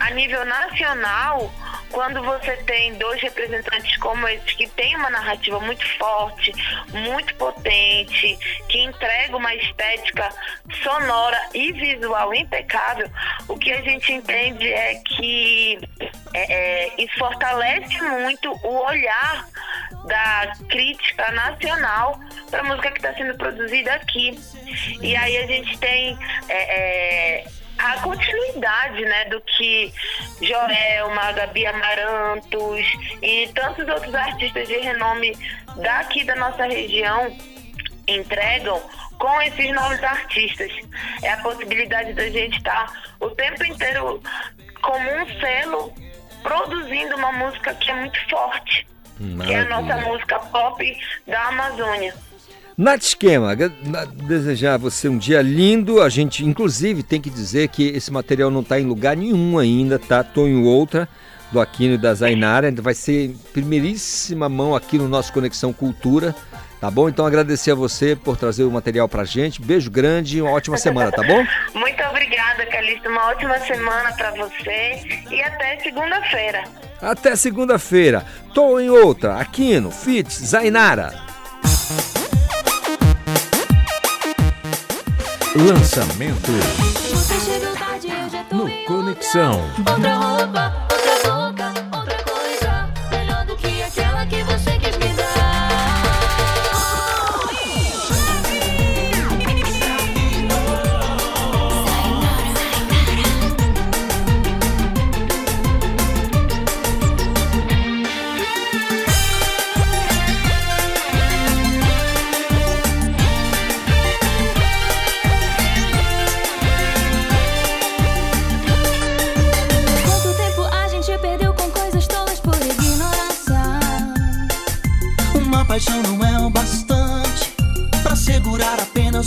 a 0.00 0.10
nível 0.10 0.44
nacional, 0.46 1.52
quando 1.90 2.22
você 2.22 2.56
tem 2.58 2.94
dois 2.94 3.20
representantes 3.20 3.96
como 3.98 4.26
esses 4.28 4.52
que 4.54 4.66
têm 4.68 4.96
uma 4.96 5.10
narrativa 5.10 5.60
muito 5.60 5.86
forte, 5.98 6.52
muito 6.88 7.34
potente, 7.34 8.38
que 8.68 8.78
entrega 8.78 9.36
uma 9.36 9.54
estética 9.54 10.30
sonora 10.82 11.38
e 11.52 11.72
visual 11.72 12.32
impecável, 12.34 13.10
o 13.48 13.58
que 13.58 13.72
a 13.72 13.82
gente 13.82 14.12
entende 14.12 14.72
é 14.72 14.94
que 15.04 15.78
é, 16.32 16.52
é, 16.52 17.02
isso 17.02 17.18
fortalece 17.18 18.00
muito 18.02 18.50
o 18.64 18.86
olhar 18.86 19.46
da 20.06 20.52
crítica 20.68 21.30
nacional 21.32 22.18
para 22.50 22.60
a 22.60 22.64
música 22.64 22.90
que 22.90 22.98
está 22.98 23.12
sendo 23.14 23.36
produzida 23.36 23.94
aqui. 23.94 24.38
E 25.02 25.14
aí 25.14 25.36
a 25.36 25.46
gente 25.46 25.76
tem 25.78 26.18
é, 26.48 26.54
é, 26.54 27.44
a 27.80 28.00
continuidade 28.02 29.02
né, 29.04 29.24
do 29.26 29.40
que 29.40 29.92
Joelma, 30.42 31.32
Gabi 31.32 31.66
Amarantos 31.66 32.86
e 33.22 33.48
tantos 33.54 33.88
outros 33.88 34.14
artistas 34.14 34.68
de 34.68 34.76
renome 34.76 35.36
daqui 35.76 36.24
da 36.24 36.36
nossa 36.36 36.64
região 36.64 37.34
entregam 38.06 38.80
com 39.18 39.42
esses 39.42 39.72
novos 39.74 40.02
artistas. 40.02 40.70
É 41.22 41.30
a 41.32 41.36
possibilidade 41.38 42.12
da 42.12 42.28
gente 42.28 42.58
estar 42.58 42.92
o 43.18 43.30
tempo 43.30 43.64
inteiro 43.64 44.22
como 44.82 45.10
um 45.10 45.40
selo 45.40 45.94
produzindo 46.42 47.16
uma 47.16 47.32
música 47.32 47.74
que 47.74 47.90
é 47.90 47.94
muito 47.94 48.18
forte, 48.28 48.86
que 49.46 49.52
é 49.52 49.60
a 49.60 49.64
nossa 49.66 49.96
música 49.98 50.38
pop 50.38 50.98
da 51.26 51.48
Amazônia. 51.48 52.14
Nath 52.76 53.02
Esquema, 53.02 53.54
desejar 54.26 54.74
a 54.74 54.78
você 54.78 55.08
um 55.08 55.18
dia 55.18 55.42
lindo. 55.42 56.00
A 56.00 56.08
gente, 56.08 56.44
inclusive, 56.44 57.02
tem 57.02 57.20
que 57.20 57.30
dizer 57.30 57.68
que 57.68 57.88
esse 57.88 58.10
material 58.12 58.50
não 58.50 58.60
está 58.60 58.80
em 58.80 58.86
lugar 58.86 59.16
nenhum 59.16 59.58
ainda, 59.58 59.98
tá? 59.98 60.22
Tonho 60.22 60.64
Outra, 60.64 61.08
do 61.52 61.60
Aquino 61.60 61.94
e 61.94 61.98
da 61.98 62.14
Zainara. 62.14 62.72
Vai 62.80 62.94
ser 62.94 63.26
em 63.26 63.32
primeiríssima 63.52 64.48
mão 64.48 64.74
aqui 64.74 64.96
no 64.96 65.08
nosso 65.08 65.32
Conexão 65.32 65.72
Cultura. 65.72 66.34
Tá 66.80 66.90
bom? 66.90 67.10
Então 67.10 67.26
agradecer 67.26 67.72
a 67.72 67.74
você 67.74 68.16
por 68.16 68.38
trazer 68.38 68.64
o 68.64 68.70
material 68.70 69.06
pra 69.06 69.24
gente. 69.24 69.60
Beijo 69.60 69.90
grande 69.90 70.38
e 70.38 70.42
uma 70.42 70.50
ótima 70.50 70.78
semana, 70.78 71.12
tá 71.12 71.22
bom? 71.22 71.44
Muito 71.78 72.02
obrigada, 72.04 72.64
Calixto. 72.64 73.06
Uma 73.06 73.28
ótima 73.28 73.58
semana 73.58 74.10
pra 74.12 74.30
você 74.30 75.02
e 75.30 75.42
até 75.42 75.78
segunda-feira. 75.80 76.64
Até 77.02 77.36
segunda-feira. 77.36 78.24
Tô 78.54 78.80
em 78.80 78.88
outra. 78.88 79.36
Aquino, 79.36 79.90
Fitz, 79.90 80.38
Zainara. 80.38 81.28
Lançamento 85.56 86.52
no 88.52 88.70
Conexão. 88.86 89.60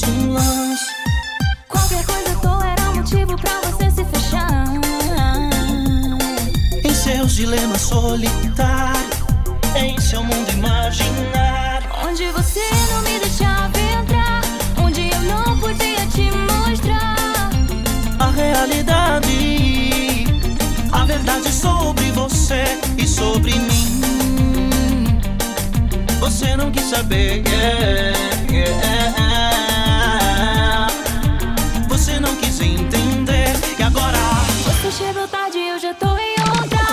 Um 0.02 0.34
lance. 0.34 0.86
Qualquer 1.70 2.04
coisa 2.04 2.36
tola 2.42 2.68
era 2.68 2.92
motivo 2.94 3.36
pra 3.38 3.62
você 3.62 3.92
se 3.92 4.04
fechar. 4.06 4.66
Em 6.84 6.94
seus 6.96 7.36
dilemas 7.36 7.82
solitários, 7.82 9.20
em 9.76 10.00
seu 10.02 10.24
mundo 10.24 10.50
imaginário. 10.52 11.88
Onde 12.08 12.26
você 12.32 12.62
não 12.92 13.02
me 13.04 13.20
deixava 13.20 13.80
entrar, 13.80 14.42
onde 14.84 15.10
eu 15.12 15.22
não 15.22 15.60
podia 15.60 16.08
te 16.08 16.32
mostrar. 16.32 17.52
A 18.18 18.32
realidade, 18.32 20.26
a 20.92 21.06
verdade 21.06 21.52
sobre 21.52 22.12
você 22.14 22.80
e 22.98 23.08
sobre 23.08 23.54
mim. 23.60 24.02
Você 26.20 26.56
não 26.58 26.72
quis 26.72 26.86
saber, 26.86 27.44
yeah, 27.48 28.18
yeah. 28.52 29.73
Você 34.84 35.06
chegou 35.06 35.26
tarde, 35.30 35.60
eu 35.60 35.80
já 35.80 35.94
tô 35.94 36.08
em 36.08 36.36
outra. 36.42 36.84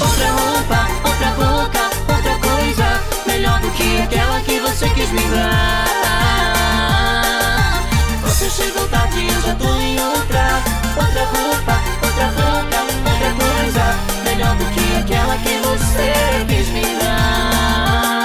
Outra 0.00 0.30
roupa, 0.32 0.88
outra 1.08 1.30
boca, 1.30 1.90
outra 2.12 2.34
coisa. 2.40 3.00
Melhor 3.24 3.60
do 3.60 3.70
que 3.70 4.02
aquela 4.02 4.40
que 4.40 4.58
você 4.58 4.88
quis 4.88 5.08
me 5.12 5.22
dar. 5.30 5.86
Você 8.24 8.50
chegou 8.50 8.88
tarde, 8.88 9.28
eu 9.28 9.40
já 9.42 9.54
tô 9.54 9.72
em 9.76 9.96
outra. 10.00 10.60
Outra 10.96 11.24
roupa, 11.24 11.80
outra 12.02 12.26
boca, 12.34 12.80
outra 13.12 13.30
coisa. 13.38 13.94
Melhor 14.24 14.56
do 14.56 14.64
que 14.64 14.96
aquela 14.96 15.36
que 15.38 15.56
você 15.68 16.12
quis 16.48 16.68
me 16.70 16.98
dar. 16.98 18.15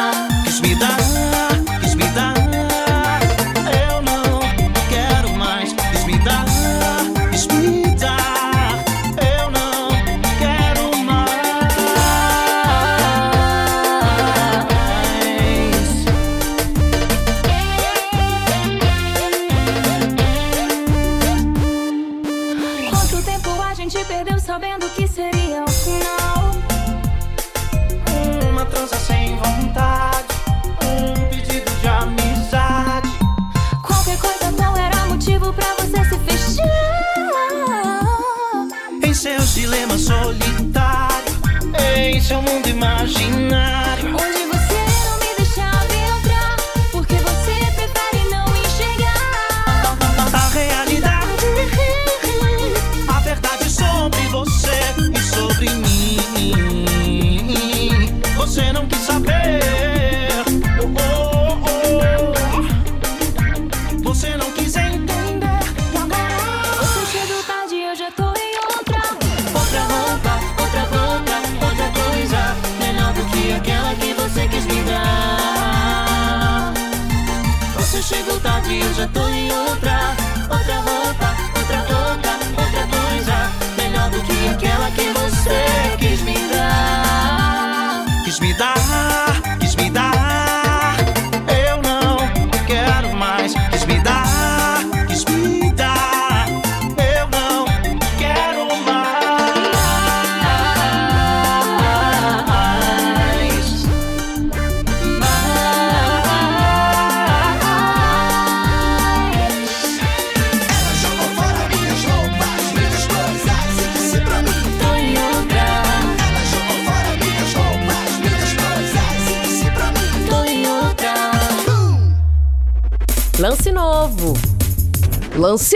Eu 78.80 78.94
já 78.94 79.08
tô 79.08 79.41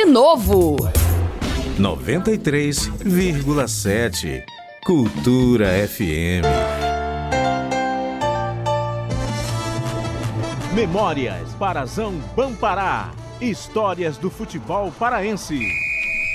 Novo. 0.03 0.75
93,7 1.79 4.43
Cultura 4.83 5.67
FM. 5.87 6.43
Memórias 10.73 11.53
Parazão 11.57 12.15
Bampará. 12.35 13.13
Histórias 13.39 14.17
do 14.17 14.29
futebol 14.29 14.91
paraense. 14.91 15.61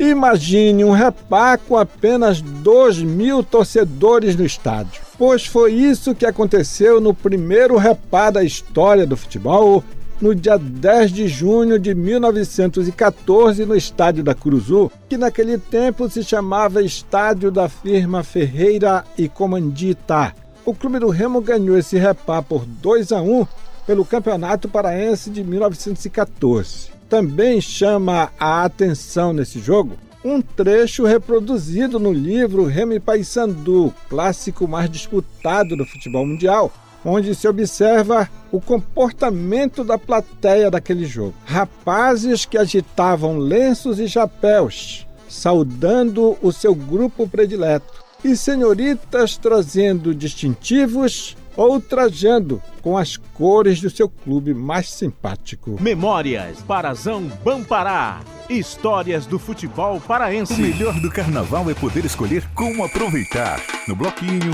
Imagine 0.00 0.84
um 0.84 0.92
repá 0.92 1.58
com 1.58 1.76
apenas 1.76 2.40
2 2.40 3.02
mil 3.02 3.42
torcedores 3.42 4.36
no 4.36 4.46
estádio. 4.46 5.02
Pois 5.18 5.44
foi 5.44 5.74
isso 5.74 6.14
que 6.14 6.24
aconteceu 6.24 7.00
no 7.00 7.12
primeiro 7.12 7.76
repá 7.76 8.30
da 8.30 8.42
história 8.42 9.06
do 9.06 9.18
futebol, 9.18 9.84
no 10.20 10.34
dia 10.34 10.58
10 10.58 11.12
de 11.12 11.28
junho 11.28 11.78
de 11.78 11.94
1914, 11.94 13.64
no 13.64 13.74
estádio 13.74 14.22
da 14.22 14.34
Curuzu, 14.34 14.90
que 15.08 15.16
naquele 15.16 15.56
tempo 15.56 16.08
se 16.10 16.22
chamava 16.22 16.82
Estádio 16.82 17.50
da 17.50 17.68
firma 17.68 18.22
Ferreira 18.22 19.04
e 19.16 19.28
Comandita. 19.28 20.34
O 20.64 20.74
clube 20.74 20.98
do 20.98 21.08
Remo 21.08 21.40
ganhou 21.40 21.78
esse 21.78 21.96
repá 21.96 22.42
por 22.42 22.66
2 22.66 23.12
a 23.12 23.22
1 23.22 23.46
pelo 23.86 24.04
Campeonato 24.04 24.68
Paraense 24.68 25.30
de 25.30 25.42
1914. 25.42 26.90
Também 27.08 27.60
chama 27.60 28.30
a 28.38 28.64
atenção 28.64 29.32
nesse 29.32 29.58
jogo 29.58 29.96
um 30.24 30.42
trecho 30.42 31.06
reproduzido 31.06 31.98
no 31.98 32.12
livro 32.12 32.66
Remy 32.66 33.00
Paysandu, 33.00 33.92
clássico 34.08 34.68
mais 34.68 34.90
disputado 34.90 35.74
do 35.74 35.86
futebol 35.86 36.26
mundial, 36.26 36.70
onde 37.04 37.34
se 37.34 37.48
observa 37.48 38.28
o 38.52 38.60
comportamento 38.60 39.82
da 39.84 39.96
plateia 39.98 40.70
daquele 40.70 41.04
jogo. 41.04 41.34
Rapazes 41.44 42.44
que 42.44 42.58
agitavam 42.58 43.38
lenços 43.38 43.98
e 43.98 44.08
chapéus, 44.08 45.06
saudando 45.28 46.36
o 46.42 46.52
seu 46.52 46.74
grupo 46.74 47.28
predileto, 47.28 48.04
e 48.22 48.36
senhoritas 48.36 49.36
trazendo 49.38 50.14
distintivos 50.14 51.36
ou 51.56 51.80
trajando 51.80 52.62
com 52.82 52.96
as 52.96 53.16
cores 53.16 53.80
do 53.80 53.90
seu 53.90 54.08
clube 54.08 54.54
mais 54.54 54.90
simpático. 54.90 55.76
Memórias 55.80 56.58
Parazão 56.62 57.22
Bampará. 57.44 58.20
Histórias 58.48 59.26
do 59.26 59.38
futebol 59.38 59.96
O 59.96 60.00
paraense. 60.00 60.60
melhor 60.60 60.98
do 61.00 61.10
carnaval 61.10 61.70
é 61.70 61.74
poder 61.74 62.04
escolher 62.04 62.44
como 62.54 62.84
aproveitar. 62.84 63.60
No 63.88 63.96
bloquinho, 63.96 64.52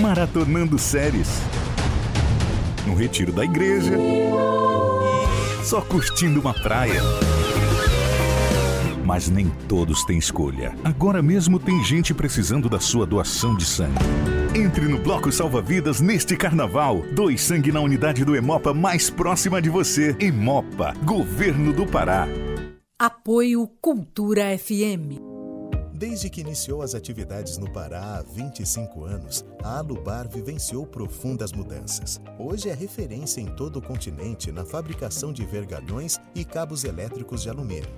maratonando 0.00 0.78
séries. 0.78 1.28
No 2.88 2.94
retiro 2.94 3.30
da 3.30 3.44
igreja, 3.44 3.92
só 5.62 5.82
curtindo 5.82 6.40
uma 6.40 6.54
praia. 6.54 7.02
Mas 9.04 9.28
nem 9.28 9.50
todos 9.68 10.06
têm 10.06 10.16
escolha. 10.16 10.74
Agora 10.82 11.20
mesmo 11.20 11.58
tem 11.58 11.84
gente 11.84 12.14
precisando 12.14 12.66
da 12.66 12.80
sua 12.80 13.04
doação 13.04 13.54
de 13.54 13.66
sangue. 13.66 13.98
Entre 14.54 14.88
no 14.88 14.98
Bloco 14.98 15.30
Salva 15.30 15.60
Vidas 15.60 16.00
neste 16.00 16.34
carnaval. 16.34 17.02
Doe 17.12 17.36
sangue 17.36 17.70
na 17.70 17.80
unidade 17.80 18.24
do 18.24 18.34
Hemopa 18.34 18.72
mais 18.72 19.10
próxima 19.10 19.60
de 19.60 19.68
você. 19.68 20.16
Hemopa, 20.18 20.94
Governo 21.04 21.74
do 21.74 21.86
Pará. 21.86 22.26
Apoio 22.98 23.68
Cultura 23.82 24.56
FM. 24.56 25.37
Desde 25.98 26.30
que 26.30 26.42
iniciou 26.42 26.80
as 26.80 26.94
atividades 26.94 27.58
no 27.58 27.68
Pará 27.72 28.18
há 28.18 28.22
25 28.22 29.04
anos, 29.04 29.44
a 29.64 29.78
Alubar 29.78 30.28
vivenciou 30.28 30.86
profundas 30.86 31.50
mudanças. 31.50 32.20
Hoje 32.38 32.68
é 32.68 32.72
referência 32.72 33.40
em 33.40 33.46
todo 33.46 33.80
o 33.80 33.82
continente 33.82 34.52
na 34.52 34.64
fabricação 34.64 35.32
de 35.32 35.44
vergalhões 35.44 36.16
e 36.36 36.44
cabos 36.44 36.84
elétricos 36.84 37.42
de 37.42 37.50
alumínio. 37.50 37.90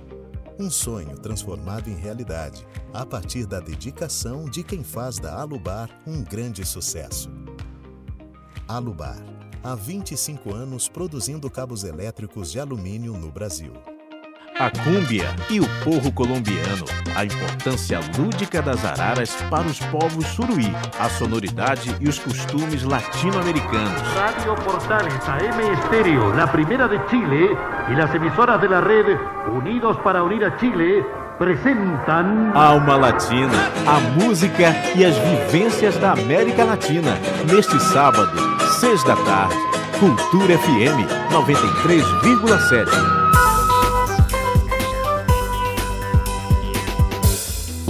Um 0.57 0.71
sonho 0.71 1.15
transformado 1.19 1.91
em 1.91 1.95
realidade, 1.95 2.65
a 2.91 3.05
partir 3.05 3.45
da 3.45 3.59
dedicação 3.59 4.45
de 4.45 4.63
quem 4.63 4.83
faz 4.83 5.19
da 5.19 5.39
Alubar 5.39 5.87
um 6.07 6.23
grande 6.23 6.65
sucesso. 6.65 7.29
Alubar, 8.67 9.23
há 9.61 9.75
25 9.75 10.51
anos 10.51 10.89
produzindo 10.89 11.51
cabos 11.51 11.83
elétricos 11.83 12.51
de 12.51 12.59
alumínio 12.59 13.13
no 13.13 13.31
Brasil. 13.31 13.73
A 14.61 14.69
cúmbia 14.69 15.27
e 15.49 15.59
o 15.59 15.65
porro 15.83 16.11
colombiano. 16.11 16.85
A 17.15 17.25
importância 17.25 17.99
lúdica 18.15 18.61
das 18.61 18.85
araras 18.85 19.35
para 19.49 19.65
os 19.65 19.79
povos 19.79 20.27
suruí. 20.27 20.71
A 20.99 21.09
sonoridade 21.09 21.95
e 21.99 22.07
os 22.07 22.19
costumes 22.19 22.83
latino-americanos. 22.83 24.03
Radio 24.15 24.53
Portales 24.63 25.27
AM 25.27 25.59
Estéreo, 25.73 26.35
la 26.35 26.45
primera 26.45 26.87
de 26.87 26.99
Chile, 27.09 27.57
y 27.89 27.95
las 27.95 28.13
emisoras 28.13 28.61
de 28.61 28.69
la 28.69 28.81
red 28.81 29.17
Unidos 29.51 29.97
para 30.03 30.21
Unir 30.21 30.45
a 30.45 30.55
Chile 30.59 31.03
presentan. 31.39 32.51
Alma 32.53 32.97
Latina, 32.97 33.71
a 33.87 33.99
música 34.23 34.75
e 34.95 35.03
as 35.03 35.17
vivências 35.17 35.97
da 35.97 36.11
América 36.11 36.65
Latina. 36.65 37.17
Neste 37.51 37.79
sábado, 37.79 38.29
seis 38.79 39.03
da 39.05 39.15
tarde, 39.15 39.55
Cultura 39.99 40.55
FM 40.55 41.07
93,7. 41.31 43.20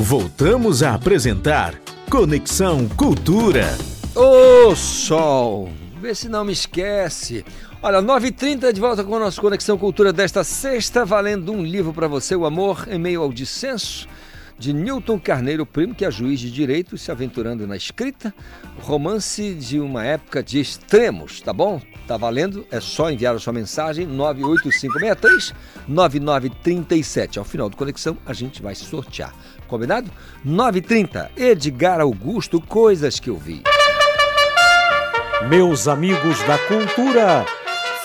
Voltamos 0.01 0.81
a 0.81 0.95
apresentar 0.95 1.75
Conexão 2.09 2.89
Cultura. 2.89 3.77
Ô 4.15 4.75
sol, 4.75 5.69
vê 6.01 6.15
se 6.15 6.27
não 6.27 6.43
me 6.43 6.51
esquece. 6.51 7.45
Olha, 7.83 8.01
9h30 8.01 8.73
de 8.73 8.81
volta 8.81 9.03
com 9.03 9.15
a 9.15 9.19
nossa 9.19 9.39
Conexão 9.39 9.77
Cultura 9.77 10.11
desta 10.11 10.43
sexta, 10.43 11.05
valendo 11.05 11.53
um 11.53 11.63
livro 11.63 11.93
para 11.93 12.07
você, 12.07 12.35
O 12.35 12.47
Amor 12.47 12.87
em 12.89 12.97
Meio 12.97 13.21
ao 13.21 13.31
Dissenso, 13.31 14.07
de 14.57 14.73
Newton 14.73 15.19
Carneiro 15.19 15.67
Primo, 15.67 15.93
que 15.93 16.03
é 16.03 16.09
juiz 16.09 16.39
de 16.39 16.51
direito, 16.51 16.97
se 16.97 17.11
aventurando 17.11 17.67
na 17.67 17.77
escrita. 17.77 18.33
Romance 18.79 19.53
de 19.53 19.79
uma 19.79 20.03
época 20.03 20.41
de 20.41 20.59
extremos, 20.59 21.41
tá 21.41 21.53
bom? 21.53 21.79
Tá 22.07 22.17
valendo? 22.17 22.65
É 22.71 22.79
só 22.79 23.11
enviar 23.11 23.35
a 23.35 23.39
sua 23.39 23.53
mensagem 23.53 24.07
98563 24.07 25.53
9937. 25.87 27.37
Ao 27.37 27.45
final 27.45 27.69
do 27.69 27.77
Conexão, 27.77 28.17
a 28.25 28.33
gente 28.33 28.63
vai 28.63 28.73
sortear. 28.73 29.33
Combinado? 29.71 30.11
9h30, 30.45 31.29
Edgar 31.37 32.01
Augusto, 32.01 32.59
Coisas 32.59 33.21
que 33.21 33.29
eu 33.29 33.37
vi. 33.37 33.63
Meus 35.47 35.87
amigos 35.87 36.43
da 36.43 36.57
cultura, 36.57 37.45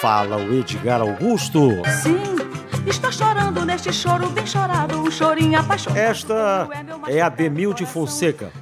fala 0.00 0.36
o 0.36 0.54
Edgar 0.54 1.00
Augusto. 1.00 1.58
Sim, 2.02 2.20
está 2.86 3.10
chorando 3.10 3.64
neste 3.64 3.92
choro 3.92 4.28
bem 4.28 4.46
chorado, 4.46 4.96
um 4.96 5.10
chorinho 5.10 5.58
apaixonado. 5.58 5.98
Esta 5.98 6.68
é 7.08 7.20
a 7.20 7.28
Demilde 7.28 7.84
Fonseca, 7.84 8.52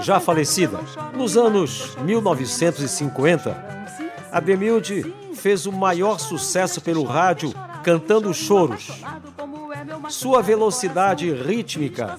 já 0.00 0.18
falecida. 0.18 0.80
Nos 1.14 1.36
anos 1.36 1.94
1950, 2.00 3.54
a 4.32 4.40
Demilde 4.40 5.14
fez 5.34 5.66
o 5.66 5.72
maior 5.72 6.18
sucesso 6.18 6.80
pelo 6.80 7.04
rádio 7.04 7.52
cantando 7.84 8.32
choros. 8.32 9.04
Sua 10.08 10.42
velocidade 10.42 11.32
rítmica, 11.32 12.18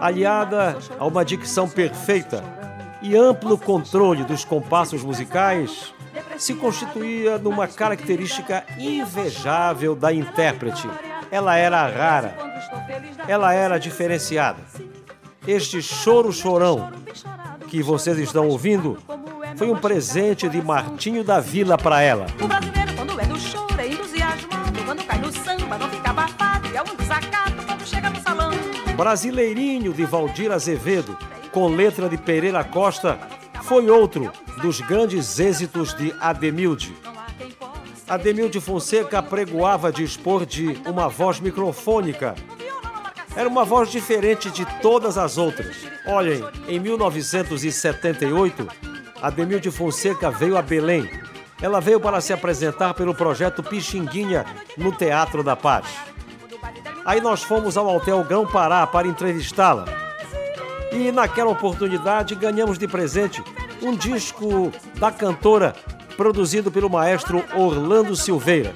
aliada 0.00 0.76
a 0.98 1.06
uma 1.06 1.24
dicção 1.24 1.68
perfeita 1.68 2.42
e 3.00 3.16
amplo 3.16 3.56
controle 3.56 4.24
dos 4.24 4.44
compassos 4.44 5.02
musicais, 5.02 5.94
se 6.36 6.54
constituía 6.54 7.38
numa 7.38 7.66
característica 7.66 8.64
invejável 8.78 9.94
da 9.94 10.12
intérprete. 10.12 10.88
Ela 11.30 11.56
era 11.56 11.86
rara, 11.86 12.34
ela 13.26 13.52
era 13.52 13.78
diferenciada. 13.78 14.60
Este 15.46 15.80
choro 15.80 16.32
chorão 16.32 16.90
que 17.68 17.82
vocês 17.82 18.18
estão 18.18 18.48
ouvindo 18.48 18.98
foi 19.56 19.70
um 19.70 19.76
presente 19.76 20.48
de 20.48 20.60
Martinho 20.62 21.22
da 21.24 21.40
Vila 21.40 21.76
para 21.76 22.00
ela. 22.00 22.26
O 22.40 22.48
brasileiro, 22.48 22.94
quando 22.94 23.20
é 23.20 23.24
do 23.24 23.38
choro, 23.38 23.80
é 23.80 23.88
entusiasmado. 23.88 24.84
Quando 24.84 25.04
cai 25.04 25.18
no 25.18 25.32
samba, 25.32 25.78
não 25.78 25.88
Brasileirinho 28.98 29.94
de 29.94 30.04
Valdir 30.04 30.50
Azevedo, 30.50 31.16
com 31.52 31.68
letra 31.68 32.08
de 32.08 32.16
Pereira 32.18 32.64
Costa, 32.64 33.16
foi 33.62 33.88
outro 33.88 34.28
dos 34.60 34.80
grandes 34.80 35.38
êxitos 35.38 35.94
de 35.94 36.12
Ademilde. 36.20 36.96
Ademilde 38.08 38.60
Fonseca 38.60 39.22
pregoava 39.22 39.92
dispor 39.92 40.44
de 40.44 40.76
uma 40.84 41.08
voz 41.08 41.38
microfônica. 41.38 42.34
Era 43.36 43.48
uma 43.48 43.64
voz 43.64 43.88
diferente 43.88 44.50
de 44.50 44.66
todas 44.82 45.16
as 45.16 45.38
outras. 45.38 45.76
Olhem, 46.04 46.44
em 46.66 46.80
1978, 46.80 48.66
Ademilde 49.22 49.70
Fonseca 49.70 50.28
veio 50.28 50.56
a 50.56 50.62
Belém. 50.62 51.08
Ela 51.62 51.80
veio 51.80 52.00
para 52.00 52.20
se 52.20 52.32
apresentar 52.32 52.94
pelo 52.94 53.14
projeto 53.14 53.62
Pixinguinha 53.62 54.44
no 54.76 54.90
Teatro 54.90 55.44
da 55.44 55.54
Paz. 55.54 56.07
Aí 57.04 57.20
nós 57.20 57.42
fomos 57.42 57.76
ao 57.76 57.86
Hotel 57.96 58.22
Grão 58.24 58.46
Pará 58.46 58.86
para 58.86 59.08
entrevistá-la. 59.08 59.84
E 60.92 61.12
naquela 61.12 61.50
oportunidade 61.50 62.34
ganhamos 62.34 62.78
de 62.78 62.88
presente 62.88 63.42
um 63.82 63.94
disco 63.94 64.72
da 64.96 65.10
cantora 65.10 65.74
produzido 66.16 66.70
pelo 66.70 66.90
maestro 66.90 67.44
Orlando 67.54 68.16
Silveira. 68.16 68.74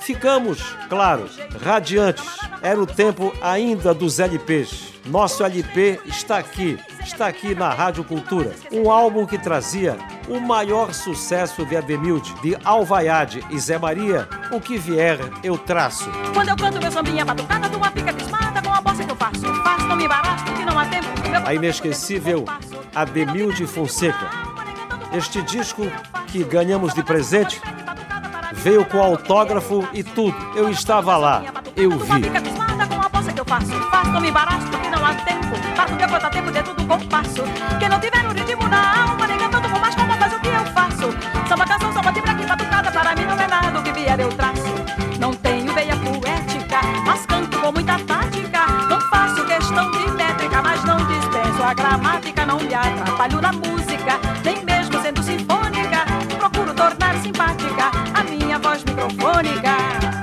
Ficamos, 0.00 0.62
claro, 0.88 1.28
radiantes. 1.60 2.24
Era 2.62 2.80
o 2.80 2.86
tempo 2.86 3.32
ainda 3.40 3.92
dos 3.92 4.20
LPs. 4.20 4.92
Nosso 5.06 5.42
LP 5.42 6.00
está 6.06 6.38
aqui, 6.38 6.78
está 7.06 7.26
aqui 7.26 7.54
na 7.54 7.70
Rádio 7.70 8.04
Cultura. 8.04 8.54
Um 8.72 8.90
álbum 8.90 9.24
que 9.24 9.38
trazia 9.38 9.96
o 10.28 10.40
maior 10.40 10.92
sucesso 10.92 11.64
de 11.64 11.76
Ademilde, 11.76 12.34
de 12.42 12.56
Alvaiade 12.64 13.44
e 13.50 13.58
Zé 13.58 13.78
Maria, 13.78 14.28
o 14.50 14.60
que 14.60 14.76
vier 14.76 15.18
eu 15.42 15.56
traço. 15.56 16.10
Quando 16.34 16.48
eu 16.48 16.56
canto 16.56 16.78
meu 16.80 16.90
sambinha 16.90 17.24
batucada, 17.24 17.68
uma 17.76 17.90
com 18.62 18.72
a 18.72 18.80
bossa 18.80 19.04
que 19.04 19.10
eu 19.10 19.16
faço. 19.16 19.40
Faço, 19.62 19.86
não 19.86 19.96
me 19.96 20.04
embaraço, 20.04 20.44
que 20.44 20.64
não 20.64 20.78
há 20.78 20.84
tempo. 20.86 21.06
A 21.44 21.54
inesquecível 21.54 22.44
Ademilde 22.94 23.66
Fonseca. 23.66 24.30
Este 25.12 25.40
disco 25.42 25.82
que 26.26 26.42
ganhamos 26.42 26.92
de 26.92 27.02
presente 27.02 27.60
veio 28.52 28.84
com 28.84 29.00
autógrafo 29.00 29.86
e 29.92 30.02
tudo. 30.02 30.36
Eu 30.56 30.68
estava 30.70 31.16
lá, 31.16 31.44
eu 31.76 31.90
vi 31.90 32.22
passo. 33.46 33.72
Faço, 33.90 34.10
não 34.10 34.20
me 34.20 34.28
embaraço 34.28 34.66
porque 34.66 34.88
não 34.90 35.04
há 35.04 35.14
tempo. 35.14 35.54
Faço 35.74 35.94
o 35.94 35.96
que 35.96 36.04
eu 36.04 36.30
tempo 36.30 36.50
de 36.50 36.62
tudo 36.62 36.86
compasso. 36.86 37.42
Quem 37.78 37.88
não 37.88 38.00
tiver 38.00 38.26
um 38.26 38.32
ritmo 38.32 38.68
na 38.68 39.02
alma, 39.02 39.26
nem 39.26 39.36
é 39.36 39.40
cantando 39.40 39.68
com 39.70 39.78
mais 39.78 39.94
como 39.94 40.12
faz 40.14 40.32
o 40.34 40.40
que 40.40 40.48
eu 40.48 40.66
faço. 40.66 41.48
Samba 41.48 41.64
canção, 41.64 41.92
samba 41.92 42.12
tibra 42.12 42.32
aqui 42.32 42.46
batucada, 42.46 42.90
para 42.90 43.14
mim 43.14 43.24
não 43.24 43.40
é 43.40 43.46
nada 43.46 43.78
o 43.78 43.82
que 43.82 43.92
vier 43.92 44.20
eu 44.20 44.28
traço. 44.30 44.74
Não 45.18 45.32
tenho 45.32 45.72
veia 45.72 45.96
poética, 45.96 46.80
mas 47.06 47.24
canto 47.26 47.58
com 47.58 47.72
muita 47.72 47.98
tática. 48.00 48.66
Não 48.88 49.00
faço 49.08 49.44
questão 49.44 49.90
de 49.92 50.10
métrica, 50.12 50.62
mas 50.62 50.84
não 50.84 50.98
dispenso 51.06 51.62
a 51.62 51.72
gramática. 51.72 52.44
Não 52.44 52.58
me 52.58 52.74
atrapalho 52.74 53.40
na 53.40 53.52
música, 53.52 54.20
nem 54.44 54.64
mesmo 54.64 55.00
sendo 55.00 55.22
sinfônica. 55.22 56.04
Procuro 56.38 56.74
tornar 56.74 57.14
simpática 57.18 57.90
a 58.14 58.24
minha 58.24 58.58
voz 58.58 58.84
microfônica. 58.84 60.15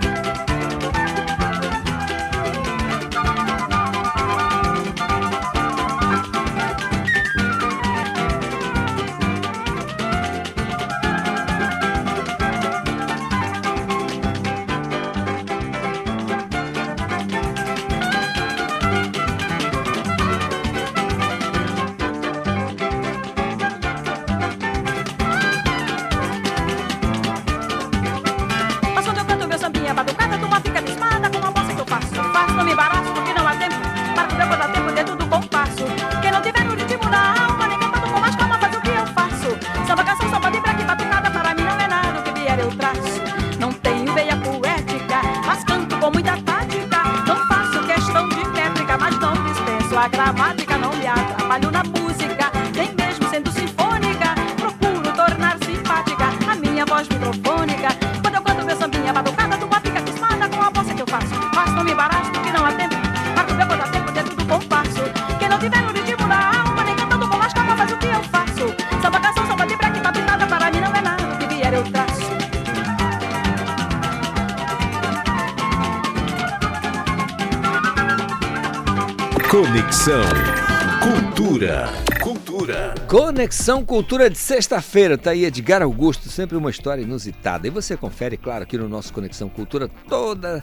Conexão 83.33 83.83
Cultura 83.83 84.29
de 84.29 84.37
sexta-feira, 84.37 85.17
tá 85.17 85.31
aí 85.31 85.43
Edgar 85.43 85.81
Augusto, 85.81 86.29
sempre 86.29 86.55
uma 86.55 86.69
história 86.69 87.01
inusitada. 87.01 87.65
E 87.65 87.71
você 87.71 87.97
confere, 87.97 88.37
claro, 88.37 88.61
aqui 88.61 88.77
no 88.77 88.87
nosso 88.87 89.11
Conexão 89.11 89.49
Cultura, 89.49 89.89
todas 90.07 90.61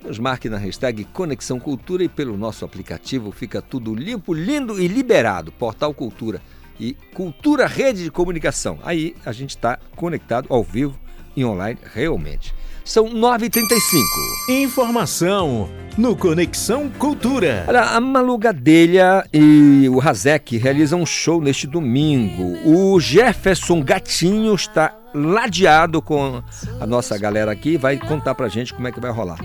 Nos 0.03 0.19
marque 0.19 0.47
na 0.47 0.57
hashtag 0.57 1.03
Conexão 1.05 1.59
Cultura 1.59 2.03
e 2.03 2.07
pelo 2.07 2.37
nosso 2.37 2.63
aplicativo 2.63 3.31
fica 3.31 3.59
tudo 3.59 3.95
limpo, 3.95 4.35
lindo 4.35 4.79
e 4.79 4.87
liberado. 4.87 5.51
Portal 5.51 5.91
Cultura 5.95 6.39
e 6.79 6.95
Cultura 7.13 7.67
Rede 7.67 8.03
de 8.03 8.11
Comunicação. 8.11 8.79
Aí 8.83 9.15
a 9.25 9.31
gente 9.31 9.51
está 9.51 9.79
conectado 9.95 10.47
ao 10.49 10.63
vivo 10.63 10.97
e 11.35 11.43
online 11.43 11.79
realmente. 11.93 12.53
São 12.83 13.05
9h35. 13.05 13.79
Informação 14.47 15.67
no 15.97 16.15
Conexão 16.15 16.87
Cultura. 16.99 17.65
Olha, 17.67 17.81
a 17.81 17.99
Malu 17.99 18.37
Gadelha 18.37 19.27
e 19.33 19.89
o 19.89 19.97
Razek 19.97 20.57
realizam 20.57 21.01
um 21.01 21.05
show 21.05 21.41
neste 21.41 21.65
domingo. 21.65 22.59
O 22.63 22.99
Jefferson 22.99 23.81
Gatinho 23.81 24.53
está 24.53 24.95
ladeado 25.15 25.99
com 25.99 26.43
a 26.79 26.85
nossa 26.85 27.17
galera 27.17 27.51
aqui 27.51 27.69
e 27.71 27.77
vai 27.77 27.97
contar 27.97 28.35
pra 28.35 28.47
gente 28.49 28.71
como 28.73 28.87
é 28.87 28.91
que 28.91 28.99
vai 28.99 29.11
rolar. 29.11 29.39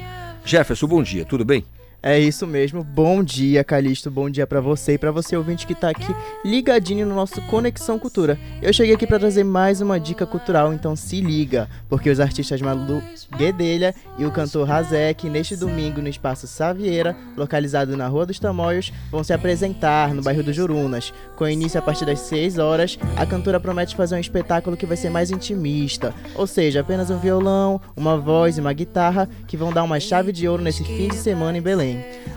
Jefferson, 0.44 0.86
bom 0.86 1.02
dia, 1.02 1.24
tudo 1.24 1.44
bem? 1.44 1.64
É 2.02 2.18
isso 2.18 2.46
mesmo. 2.46 2.82
Bom 2.82 3.22
dia, 3.22 3.62
Calixto. 3.62 4.10
Bom 4.10 4.30
dia 4.30 4.46
pra 4.46 4.58
você 4.58 4.94
e 4.94 4.98
pra 4.98 5.10
você 5.10 5.36
ouvinte 5.36 5.66
que 5.66 5.74
tá 5.74 5.90
aqui 5.90 6.14
ligadinho 6.42 7.04
no 7.04 7.14
nosso 7.14 7.42
Conexão 7.42 7.98
Cultura. 7.98 8.38
Eu 8.62 8.72
cheguei 8.72 8.94
aqui 8.94 9.06
pra 9.06 9.18
trazer 9.18 9.44
mais 9.44 9.82
uma 9.82 10.00
dica 10.00 10.24
cultural, 10.24 10.72
então 10.72 10.96
se 10.96 11.20
liga, 11.20 11.68
porque 11.90 12.08
os 12.08 12.18
artistas 12.18 12.62
Malu 12.62 13.02
Guedelha 13.36 13.94
e 14.18 14.24
o 14.24 14.30
cantor 14.30 14.66
Razek 14.66 15.28
neste 15.28 15.56
domingo 15.56 16.00
no 16.00 16.08
Espaço 16.08 16.46
Savieira, 16.46 17.14
localizado 17.36 17.94
na 17.98 18.08
Rua 18.08 18.24
dos 18.24 18.38
Tamoios, 18.38 18.90
vão 19.10 19.22
se 19.22 19.34
apresentar 19.34 20.14
no 20.14 20.22
bairro 20.22 20.42
do 20.42 20.54
Jurunas. 20.54 21.12
Com 21.36 21.46
início 21.46 21.78
a 21.78 21.82
partir 21.82 22.06
das 22.06 22.20
6 22.20 22.56
horas, 22.56 22.98
a 23.14 23.26
cantora 23.26 23.60
promete 23.60 23.94
fazer 23.94 24.14
um 24.14 24.20
espetáculo 24.20 24.76
que 24.76 24.86
vai 24.86 24.96
ser 24.96 25.10
mais 25.10 25.30
intimista, 25.30 26.14
ou 26.34 26.46
seja, 26.46 26.80
apenas 26.80 27.10
um 27.10 27.18
violão, 27.18 27.78
uma 27.94 28.16
voz 28.16 28.56
e 28.56 28.60
uma 28.60 28.72
guitarra 28.72 29.28
que 29.46 29.56
vão 29.56 29.70
dar 29.70 29.82
uma 29.82 30.00
chave 30.00 30.32
de 30.32 30.48
ouro 30.48 30.62
nesse 30.62 30.82
fim 30.82 31.08
de 31.08 31.16
semana 31.16 31.58
em 31.58 31.62
Belém. 31.62 31.89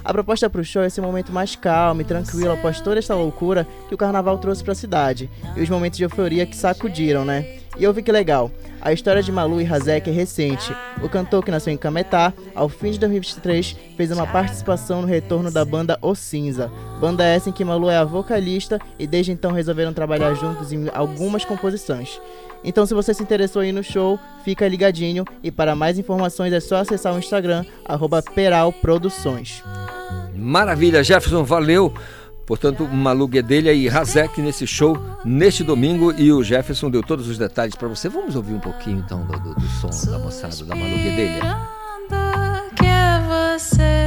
A 0.03 0.11
proposta 0.11 0.49
para 0.49 0.61
o 0.61 0.63
show 0.63 0.83
é 0.83 0.87
esse 0.87 0.99
momento 0.99 1.31
mais 1.31 1.55
calmo 1.55 2.01
e 2.01 2.05
tranquilo 2.05 2.51
após 2.51 2.81
toda 2.81 2.99
essa 2.99 3.15
loucura 3.15 3.65
que 3.87 3.95
o 3.95 3.97
carnaval 3.97 4.37
trouxe 4.37 4.63
para 4.63 4.73
a 4.73 4.75
cidade 4.75 5.29
e 5.55 5.61
os 5.61 5.69
momentos 5.69 5.97
de 5.97 6.03
euforia 6.03 6.45
que 6.45 6.55
sacudiram, 6.55 7.23
né? 7.23 7.57
E 7.77 7.83
eu 7.83 7.93
vi 7.93 8.03
que 8.03 8.11
legal. 8.11 8.51
A 8.81 8.91
história 8.91 9.23
de 9.23 9.31
Malu 9.31 9.61
e 9.61 9.63
Razek 9.63 10.09
é 10.09 10.13
recente. 10.13 10.75
O 11.01 11.09
cantor 11.09 11.43
que 11.43 11.49
nasceu 11.49 11.73
em 11.73 11.77
Cametá, 11.77 12.33
ao 12.53 12.69
fim 12.69 12.91
de 12.91 12.99
2023, 12.99 13.75
fez 13.95 14.11
uma 14.11 14.27
participação 14.27 15.01
no 15.01 15.07
retorno 15.07 15.49
da 15.49 15.63
banda 15.65 15.97
O 16.01 16.13
Cinza. 16.13 16.69
Banda 16.99 17.23
essa 17.23 17.49
em 17.49 17.53
que 17.53 17.63
Malu 17.63 17.89
é 17.89 17.97
a 17.97 18.03
vocalista 18.03 18.79
e 18.99 19.07
desde 19.07 19.31
então 19.31 19.51
resolveram 19.51 19.93
trabalhar 19.93 20.33
juntos 20.35 20.71
em 20.71 20.87
algumas 20.93 21.45
composições. 21.45 22.19
Então, 22.63 22.85
se 22.85 22.93
você 22.93 23.13
se 23.13 23.21
interessou 23.21 23.61
aí 23.61 23.71
no 23.71 23.83
show, 23.83 24.19
fica 24.43 24.67
ligadinho 24.67 25.25
e 25.43 25.51
para 25.51 25.75
mais 25.75 25.99
informações 25.99 26.53
é 26.53 26.59
só 26.59 26.77
acessar 26.77 27.13
o 27.13 27.19
Instagram 27.19 27.65
@peralproduções. 28.33 29.63
Maravilha, 30.35 31.03
Jefferson, 31.03 31.43
valeu. 31.43 31.93
Portanto, 32.45 32.85
Malu 32.85 33.27
Guedelha 33.27 33.71
e 33.71 33.87
Razek 33.87 34.41
nesse 34.41 34.67
show 34.67 34.97
neste 35.23 35.63
domingo 35.63 36.11
e 36.11 36.31
o 36.31 36.43
Jefferson 36.43 36.91
deu 36.91 37.01
todos 37.01 37.27
os 37.29 37.37
detalhes 37.37 37.75
para 37.75 37.87
você. 37.87 38.09
Vamos 38.09 38.35
ouvir 38.35 38.53
um 38.53 38.59
pouquinho 38.59 38.99
então 38.99 39.25
do, 39.25 39.39
do, 39.39 39.55
do 39.55 39.67
som 39.79 40.11
da 40.11 40.19
moçada 40.19 40.65
da 40.65 40.75
Malu 40.75 40.97
Guedelha. 40.97 41.41
que 42.75 42.85
é 42.85 43.55
você. 43.55 44.02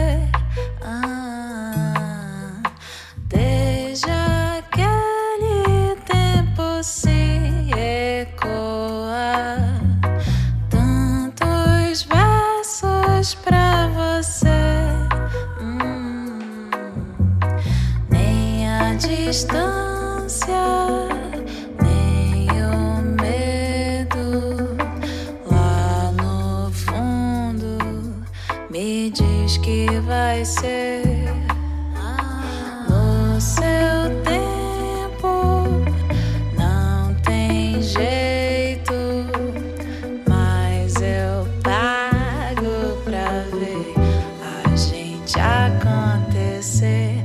Distância, 19.26 20.54
nem 21.82 22.46
o 22.62 23.02
medo 23.20 24.76
lá 25.50 26.12
no 26.12 26.70
fundo 26.70 28.24
me 28.70 29.10
diz 29.10 29.56
que 29.56 29.88
vai 30.06 30.44
ser 30.44 31.02
no 32.88 33.40
seu 33.40 34.22
tempo. 34.22 35.84
Não 36.56 37.12
tem 37.24 37.82
jeito, 37.82 38.94
mas 40.28 40.94
eu 41.02 41.48
pago 41.64 43.02
pra 43.04 43.42
ver 43.58 43.92
a 44.70 44.76
gente 44.76 45.36
acontecer. 45.40 47.24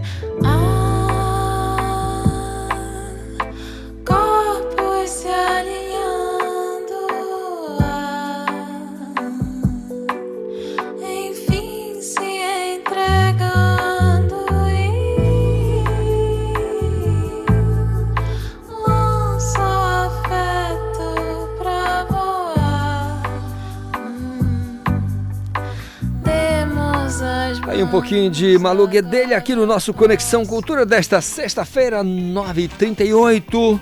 Pouquinho 28.12 28.30
de 28.30 28.58
Malu 28.58 28.90
Guedelha 28.90 29.38
aqui 29.38 29.56
no 29.56 29.66
nosso 29.66 29.94
Conexão 29.94 30.46
Cultura 30.46 30.86
desta 30.86 31.22
sexta-feira, 31.22 32.04
9h38. 32.04 33.80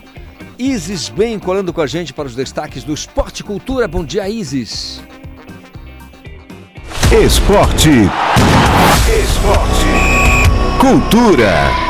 Isis 0.59 1.09
bem 1.09 1.39
colando 1.39 1.73
com 1.73 1.81
a 1.81 1.87
gente 1.87 2.13
para 2.13 2.27
os 2.27 2.35
destaques 2.35 2.83
do 2.83 2.93
Esporte 2.93 3.43
Cultura. 3.43 3.87
Bom 3.87 4.05
dia, 4.05 4.29
Isis. 4.29 5.01
Esporte. 7.11 7.89
Esporte. 9.19 10.79
Cultura. 10.79 11.88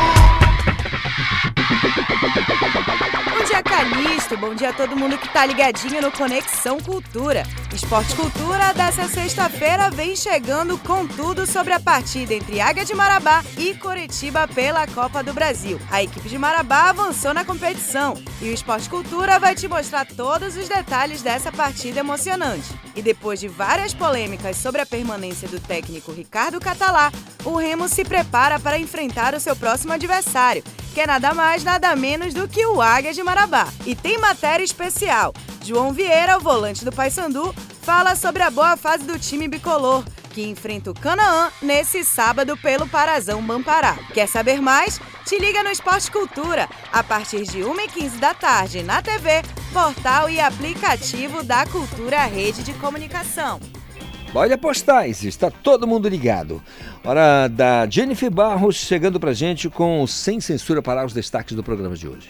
Bom 4.39 4.55
dia 4.55 4.69
a 4.69 4.73
todo 4.73 4.95
mundo 4.95 5.17
que 5.17 5.27
tá 5.33 5.45
ligadinho 5.45 6.01
no 6.01 6.13
Conexão 6.13 6.79
Cultura. 6.79 7.43
Esporte 7.75 8.15
Cultura 8.15 8.73
dessa 8.73 9.05
sexta-feira 9.09 9.89
vem 9.89 10.15
chegando 10.15 10.77
com 10.77 11.05
tudo 11.05 11.45
sobre 11.45 11.73
a 11.73 11.79
partida 11.79 12.33
entre 12.33 12.61
Águia 12.61 12.85
de 12.85 12.93
Marabá 12.93 13.43
e 13.57 13.73
Coritiba 13.75 14.47
pela 14.47 14.87
Copa 14.87 15.21
do 15.21 15.33
Brasil. 15.33 15.77
A 15.91 16.01
equipe 16.01 16.29
de 16.29 16.37
Marabá 16.37 16.89
avançou 16.89 17.33
na 17.33 17.43
competição 17.43 18.13
e 18.41 18.45
o 18.45 18.53
Esporte 18.53 18.89
Cultura 18.89 19.39
vai 19.39 19.55
te 19.55 19.67
mostrar 19.67 20.05
todos 20.05 20.55
os 20.55 20.69
detalhes 20.69 21.21
dessa 21.21 21.51
partida 21.51 21.99
emocionante. 21.99 22.69
E 22.95 23.01
depois 23.01 23.41
de 23.41 23.49
várias 23.49 23.93
polêmicas 23.93 24.55
sobre 24.55 24.81
a 24.81 24.85
permanência 24.85 25.49
do 25.49 25.59
técnico 25.59 26.13
Ricardo 26.13 26.61
Catalá, 26.61 27.11
o 27.45 27.55
Remo 27.57 27.87
se 27.87 28.03
prepara 28.03 28.59
para 28.59 28.77
enfrentar 28.77 29.33
o 29.33 29.39
seu 29.39 29.55
próximo 29.55 29.93
adversário, 29.93 30.63
que 30.93 31.01
é 31.01 31.07
nada 31.07 31.33
mais 31.33 31.63
nada 31.63 31.95
menos 31.95 32.33
do 32.33 32.47
que 32.47 32.65
o 32.65 32.81
Águia 32.81 33.13
de 33.13 33.23
Marabá. 33.23 33.67
E 33.85 33.95
tem 33.95 34.17
matéria 34.29 34.63
especial. 34.63 35.33
João 35.65 35.91
Vieira, 35.91 36.37
o 36.37 36.39
volante 36.39 36.85
do 36.85 36.91
Paysandu, 36.91 37.51
fala 37.81 38.15
sobre 38.15 38.43
a 38.43 38.51
boa 38.51 38.77
fase 38.77 39.03
do 39.03 39.17
time 39.17 39.47
bicolor, 39.47 40.03
que 40.29 40.43
enfrenta 40.43 40.91
o 40.91 40.93
Canaã 40.93 41.49
nesse 41.63 42.03
sábado 42.03 42.55
pelo 42.57 42.87
Parazão 42.87 43.41
Bampará. 43.41 43.97
Quer 44.13 44.27
saber 44.27 44.61
mais? 44.61 45.01
Te 45.25 45.39
liga 45.39 45.63
no 45.63 45.71
Esporte 45.71 46.11
Cultura, 46.11 46.69
a 46.93 47.03
partir 47.03 47.43
de 47.43 47.61
1h15 47.61 48.19
da 48.19 48.35
tarde, 48.35 48.83
na 48.83 49.01
TV, 49.01 49.41
portal 49.73 50.29
e 50.29 50.39
aplicativo 50.39 51.41
da 51.41 51.65
Cultura 51.65 52.23
Rede 52.25 52.61
de 52.61 52.73
Comunicação. 52.73 53.59
Pode 54.31 54.53
apostar, 54.53 55.09
Isis, 55.09 55.25
está 55.25 55.49
todo 55.49 55.87
mundo 55.87 56.07
ligado. 56.07 56.61
Hora 57.03 57.47
da 57.47 57.89
Jennifer 57.89 58.29
Barros 58.29 58.75
chegando 58.75 59.19
pra 59.19 59.33
gente 59.33 59.71
com 59.71 60.05
Sem 60.05 60.39
Censura 60.39 60.83
para 60.83 61.03
os 61.03 61.13
destaques 61.13 61.55
do 61.55 61.63
programa 61.63 61.95
de 61.95 62.07
hoje. 62.07 62.29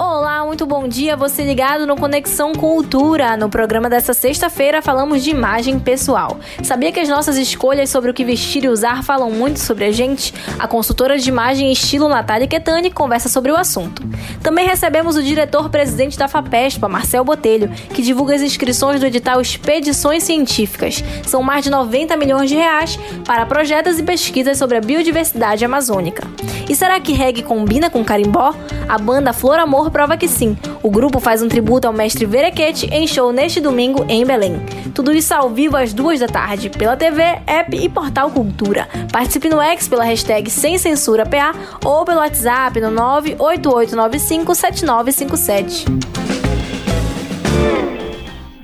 Olá, 0.13 0.45
muito 0.45 0.65
bom 0.65 0.89
dia. 0.89 1.15
Você 1.15 1.41
ligado 1.41 1.87
no 1.87 1.95
Conexão 1.95 2.51
Cultura. 2.51 3.37
No 3.37 3.47
programa 3.47 3.89
dessa 3.89 4.13
sexta-feira 4.13 4.81
falamos 4.81 5.23
de 5.23 5.29
imagem 5.29 5.79
pessoal. 5.79 6.37
Sabia 6.61 6.91
que 6.91 6.99
as 6.99 7.07
nossas 7.07 7.37
escolhas 7.37 7.89
sobre 7.89 8.11
o 8.11 8.13
que 8.13 8.25
vestir 8.25 8.65
e 8.65 8.67
usar 8.67 9.05
falam 9.05 9.31
muito 9.31 9.57
sobre 9.57 9.85
a 9.85 9.91
gente? 9.91 10.33
A 10.59 10.67
consultora 10.67 11.17
de 11.17 11.29
imagem 11.29 11.69
e 11.69 11.71
estilo 11.71 12.09
Natália 12.09 12.45
Ketani 12.45 12.91
conversa 12.91 13.29
sobre 13.29 13.53
o 13.53 13.55
assunto. 13.55 14.03
Também 14.43 14.67
recebemos 14.67 15.15
o 15.15 15.23
diretor-presidente 15.23 16.19
da 16.19 16.27
FAPESPA, 16.27 16.89
Marcel 16.89 17.23
Botelho, 17.23 17.69
que 17.93 18.01
divulga 18.01 18.35
as 18.35 18.41
inscrições 18.41 18.99
do 18.99 19.05
edital 19.05 19.39
Expedições 19.39 20.23
Científicas. 20.23 21.01
São 21.25 21.41
mais 21.41 21.63
de 21.63 21.69
90 21.69 22.17
milhões 22.17 22.49
de 22.49 22.55
reais 22.57 22.99
para 23.25 23.45
projetos 23.45 23.97
e 23.97 24.03
pesquisas 24.03 24.57
sobre 24.57 24.77
a 24.77 24.81
biodiversidade 24.81 25.63
amazônica. 25.63 26.27
E 26.69 26.75
será 26.75 26.99
que 26.99 27.13
reggae 27.13 27.43
combina 27.43 27.89
com 27.89 28.03
carimbó? 28.03 28.53
A 28.89 28.97
banda 28.97 29.31
Flor 29.31 29.57
Amor 29.57 29.89
prova 30.01 30.17
que 30.17 30.27
sim. 30.27 30.57
O 30.81 30.89
grupo 30.89 31.19
faz 31.19 31.43
um 31.43 31.47
tributo 31.47 31.85
ao 31.85 31.93
mestre 31.93 32.25
Verequete 32.25 32.87
em 32.87 33.05
show 33.05 33.31
neste 33.31 33.61
domingo 33.61 34.03
em 34.09 34.25
Belém. 34.25 34.55
Tudo 34.95 35.13
isso 35.13 35.31
ao 35.31 35.47
vivo 35.47 35.77
às 35.77 35.93
duas 35.93 36.19
da 36.19 36.25
tarde, 36.25 36.71
pela 36.71 36.97
TV, 36.97 37.21
app 37.45 37.77
e 37.77 37.87
portal 37.87 38.31
Cultura. 38.31 38.87
Participe 39.11 39.47
no 39.47 39.61
X 39.61 39.87
pela 39.87 40.03
hashtag 40.03 40.49
Sem 40.49 40.79
Censura 40.79 41.23
PA 41.23 41.53
ou 41.85 42.03
pelo 42.03 42.17
WhatsApp 42.17 42.81
no 42.81 42.89
988957957. 42.89 45.85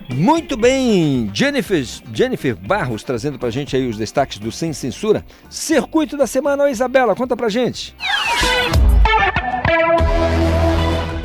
Muito 0.09 0.57
bem, 0.57 1.29
Jennifer, 1.31 1.85
Jennifer 2.11 2.55
Barros 2.55 3.03
trazendo 3.03 3.37
pra 3.37 3.51
gente 3.51 3.75
aí 3.75 3.87
os 3.87 3.95
destaques 3.95 4.39
do 4.39 4.51
Sem 4.51 4.73
Censura. 4.73 5.23
Circuito 5.51 6.17
da 6.17 6.25
semana, 6.25 6.67
Isabela, 6.71 7.15
conta 7.15 7.37
pra 7.37 7.47
gente. 7.47 7.95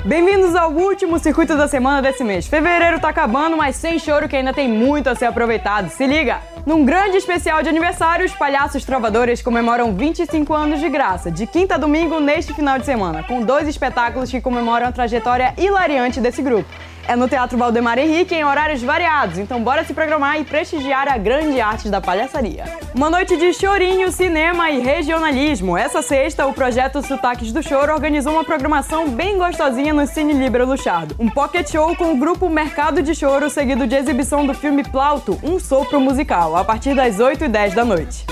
Bem-vindos 0.05 0.57
ao 0.57 0.73
último 0.73 1.17
circuito 1.17 1.57
da 1.57 1.69
semana 1.69 2.03
desse 2.03 2.25
mês. 2.25 2.49
Fevereiro 2.49 2.99
tá 2.99 3.09
acabando, 3.09 3.57
mas 3.57 3.77
sem 3.77 4.01
choro 4.01 4.29
que 4.29 4.35
ainda 4.35 4.53
tem 4.53 4.69
muito 4.69 5.09
a 5.09 5.15
ser 5.15 5.27
aproveitado. 5.27 5.91
Se 5.91 6.05
liga! 6.09 6.41
Num 6.67 6.85
grande 6.85 7.19
especial 7.19 7.63
de 7.63 7.69
aniversário, 7.69 8.27
os 8.27 8.33
palhaços 8.33 8.85
trovadores 8.85 9.41
comemoram 9.41 9.95
25 9.95 10.53
anos 10.53 10.81
de 10.81 10.89
graça, 10.89 11.31
de 11.31 11.47
quinta 11.47 11.77
a 11.77 11.79
domingo 11.79 12.19
neste 12.19 12.53
final 12.53 12.81
de 12.81 12.85
semana, 12.85 13.23
com 13.23 13.43
dois 13.43 13.69
espetáculos 13.69 14.29
que 14.29 14.41
comemoram 14.41 14.89
a 14.89 14.93
trajetória 14.93 15.55
hilariante 15.57 16.21
desse 16.21 16.43
grupo. 16.43 16.69
É 17.07 17.17
no 17.17 17.29
Teatro 17.29 17.59
Valdemar 17.59 17.99
Henrique 17.99 18.35
em 18.35 18.45
horários 18.45 18.83
variados, 18.83 19.39
então 19.39 19.63
bora 19.63 19.85
se 19.85 19.93
programar 19.93 20.41
e 20.41 20.45
prestigiar 20.45 21.09
a 21.09 21.19
grande 21.19 21.61
arte 21.61 21.89
da 21.89 22.01
palhaçaria. 22.01 22.65
Uma 22.95 23.11
noite 23.11 23.37
de 23.37 23.53
chorinho, 23.53 24.11
cinema 24.13 24.71
e 24.71 24.81
regionalismo. 24.81 25.77
Essa 25.77 26.01
sexta, 26.01 26.47
o 26.47 26.53
projeto 26.53 27.03
Sotaques 27.03 27.53
do 27.53 27.63
Choro 27.63 27.93
organizou 27.93 28.33
uma 28.33 28.45
programação 28.45 29.09
bem 29.09 29.37
gostosinha 29.37 29.93
no 29.93 30.07
Cine 30.07 30.33
Libra 30.33 30.65
Luchado. 30.65 31.17
Um 31.19 31.29
pocket 31.29 31.71
show 31.71 31.95
com 31.97 32.13
o 32.13 32.17
grupo 32.17 32.49
Mercado 32.49 33.03
de 33.03 33.15
Choro, 33.15 33.51
seguido 33.51 33.87
de 33.87 33.97
exibição 33.97 34.47
do 34.47 34.55
filme 34.55 34.85
Plauto, 34.85 35.39
um 35.43 35.59
sopro 35.59 36.01
musical, 36.01 36.57
a 36.57 36.65
partir 36.65 36.95
das 36.95 37.19
8 37.19 37.45
e 37.45 37.49
10 37.49 37.75
da 37.75 37.85
noite. 37.85 38.25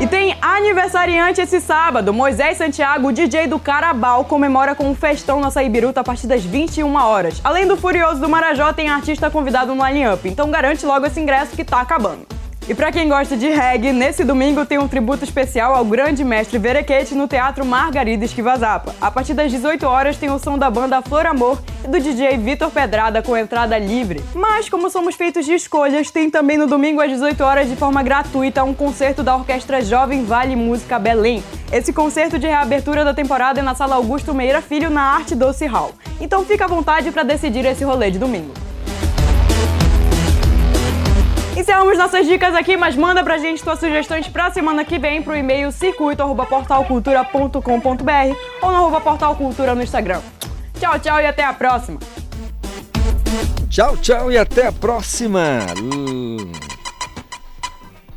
E 0.00 0.06
tem 0.06 0.36
aniversariante 0.40 1.40
esse 1.40 1.60
sábado. 1.60 2.12
Moisés 2.12 2.56
Santiago, 2.56 3.12
DJ 3.12 3.48
do 3.48 3.58
Carabal, 3.58 4.24
comemora 4.24 4.74
com 4.74 4.88
um 4.88 4.94
festão 4.94 5.40
na 5.40 5.50
Saibiruta 5.50 6.00
a 6.00 6.04
partir 6.04 6.28
das 6.28 6.44
21 6.44 6.94
horas. 6.94 7.40
Além 7.42 7.66
do 7.66 7.76
Furioso 7.76 8.20
do 8.20 8.28
Marajó, 8.28 8.72
tem 8.72 8.88
artista 8.88 9.28
convidado 9.28 9.74
no 9.74 9.84
line-up. 9.84 10.28
Então 10.28 10.50
garante 10.50 10.86
logo 10.86 11.04
esse 11.04 11.18
ingresso 11.18 11.56
que 11.56 11.64
tá 11.64 11.80
acabando. 11.80 12.26
E 12.68 12.74
pra 12.74 12.92
quem 12.92 13.08
gosta 13.08 13.34
de 13.34 13.48
reggae, 13.48 13.94
nesse 13.94 14.22
domingo 14.22 14.66
tem 14.66 14.76
um 14.76 14.86
tributo 14.86 15.24
especial 15.24 15.74
ao 15.74 15.86
grande 15.86 16.22
mestre 16.22 16.58
Verequete 16.58 17.14
no 17.14 17.26
Teatro 17.26 17.64
Margarida 17.64 18.26
Esquivazapa. 18.26 18.94
A 19.00 19.10
partir 19.10 19.32
das 19.32 19.50
18 19.50 19.86
horas 19.86 20.18
tem 20.18 20.30
o 20.30 20.38
som 20.38 20.58
da 20.58 20.68
banda 20.68 21.00
Flor 21.00 21.24
Amor 21.24 21.58
e 21.82 21.88
do 21.88 21.98
DJ 21.98 22.36
Vitor 22.36 22.70
Pedrada 22.70 23.22
com 23.22 23.34
entrada 23.34 23.78
livre. 23.78 24.22
Mas 24.34 24.68
como 24.68 24.90
somos 24.90 25.14
feitos 25.14 25.46
de 25.46 25.54
escolhas, 25.54 26.10
tem 26.10 26.28
também 26.28 26.58
no 26.58 26.66
domingo 26.66 27.00
às 27.00 27.10
18 27.10 27.42
horas 27.42 27.70
de 27.70 27.74
forma 27.74 28.02
gratuita 28.02 28.62
um 28.62 28.74
concerto 28.74 29.22
da 29.22 29.34
Orquestra 29.34 29.80
Jovem 29.80 30.26
Vale 30.26 30.54
Música 30.54 30.98
Belém. 30.98 31.42
Esse 31.72 31.90
concerto 31.90 32.38
de 32.38 32.46
reabertura 32.46 33.02
da 33.02 33.14
temporada 33.14 33.60
é 33.60 33.62
na 33.62 33.74
Sala 33.74 33.94
Augusto 33.94 34.34
Meira 34.34 34.60
Filho 34.60 34.90
na 34.90 35.14
Arte 35.14 35.34
Doce 35.34 35.64
Hall. 35.64 35.92
Então 36.20 36.44
fica 36.44 36.66
à 36.66 36.68
vontade 36.68 37.10
para 37.12 37.22
decidir 37.22 37.64
esse 37.64 37.82
rolê 37.82 38.10
de 38.10 38.18
domingo. 38.18 38.67
Encerramos 41.58 41.98
nossas 41.98 42.24
dicas 42.24 42.54
aqui, 42.54 42.76
mas 42.76 42.94
manda 42.94 43.24
pra 43.24 43.36
gente 43.36 43.60
suas 43.60 43.80
sugestões 43.80 44.28
pra 44.28 44.48
semana 44.48 44.84
que 44.84 44.96
vem 44.96 45.20
pro 45.20 45.34
e-mail 45.34 45.72
circuito.portalcultura.com.br 45.72 48.36
ou 48.62 48.90
no 48.90 49.00
portalcultura 49.00 49.74
no 49.74 49.82
Instagram. 49.82 50.20
Tchau, 50.78 51.00
tchau 51.00 51.20
e 51.20 51.26
até 51.26 51.42
a 51.42 51.52
próxima! 51.52 51.98
Tchau, 53.68 53.96
tchau 53.96 54.30
e 54.30 54.38
até 54.38 54.68
a 54.68 54.72
próxima. 54.72 55.66
Hum. 55.82 56.52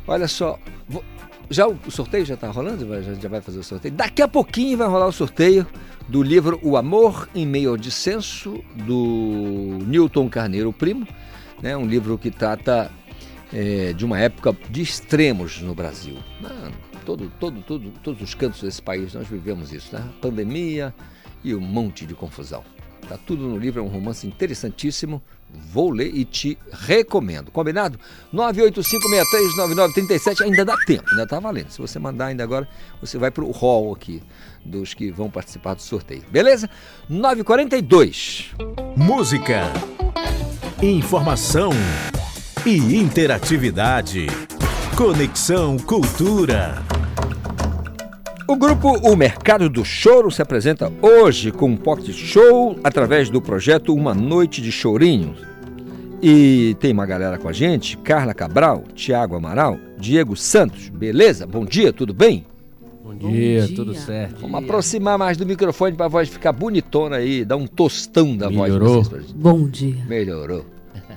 Olha 0.06 0.28
só, 0.28 0.56
já 1.50 1.66
o 1.66 1.90
sorteio 1.90 2.24
já 2.24 2.36
tá 2.36 2.48
rolando? 2.48 2.86
Já 3.20 3.28
vai 3.28 3.40
fazer 3.40 3.58
o 3.58 3.64
sorteio? 3.64 3.92
Daqui 3.92 4.22
a 4.22 4.28
pouquinho 4.28 4.78
vai 4.78 4.86
rolar 4.86 5.08
o 5.08 5.12
sorteio 5.12 5.66
do 6.08 6.22
livro 6.22 6.60
O 6.62 6.76
Amor 6.76 7.28
em 7.34 7.44
Meio 7.44 7.70
ao 7.70 7.76
Dissenso, 7.76 8.62
do 8.76 9.78
Newton 9.84 10.28
Carneiro 10.28 10.72
Primo, 10.72 11.08
né? 11.60 11.76
um 11.76 11.86
livro 11.86 12.16
que 12.16 12.30
trata 12.30 12.88
é, 13.52 13.92
de 13.92 14.04
uma 14.04 14.18
época 14.18 14.56
de 14.70 14.82
extremos 14.82 15.60
no 15.60 15.74
Brasil. 15.74 16.16
Ah, 16.44 16.70
todo, 17.04 17.30
todo, 17.38 17.62
todo, 17.62 17.90
todos 18.02 18.22
os 18.22 18.34
cantos 18.34 18.62
desse 18.62 18.80
país 18.80 19.12
nós 19.14 19.28
vivemos 19.28 19.72
isso, 19.72 19.94
né? 19.94 20.02
Pandemia 20.20 20.94
e 21.44 21.54
um 21.54 21.60
monte 21.60 22.06
de 22.06 22.14
confusão. 22.14 22.64
Tá 23.08 23.18
tudo 23.18 23.48
no 23.48 23.58
livro, 23.58 23.80
é 23.80 23.82
um 23.82 23.88
romance 23.88 24.24
interessantíssimo. 24.26 25.22
Vou 25.70 25.90
ler 25.90 26.14
e 26.14 26.24
te 26.24 26.56
recomendo. 26.72 27.50
Combinado? 27.50 27.98
985639937 28.32 30.40
ainda 30.40 30.64
dá 30.64 30.74
tempo, 30.86 31.04
ainda 31.10 31.26
tá 31.26 31.38
valendo. 31.38 31.70
Se 31.70 31.78
você 31.78 31.98
mandar 31.98 32.24
ainda 32.26 32.42
agora, 32.42 32.66
você 33.00 33.18
vai 33.18 33.30
pro 33.30 33.50
hall 33.50 33.92
aqui 33.92 34.22
dos 34.64 34.94
que 34.94 35.10
vão 35.10 35.30
participar 35.30 35.74
do 35.74 35.82
sorteio. 35.82 36.24
Beleza? 36.30 36.70
942. 37.06 38.52
Música, 38.96 39.70
informação 40.80 41.70
e 42.64 42.96
interatividade. 42.96 44.26
Conexão 44.96 45.76
Cultura. 45.78 46.82
O 48.46 48.56
grupo 48.56 48.90
O 49.08 49.16
Mercado 49.16 49.68
do 49.68 49.84
Choro 49.84 50.30
se 50.30 50.42
apresenta 50.42 50.92
hoje 51.00 51.50
com 51.50 51.66
um 51.70 51.76
pocket 51.76 52.14
show 52.14 52.76
através 52.84 53.30
do 53.30 53.40
projeto 53.40 53.94
Uma 53.94 54.14
Noite 54.14 54.60
de 54.60 54.70
Chorinhos. 54.70 55.38
E 56.22 56.76
tem 56.78 56.92
uma 56.92 57.06
galera 57.06 57.36
com 57.36 57.48
a 57.48 57.52
gente, 57.52 57.96
Carla 57.98 58.32
Cabral, 58.32 58.84
Tiago 58.94 59.34
Amaral, 59.34 59.76
Diego 59.98 60.36
Santos. 60.36 60.88
Beleza? 60.88 61.46
Bom 61.46 61.64
dia, 61.64 61.92
tudo 61.92 62.14
bem? 62.14 62.46
Bom 63.02 63.14
dia, 63.14 63.66
tudo 63.74 63.92
certo. 63.94 64.40
Vamos 64.42 64.62
aproximar 64.62 65.18
mais 65.18 65.36
do 65.36 65.44
microfone 65.44 65.96
pra 65.96 66.06
voz 66.06 66.28
ficar 66.28 66.52
bonitona 66.52 67.16
aí, 67.16 67.44
dar 67.44 67.56
um 67.56 67.66
tostão 67.66 68.36
da 68.36 68.48
Melhorou? 68.48 68.94
voz. 68.94 69.08
pra 69.08 69.18
vocês. 69.18 69.32
Bom 69.32 69.66
dia. 69.66 70.04
Melhorou. 70.06 70.64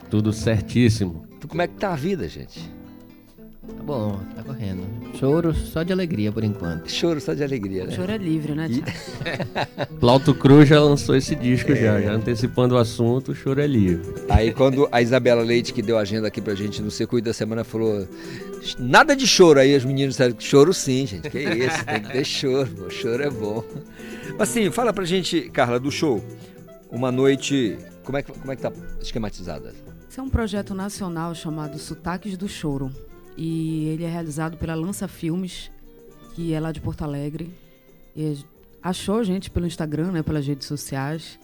Tudo 0.09 0.33
certíssimo. 0.33 1.24
Como 1.47 1.61
é 1.61 1.67
que 1.67 1.75
tá 1.75 1.93
a 1.93 1.95
vida, 1.95 2.27
gente? 2.27 2.59
Tá 3.67 3.83
bom, 3.83 4.19
tá 4.35 4.43
correndo. 4.43 4.83
Choro 5.15 5.53
só 5.53 5.81
de 5.81 5.91
alegria 5.91 6.31
por 6.31 6.43
enquanto. 6.43 6.91
Choro 6.91 7.19
só 7.19 7.33
de 7.33 7.43
alegria, 7.43 7.85
né? 7.85 7.95
choro 7.95 8.11
é 8.11 8.17
livre, 8.17 8.53
né, 8.53 8.67
Thiago? 8.67 9.97
Plauto 9.99 10.35
Cruz 10.35 10.69
já 10.69 10.79
lançou 10.79 11.15
esse 11.15 11.35
disco 11.35 11.73
já, 11.75 11.99
já 11.99 12.11
antecipando 12.11 12.75
o 12.75 12.77
assunto, 12.77 13.31
o 13.31 13.35
choro 13.35 13.61
é 13.61 13.67
livre. 13.67 14.13
Aí 14.29 14.53
quando 14.53 14.87
a 14.91 15.01
Isabela 15.01 15.41
Leite, 15.41 15.73
que 15.73 15.81
deu 15.81 15.97
a 15.97 16.01
agenda 16.01 16.27
aqui 16.27 16.41
pra 16.41 16.53
gente 16.53 16.81
no 16.81 16.91
circuito 16.91 17.25
da 17.25 17.33
semana, 17.33 17.63
falou 17.63 18.07
nada 18.77 19.15
de 19.15 19.25
choro. 19.25 19.59
Aí 19.59 19.75
os 19.75 19.83
meninos 19.85 20.15
disseram, 20.15 20.35
choro 20.37 20.73
sim, 20.73 21.07
gente. 21.07 21.29
Que 21.29 21.39
isso, 21.39 21.85
tem 21.85 22.01
que 22.01 22.11
ter 22.11 22.25
choro, 22.25 22.69
pô, 22.69 22.89
choro 22.89 23.23
é 23.23 23.29
bom. 23.29 23.63
Mas 24.37 24.49
sim, 24.49 24.69
fala 24.69 24.93
pra 24.93 25.05
gente, 25.05 25.49
Carla, 25.49 25.79
do 25.79 25.91
show. 25.91 26.23
Uma 26.91 27.11
noite, 27.11 27.77
como 28.03 28.17
é 28.17 28.21
que, 28.21 28.31
como 28.31 28.51
é 28.51 28.55
que 28.55 28.61
tá 28.61 28.71
esquematizada? 29.01 29.73
Esse 30.15 30.21
é 30.21 30.23
um 30.23 30.29
projeto 30.29 30.73
nacional 30.73 31.35
chamado 31.35 31.77
Sotaques 31.77 32.37
do 32.37 32.47
Choro. 32.47 32.89
E 33.35 33.87
ele 33.89 34.05
é 34.05 34.07
realizado 34.07 34.55
pela 34.55 34.73
Lança 34.73 35.09
Filmes, 35.09 35.69
que 36.33 36.53
é 36.53 36.59
lá 36.61 36.71
de 36.71 36.79
Porto 36.79 37.01
Alegre. 37.01 37.53
E 38.15 38.37
achou 38.81 39.19
a 39.19 39.23
gente 39.25 39.49
pelo 39.51 39.67
Instagram, 39.67 40.13
né, 40.13 40.23
pelas 40.23 40.47
redes 40.47 40.67
sociais. 40.69 41.37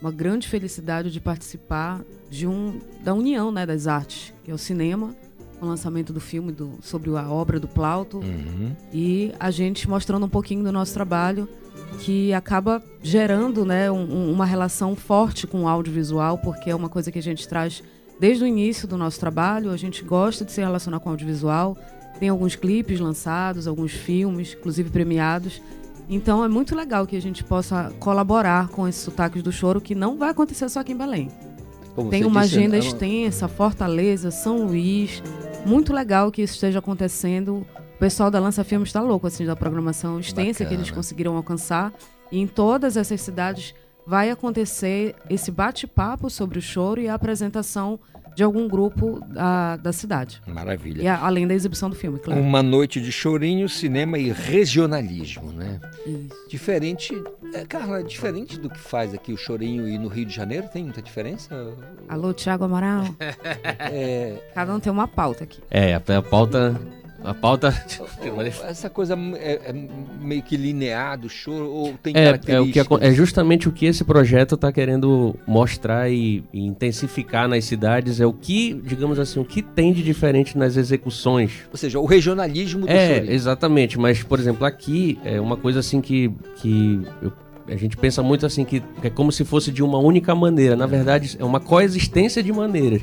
Uma 0.00 0.10
grande 0.10 0.48
felicidade 0.48 1.10
de 1.10 1.20
participar 1.20 2.00
de 2.30 2.46
um, 2.46 2.80
da 3.02 3.12
união 3.12 3.52
né, 3.52 3.66
das 3.66 3.86
artes, 3.86 4.32
que 4.42 4.50
é 4.50 4.54
o 4.54 4.58
cinema, 4.58 5.14
o 5.60 5.66
lançamento 5.66 6.10
do 6.10 6.18
filme 6.20 6.50
do, 6.50 6.78
sobre 6.80 7.10
a 7.14 7.28
obra 7.30 7.60
do 7.60 7.68
Plauto. 7.68 8.20
E 8.90 9.34
a 9.38 9.50
gente 9.50 9.86
mostrando 9.86 10.24
um 10.24 10.30
pouquinho 10.30 10.64
do 10.64 10.72
nosso 10.72 10.94
trabalho, 10.94 11.46
que 12.00 12.32
acaba 12.32 12.82
gerando 13.02 13.66
né, 13.66 13.90
um- 13.90 14.32
uma 14.32 14.46
relação 14.46 14.96
forte 14.96 15.46
com 15.46 15.64
o 15.64 15.68
audiovisual, 15.68 16.38
porque 16.38 16.70
é 16.70 16.74
uma 16.74 16.88
coisa 16.88 17.12
que 17.12 17.18
a 17.18 17.22
gente 17.22 17.46
traz 17.46 17.82
desde 18.18 18.44
o 18.44 18.46
início 18.46 18.86
do 18.88 18.96
nosso 18.96 19.18
trabalho. 19.20 19.70
A 19.70 19.76
gente 19.76 20.02
gosta 20.04 20.44
de 20.44 20.52
se 20.52 20.60
relacionar 20.60 21.00
com 21.00 21.08
o 21.08 21.12
audiovisual. 21.12 21.76
Tem 22.18 22.28
alguns 22.28 22.54
clipes 22.56 23.00
lançados, 23.00 23.66
alguns 23.66 23.92
filmes, 23.92 24.54
inclusive 24.58 24.90
premiados. 24.90 25.60
Então 26.08 26.44
é 26.44 26.48
muito 26.48 26.74
legal 26.76 27.06
que 27.06 27.16
a 27.16 27.20
gente 27.22 27.42
possa 27.42 27.92
colaborar 27.98 28.68
com 28.68 28.86
esses 28.86 29.02
sotaques 29.02 29.42
do 29.42 29.50
choro, 29.50 29.80
que 29.80 29.94
não 29.94 30.16
vai 30.18 30.30
acontecer 30.30 30.68
só 30.68 30.80
aqui 30.80 30.92
em 30.92 30.96
Belém. 30.96 31.28
Como 31.94 32.10
Tem 32.10 32.24
uma 32.24 32.42
disse, 32.42 32.56
agenda 32.56 32.76
é 32.76 32.80
uma- 32.80 32.86
extensa, 32.86 33.48
Fortaleza, 33.48 34.30
São 34.30 34.66
Luís. 34.66 35.22
Muito 35.64 35.92
legal 35.92 36.30
que 36.30 36.42
isso 36.42 36.54
esteja 36.54 36.80
acontecendo. 36.80 37.64
O 37.96 37.98
pessoal 37.98 38.30
da 38.30 38.38
Lança 38.40 38.62
Filmes 38.64 38.88
está 38.90 39.00
louco 39.00 39.26
assim 39.26 39.46
da 39.46 39.56
programação 39.56 40.18
extensa 40.20 40.64
que 40.64 40.74
eles 40.74 40.86
Bacana. 40.86 40.96
conseguiram 40.96 41.36
alcançar. 41.36 41.92
E 42.30 42.38
em 42.40 42.46
todas 42.46 42.96
essas 42.96 43.20
cidades 43.20 43.74
vai 44.06 44.30
acontecer 44.30 45.14
esse 45.30 45.50
bate-papo 45.50 46.28
sobre 46.30 46.58
o 46.58 46.62
choro 46.62 47.00
e 47.00 47.08
a 47.08 47.14
apresentação 47.14 47.98
de 48.36 48.42
algum 48.42 48.66
grupo 48.66 49.20
da, 49.28 49.76
da 49.76 49.92
cidade. 49.92 50.42
Maravilha. 50.44 51.02
E 51.02 51.06
a- 51.06 51.20
além 51.24 51.46
da 51.46 51.54
exibição 51.54 51.88
do 51.88 51.94
filme, 51.94 52.18
claro. 52.18 52.40
Uma 52.40 52.64
noite 52.64 53.00
de 53.00 53.12
chorinho, 53.12 53.68
cinema 53.68 54.18
e 54.18 54.32
regionalismo, 54.32 55.52
né? 55.52 55.80
Isso. 56.04 56.30
Diferente, 56.48 57.14
é, 57.54 57.64
Carla, 57.64 58.02
diferente 58.02 58.58
do 58.58 58.68
que 58.68 58.78
faz 58.80 59.14
aqui 59.14 59.32
o 59.32 59.36
chorinho 59.36 59.88
e 59.88 59.96
no 59.98 60.08
Rio 60.08 60.26
de 60.26 60.34
Janeiro, 60.34 60.66
tem 60.72 60.82
muita 60.82 61.00
diferença? 61.00 61.54
Alô, 62.08 62.32
Tiago 62.32 62.64
Amaral. 62.64 63.04
É, 63.78 64.42
Cada 64.52 64.74
um 64.74 64.80
tem 64.80 64.92
uma 64.92 65.06
pauta 65.06 65.44
aqui. 65.44 65.60
É, 65.70 65.94
a, 65.94 65.98
a 65.98 66.22
pauta. 66.22 66.74
A 67.24 67.32
pauta. 67.32 67.74
essa 68.68 68.90
coisa 68.90 69.18
é, 69.36 69.70
é 69.70 69.74
meio 70.20 70.42
que 70.42 70.56
linear 70.56 71.18
do 71.18 71.28
choro 71.28 71.70
ou 71.70 71.94
tem 72.02 72.14
É, 72.14 72.38
é, 72.46 72.60
o 72.60 72.70
que, 72.70 72.78
é 73.00 73.12
justamente 73.12 73.68
o 73.68 73.72
que 73.72 73.86
esse 73.86 74.04
projeto 74.04 74.54
está 74.56 74.70
querendo 74.70 75.34
mostrar 75.46 76.10
e, 76.10 76.44
e 76.52 76.60
intensificar 76.60 77.48
nas 77.48 77.64
cidades. 77.64 78.20
É 78.20 78.26
o 78.26 78.32
que, 78.32 78.74
digamos 78.74 79.18
assim, 79.18 79.40
o 79.40 79.44
que 79.44 79.62
tem 79.62 79.92
de 79.92 80.02
diferente 80.02 80.56
nas 80.58 80.76
execuções. 80.76 81.52
Ou 81.72 81.78
seja, 81.78 81.98
o 81.98 82.04
regionalismo 82.04 82.82
do 82.82 82.90
É, 82.92 83.24
exatamente. 83.32 83.98
Mas, 83.98 84.22
por 84.22 84.38
exemplo, 84.38 84.66
aqui 84.66 85.18
é 85.24 85.40
uma 85.40 85.56
coisa 85.56 85.80
assim 85.80 86.00
que, 86.00 86.30
que 86.56 87.00
eu- 87.22 87.32
a 87.66 87.76
gente 87.76 87.96
pensa 87.96 88.22
muito 88.22 88.44
assim 88.44 88.62
que 88.64 88.82
é 89.02 89.08
como 89.08 89.32
se 89.32 89.42
fosse 89.44 89.72
de 89.72 89.82
uma 89.82 89.98
única 89.98 90.34
maneira. 90.34 90.76
Na 90.76 90.86
verdade, 90.86 91.36
é 91.40 91.44
uma 91.44 91.60
coexistência 91.60 92.42
de 92.42 92.52
maneiras. 92.52 93.00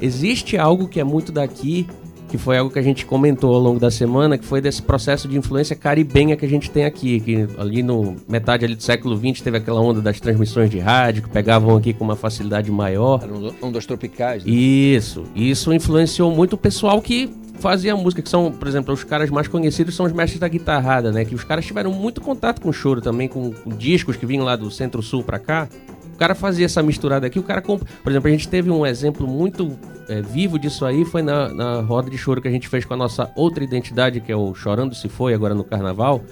Existe 0.00 0.56
algo 0.56 0.86
que 0.86 1.00
é 1.00 1.04
muito 1.04 1.32
daqui, 1.32 1.88
que 2.34 2.38
foi 2.38 2.58
algo 2.58 2.68
que 2.68 2.80
a 2.80 2.82
gente 2.82 3.06
comentou 3.06 3.54
ao 3.54 3.60
longo 3.60 3.78
da 3.78 3.92
semana, 3.92 4.36
que 4.36 4.44
foi 4.44 4.60
desse 4.60 4.82
processo 4.82 5.28
de 5.28 5.38
influência 5.38 5.76
caribenha 5.76 6.36
que 6.36 6.44
a 6.44 6.48
gente 6.48 6.68
tem 6.68 6.84
aqui, 6.84 7.20
que 7.20 7.46
ali 7.56 7.80
no 7.80 8.16
metade 8.28 8.64
ali 8.64 8.74
do 8.74 8.82
século 8.82 9.16
XX 9.16 9.40
teve 9.40 9.58
aquela 9.58 9.80
onda 9.80 10.02
das 10.02 10.18
transmissões 10.18 10.68
de 10.68 10.80
rádio 10.80 11.22
que 11.22 11.28
pegavam 11.28 11.76
aqui 11.76 11.92
com 11.92 12.02
uma 12.02 12.16
facilidade 12.16 12.72
maior. 12.72 13.20
Eram 13.22 13.54
ondas 13.62 13.86
tropicais. 13.86 14.44
né? 14.44 14.50
Isso. 14.50 15.22
E 15.32 15.48
isso 15.48 15.72
influenciou 15.72 16.34
muito 16.34 16.54
o 16.54 16.58
pessoal 16.58 17.00
que 17.00 17.30
fazia 17.60 17.94
música, 17.94 18.20
que 18.20 18.28
são, 18.28 18.50
por 18.50 18.66
exemplo, 18.66 18.92
os 18.92 19.04
caras 19.04 19.30
mais 19.30 19.46
conhecidos 19.46 19.94
são 19.94 20.04
os 20.04 20.12
mestres 20.12 20.40
da 20.40 20.48
guitarrada, 20.48 21.12
né? 21.12 21.24
Que 21.24 21.36
os 21.36 21.44
caras 21.44 21.64
tiveram 21.64 21.92
muito 21.92 22.20
contato 22.20 22.60
com 22.60 22.72
choro 22.72 23.00
também, 23.00 23.28
com, 23.28 23.52
com 23.52 23.70
discos 23.70 24.16
que 24.16 24.26
vinham 24.26 24.44
lá 24.44 24.56
do 24.56 24.72
Centro-Sul 24.72 25.22
pra 25.22 25.38
cá. 25.38 25.68
O 26.14 26.16
cara 26.16 26.34
fazia 26.34 26.64
essa 26.64 26.80
misturada 26.82 27.26
aqui, 27.26 27.40
o 27.40 27.42
cara 27.42 27.60
comp... 27.60 27.82
Por 28.02 28.10
exemplo, 28.10 28.28
a 28.28 28.30
gente 28.30 28.48
teve 28.48 28.70
um 28.70 28.86
exemplo 28.86 29.26
muito 29.26 29.76
é, 30.08 30.22
vivo 30.22 30.58
disso 30.58 30.86
aí, 30.86 31.04
foi 31.04 31.22
na, 31.22 31.48
na 31.48 31.80
roda 31.80 32.08
de 32.08 32.16
choro 32.16 32.40
que 32.40 32.46
a 32.46 32.50
gente 32.50 32.68
fez 32.68 32.84
com 32.84 32.94
a 32.94 32.96
nossa 32.96 33.30
outra 33.34 33.64
identidade, 33.64 34.20
que 34.20 34.30
é 34.30 34.36
o 34.36 34.54
Chorando 34.54 34.94
Se 34.94 35.08
Foi, 35.08 35.34
agora 35.34 35.54
no 35.54 35.64
Carnaval. 35.64 36.22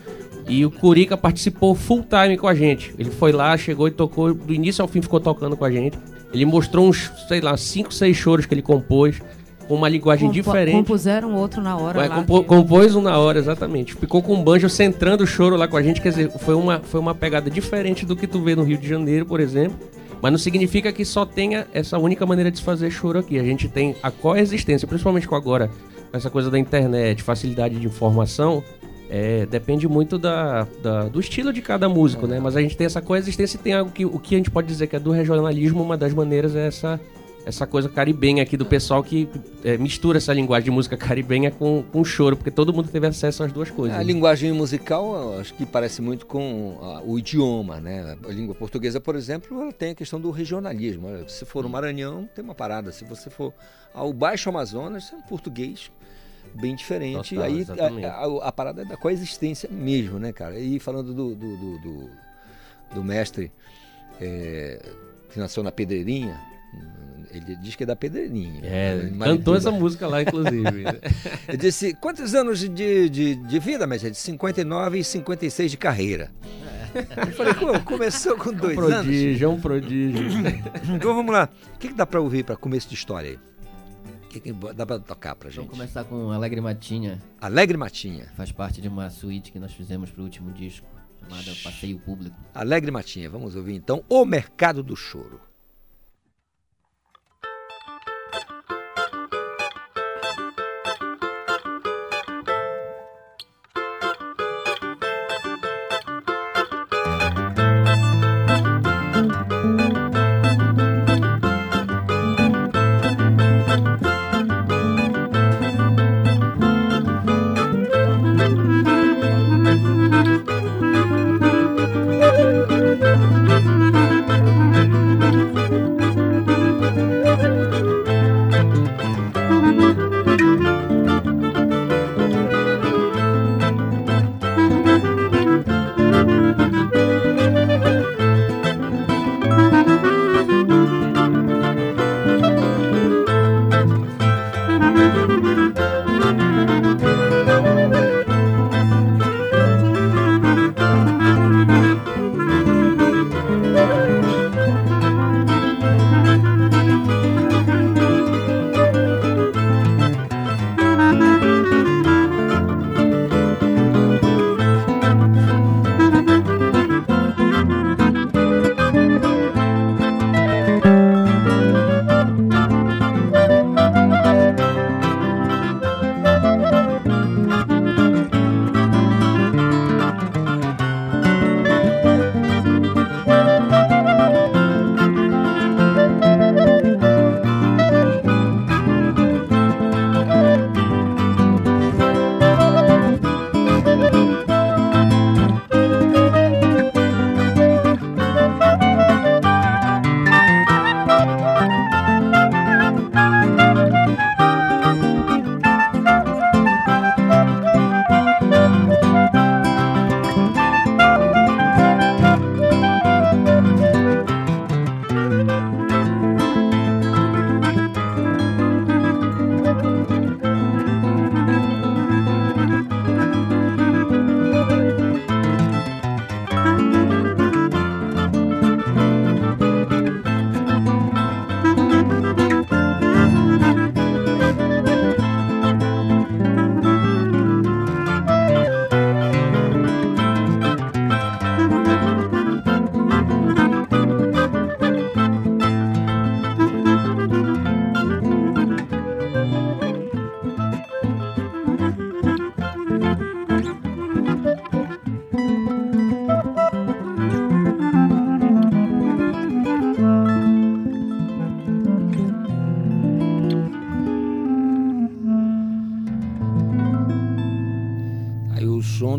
E 0.49 0.65
o 0.65 0.71
Curica 0.71 1.17
participou 1.17 1.75
full 1.75 2.05
time 2.05 2.37
com 2.37 2.47
a 2.47 2.55
gente. 2.55 2.95
Ele 2.97 3.11
foi 3.11 3.33
lá, 3.33 3.57
chegou 3.57 3.89
e 3.89 3.91
tocou, 3.91 4.33
do 4.33 4.55
início 4.55 4.83
ao 4.83 4.89
fim 4.89 5.03
ficou 5.03 5.19
tocando 5.21 5.57
com 5.57 5.65
a 5.65 5.71
gente. 5.71 5.99
Ele 6.33 6.45
mostrou 6.45 6.89
uns, 6.89 7.11
sei 7.29 7.41
lá, 7.41 7.57
cinco, 7.57 7.93
seis 7.93 8.17
choros 8.17 8.47
que 8.47 8.55
ele 8.55 8.63
compôs, 8.63 9.21
com 9.69 9.75
uma 9.75 9.89
linguagem 9.89 10.29
Compo- 10.29 10.35
diferente. 10.35 10.75
Compuseram 10.77 11.35
outro 11.35 11.63
na 11.63 11.77
hora 11.77 12.07
lá. 12.07 12.15
compo- 12.17 12.41
que- 12.43 12.47
compôs 12.49 12.95
um 12.95 13.03
na 13.03 13.19
hora, 13.19 13.39
exatamente. 13.39 13.95
Ficou 13.95 14.23
com 14.23 14.35
um 14.35 14.43
banjo 14.43 14.69
centrando 14.69 15.25
o 15.25 15.27
choro 15.27 15.57
lá 15.57 15.67
com 15.69 15.77
a 15.77 15.83
gente. 15.83 16.01
Quer 16.01 16.11
dizer, 16.11 16.31
foi 16.39 16.55
uma, 16.55 16.81
foi 16.81 17.01
uma 17.01 17.15
pegada 17.15 17.51
diferente 17.51 18.05
do 18.07 18.15
que 18.17 18.27
tu 18.27 18.41
vê 18.43 18.55
no 18.55 18.63
Rio 18.63 18.79
de 18.79 18.89
Janeiro, 18.89 19.25
por 19.27 19.41
exemplo. 19.41 19.77
Mas 20.21 20.31
não 20.31 20.39
significa 20.39 20.93
que 20.93 21.05
só 21.05 21.25
tenha 21.27 21.67
essa 21.73 21.99
única 21.99 22.25
maneira 22.25 22.51
de 22.51 22.59
se 22.59 22.63
fazer 22.65 22.91
choro 22.91 23.19
aqui. 23.19 23.39
A 23.39 23.43
gente 23.45 23.69
tem 23.69 23.97
a 24.03 24.11
coexistência, 24.11 24.87
principalmente 24.87 25.27
com 25.27 25.35
agora, 25.35 25.69
essa 26.13 26.31
coisa 26.31 26.51
da 26.51 26.59
internet, 26.59 27.23
facilidade 27.23 27.77
de 27.79 27.87
informação. 27.87 28.63
é, 29.15 29.45
depende 29.45 29.87
muito 29.87 30.17
da, 30.17 30.67
da- 30.83 31.03
do 31.09 31.21
estilo 31.21 31.53
de 31.53 31.61
cada 31.61 31.87
músico, 31.87 32.27
né? 32.27 32.41
Mas 32.41 32.57
a 32.57 32.63
gente 32.63 32.75
tem 32.75 32.87
essa 32.87 33.03
coexistência 33.03 33.59
e 33.59 33.61
tem 33.61 33.75
algo 33.75 33.91
que 33.91 34.07
o 34.07 34.19
que 34.19 34.35
a 34.35 34.39
gente 34.39 34.51
pode 34.51 34.67
dizer 34.67 34.87
que 34.87 34.97
é 34.97 34.99
do 34.99 35.11
regionalismo, 35.11 35.83
uma 35.83 35.99
das 35.99 36.15
maneiras 36.15 36.57
é 36.57 36.67
essa 36.67 36.99
essa 37.45 37.67
coisa 37.67 37.89
caribenha 37.89 38.43
aqui 38.43 38.57
do 38.57 38.65
pessoal 38.65 39.03
que 39.03 39.29
é, 39.65 39.77
mistura 39.77 40.19
essa 40.19 40.33
linguagem 40.33 40.67
de 40.67 40.71
música 40.71 40.97
caribenha 40.97 41.51
com, 41.51 41.83
com 41.93 42.05
choro, 42.05 42.37
porque 42.37 42.51
todo 42.51 42.73
mundo 42.73 42.89
teve 42.89 43.07
acesso 43.07 43.43
às 43.43 43.51
duas 43.53 43.71
coisas. 43.71 43.97
A 43.97 44.01
né? 44.01 44.05
linguagem 44.05 44.53
musical, 44.53 45.39
acho 45.41 45.53
que 45.55 45.67
parece 45.67 46.01
muito 46.01 46.25
com 46.27 46.79
ah, 46.81 47.03
o 47.05 47.19
idioma, 47.19 47.81
né? 47.81 48.17
A 48.25 48.29
língua 48.29 48.55
portuguesa, 48.55 49.01
por 49.01 49.17
exemplo, 49.17 49.61
ela 49.61 49.73
tem 49.73 49.91
a 49.91 49.95
questão 49.95 50.21
do 50.21 50.31
regionalismo. 50.31 51.09
Se 51.29 51.45
for 51.45 51.65
no 51.65 51.69
Maranhão, 51.69 52.29
tem 52.35 52.45
uma 52.45 52.55
parada. 52.55 52.93
Se 52.93 53.05
você 53.05 53.29
for 53.29 53.53
ao 53.93 54.13
Baixo 54.13 54.49
Amazonas, 54.49 55.13
é 55.13 55.17
um 55.17 55.23
português 55.23 55.91
bem 56.55 56.77
diferente. 56.77 57.35
Total, 57.35 57.45
Aí 57.45 58.05
a, 58.05 58.09
a- 58.11 58.49
a 58.49 58.53
parada 58.53 58.83
é 58.83 58.85
da 58.85 58.97
coexistência 58.97 59.69
mesmo, 59.73 60.19
né, 60.19 60.33
cara? 60.33 60.59
E 60.61 60.79
falando 60.79 61.13
do, 61.13 61.35
do, 61.35 61.57
do, 61.57 61.79
do- 61.79 62.11
do 62.95 63.03
mestre 63.05 63.51
é, 64.21 64.81
que 65.33 65.39
nasceu 65.41 65.63
na 65.63 65.73
Pedreirinha, 65.73 66.39
ele 67.31 67.57
diz 67.57 67.75
que 67.77 67.83
é 67.83 67.87
da 67.87 67.95
Pedreirinha. 67.97 68.61
É, 68.65 69.09
Em 69.13 69.19
cantou 69.19 69.55
essa 69.57 69.71
música 69.71 70.07
lá, 70.07 70.23
inclusive. 70.23 70.85
Ele 71.49 71.57
disse, 71.57 71.95
quantos 71.95 72.35
anos 72.35 72.59
de, 72.61 73.09
de, 73.09 73.35
de 73.37 73.59
vida, 73.59 73.87
mas 73.87 74.05
é 74.05 74.11
de 74.11 74.17
59 74.17 74.99
e 74.99 75.05
56 75.05 75.71
de 75.71 75.77
carreira. 75.77 76.31
Eu 77.17 77.33
falei, 77.33 77.55
"Pô, 77.55 77.81
começou 77.81 78.37
com 78.37 78.53
dois 78.53 78.77
anos. 78.79 78.93
prodígio, 78.95 79.45
é 79.45 79.49
um 79.49 79.61
prodígio. 79.61 80.23
Então 80.95 81.15
vamos 81.15 81.33
lá. 81.33 81.49
O 81.75 81.79
que, 81.79 81.89
que 81.89 81.95
dá 81.95 82.07
pra 82.07 82.21
ouvir 82.21 82.45
pra 82.45 82.55
começo 82.57 82.89
de 82.89 82.95
história 82.95 83.31
aí? 83.31 83.39
O 84.25 84.29
que, 84.29 84.41
que 84.41 84.53
dá 84.75 84.85
pra 84.87 84.99
tocar 84.99 85.35
pra 85.35 85.49
gente? 85.51 85.57
Vamos 85.65 85.73
começar 85.73 86.05
com 86.05 86.31
Alegre 86.31 86.61
Matinha. 86.61 87.21
Alegre 87.41 87.77
Matinha. 87.77 88.27
Faz 88.37 88.51
parte 88.53 88.81
de 88.81 88.89
uma 88.89 89.09
suíte 89.11 89.51
que 89.53 89.59
nós 89.59 89.73
fizemos 89.73 90.11
pro 90.11 90.23
último 90.23 90.51
disco, 90.53 90.87
chamada 91.21 91.51
Passeio 91.63 91.99
Público. 91.99 92.37
Alegre 92.55 92.91
Matinha. 92.91 93.29
Vamos 93.31 93.57
ouvir 93.57 93.75
então 93.75 94.03
O 94.09 94.25
Mercado 94.25 94.83
do 94.83 94.95
Choro. 94.97 95.41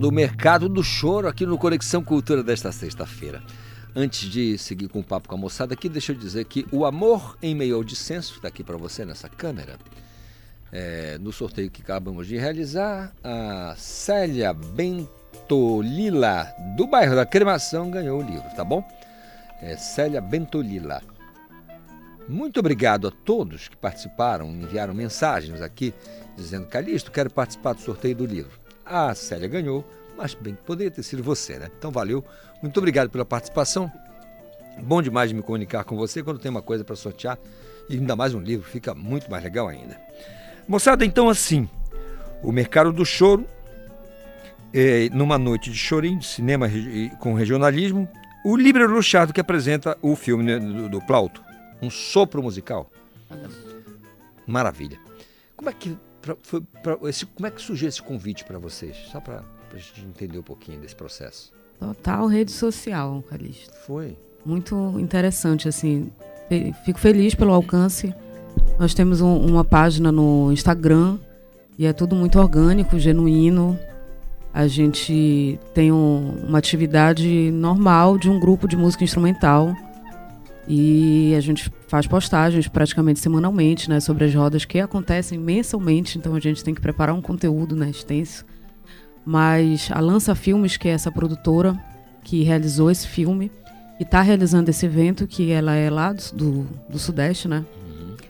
Do 0.03 0.11
Mercado 0.11 0.67
do 0.67 0.84
Choro 0.84 1.30
aqui 1.30 1.45
no 1.45 1.57
Conexão 1.57 2.03
Cultura 2.03 2.43
desta 2.43 2.73
sexta-feira. 2.73 3.41
Antes 3.95 4.30
de 4.30 4.57
seguir 4.57 4.89
com 4.89 4.99
o 4.99 5.03
papo 5.03 5.30
com 5.30 5.35
a 5.35 5.38
moçada 5.38 5.73
aqui, 5.73 5.88
deixa 5.88 6.11
eu 6.11 6.17
dizer 6.17 6.43
que 6.43 6.67
o 6.73 6.85
Amor 6.85 7.38
em 7.41 7.55
Meio 7.55 7.77
ao 7.77 7.85
Dissenso 7.85 8.35
está 8.35 8.49
aqui 8.49 8.65
para 8.65 8.75
você 8.75 9.05
nessa 9.05 9.30
câmera. 9.30 9.77
É, 10.73 11.17
no 11.19 11.31
sorteio 11.31 11.71
que 11.71 11.81
acabamos 11.81 12.27
de 12.27 12.35
realizar, 12.35 13.13
a 13.23 13.75
Célia 13.77 14.51
Bentolila, 14.51 16.53
do 16.75 16.85
bairro 16.85 17.15
da 17.15 17.25
Cremação, 17.25 17.89
ganhou 17.89 18.21
o 18.21 18.25
livro, 18.25 18.49
tá 18.57 18.65
bom? 18.65 18.85
É 19.61 19.77
Célia 19.77 20.19
Bentolila. 20.19 21.01
Muito 22.27 22.59
obrigado 22.59 23.07
a 23.07 23.11
todos 23.11 23.69
que 23.69 23.77
participaram, 23.77 24.49
enviaram 24.49 24.93
mensagens 24.93 25.61
aqui 25.61 25.93
dizendo: 26.35 26.67
Calixto, 26.67 27.09
quero 27.09 27.30
participar 27.30 27.71
do 27.71 27.80
sorteio 27.80 28.17
do 28.17 28.25
livro. 28.25 28.62
A 28.85 29.15
Célia 29.15 29.47
ganhou, 29.47 29.88
mas 30.18 30.34
bem, 30.34 30.55
poderia 30.65 30.91
ter 30.91 31.03
sido 31.03 31.23
você, 31.23 31.57
né? 31.57 31.69
Então 31.77 31.91
valeu. 31.91 32.23
Muito 32.61 32.77
obrigado 32.77 33.10
pela 33.10 33.26
participação. 33.26 33.91
Bom 34.81 35.01
demais 35.01 35.30
de 35.30 35.35
me 35.35 35.41
comunicar 35.41 35.84
com 35.84 35.95
você 35.95 36.23
quando 36.23 36.39
tem 36.39 36.49
uma 36.49 36.61
coisa 36.61 36.84
para 36.84 36.95
sortear 36.95 37.38
e 37.89 37.95
ainda 37.95 38.15
mais 38.15 38.34
um 38.34 38.39
livro, 38.39 38.68
fica 38.68 38.93
muito 38.95 39.30
mais 39.30 39.43
legal 39.43 39.68
ainda. 39.68 39.99
Moçada, 40.68 41.05
então 41.05 41.30
assim, 41.30 41.68
o 42.41 42.51
Mercado 42.51 42.91
do 42.91 43.05
Choro, 43.05 43.45
é, 44.73 45.10
numa 45.11 45.38
noite 45.38 45.69
de 45.69 45.77
chorinho, 45.77 46.19
de 46.19 46.26
cinema 46.26 46.68
com 47.19 47.34
regionalismo, 47.34 48.07
o 48.45 48.55
Libra 48.55 48.88
Luchado 48.88 49.34
que 49.34 49.41
apresenta 49.41 49.97
o 50.01 50.15
filme 50.15 50.43
né, 50.43 50.60
do, 50.60 50.89
do 50.89 51.01
Plauto, 51.01 51.43
um 51.81 51.89
sopro 51.89 52.41
musical. 52.41 52.89
Maravilha. 54.47 54.99
Como 55.55 55.69
é 55.69 55.73
que 55.73 55.97
pra- 56.23 56.37
foi 56.41 56.61
pra- 56.81 56.97
esse, 57.03 57.25
como 57.25 57.45
é 57.45 57.51
que 57.51 57.61
surgiu 57.61 57.87
esse 57.87 58.01
convite 58.01 58.43
para 58.45 58.57
vocês? 58.57 58.95
Só 59.11 59.19
para 59.19 59.43
a 59.73 59.77
gente 59.77 60.01
entender 60.01 60.39
um 60.39 60.43
pouquinho 60.43 60.79
desse 60.79 60.95
processo. 60.95 61.51
Total 61.79 62.25
rede 62.27 62.51
social, 62.51 63.23
Calixto. 63.29 63.73
Foi. 63.85 64.17
Muito 64.45 64.75
interessante, 64.99 65.67
assim. 65.67 66.09
Fico 66.85 66.99
feliz 66.99 67.35
pelo 67.35 67.53
alcance. 67.53 68.13
Nós 68.79 68.93
temos 68.93 69.21
um- 69.21 69.37
uma 69.45 69.63
página 69.65 70.11
no 70.11 70.51
Instagram 70.51 71.17
e 71.77 71.85
é 71.85 71.93
tudo 71.93 72.15
muito 72.15 72.39
orgânico, 72.39 72.97
genuíno. 72.97 73.77
A 74.53 74.67
gente 74.67 75.59
tem 75.73 75.91
um- 75.91 76.45
uma 76.47 76.59
atividade 76.59 77.49
normal 77.51 78.17
de 78.17 78.29
um 78.29 78.39
grupo 78.39 78.67
de 78.67 78.77
música 78.77 79.03
instrumental 79.03 79.73
e 80.68 81.34
a 81.38 81.41
gente 81.41 81.72
faz 81.88 82.07
postagens 82.07 82.68
praticamente 82.68 83.19
semanalmente, 83.19 83.90
né, 83.90 83.99
sobre 83.99 84.26
as 84.26 84.34
rodas 84.34 84.65
que 84.65 84.80
acontecem 84.80 85.38
mensalmente. 85.38 86.18
Então 86.18 86.35
a 86.35 86.40
gente 86.40 86.64
tem 86.64 86.73
que 86.73 86.81
preparar 86.81 87.14
um 87.14 87.22
conteúdo, 87.22 87.76
né, 87.76 87.90
extenso. 87.90 88.45
Mas 89.26 89.90
a 89.91 89.99
Lança 89.99 90.35
Filmes, 90.35 90.77
que 90.77 90.88
é 90.88 90.91
essa 90.91 91.11
produtora 91.11 91.77
que 92.23 92.44
realizou 92.44 92.90
esse 92.90 93.07
filme 93.07 93.52
e 93.99 94.03
está 94.03 94.22
realizando 94.22 94.69
esse 94.69 94.85
evento, 94.85 95.27
que 95.27 95.52
ela 95.52 95.76
é 95.76 95.90
lá 95.90 96.14
do, 96.14 96.34
do, 96.34 96.68
do 96.90 96.99
Sudeste, 96.99 97.48
né? 97.48 97.65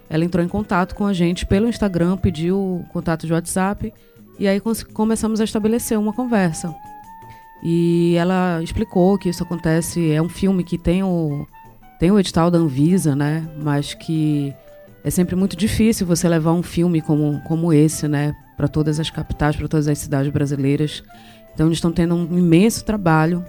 Ela 0.10 0.26
entrou 0.26 0.44
em 0.44 0.48
contato 0.48 0.94
com 0.94 1.06
a 1.06 1.14
gente 1.14 1.46
pelo 1.46 1.68
Instagram, 1.68 2.18
pediu 2.18 2.86
contato 2.92 3.26
de 3.26 3.34
WhatsApp 3.34 3.92
e 4.38 4.48
aí 4.48 4.62
começamos 4.94 5.40
a 5.42 5.44
estabelecer 5.44 5.98
uma 5.98 6.14
conversa. 6.14 6.74
E 7.64 8.16
ela 8.18 8.62
explicou 8.62 9.18
que 9.18 9.30
isso 9.30 9.42
acontece, 9.42 10.12
é 10.12 10.22
um 10.22 10.30
filme 10.30 10.64
que 10.64 10.78
tem 10.78 11.02
o, 11.02 11.48
tem 12.04 12.12
o 12.12 12.20
edital 12.20 12.52
da 12.52 12.58
Anvisa, 12.58 13.16
né? 13.16 13.48
Mas 13.64 13.94
que 13.94 14.54
é 15.06 15.10
sempre 15.10 15.38
muito 15.38 15.56
difícil 15.56 16.06
você 16.06 16.28
levar 16.28 16.52
um 16.52 16.62
filme 16.62 17.02
como, 17.02 17.42
como 17.46 17.72
esse, 17.72 18.10
né? 18.10 18.36
Para 18.58 18.68
todas 18.68 19.00
as 19.00 19.10
capitais, 19.10 19.56
para 19.56 19.70
todas 19.70 19.88
as 19.88 20.00
cidades 20.00 20.30
brasileiras. 20.30 21.02
Então 21.54 21.68
eles 21.68 21.78
estão 21.78 21.94
tendo 21.94 22.14
um 22.14 22.38
imenso 22.38 22.84
trabalho. 22.84 23.42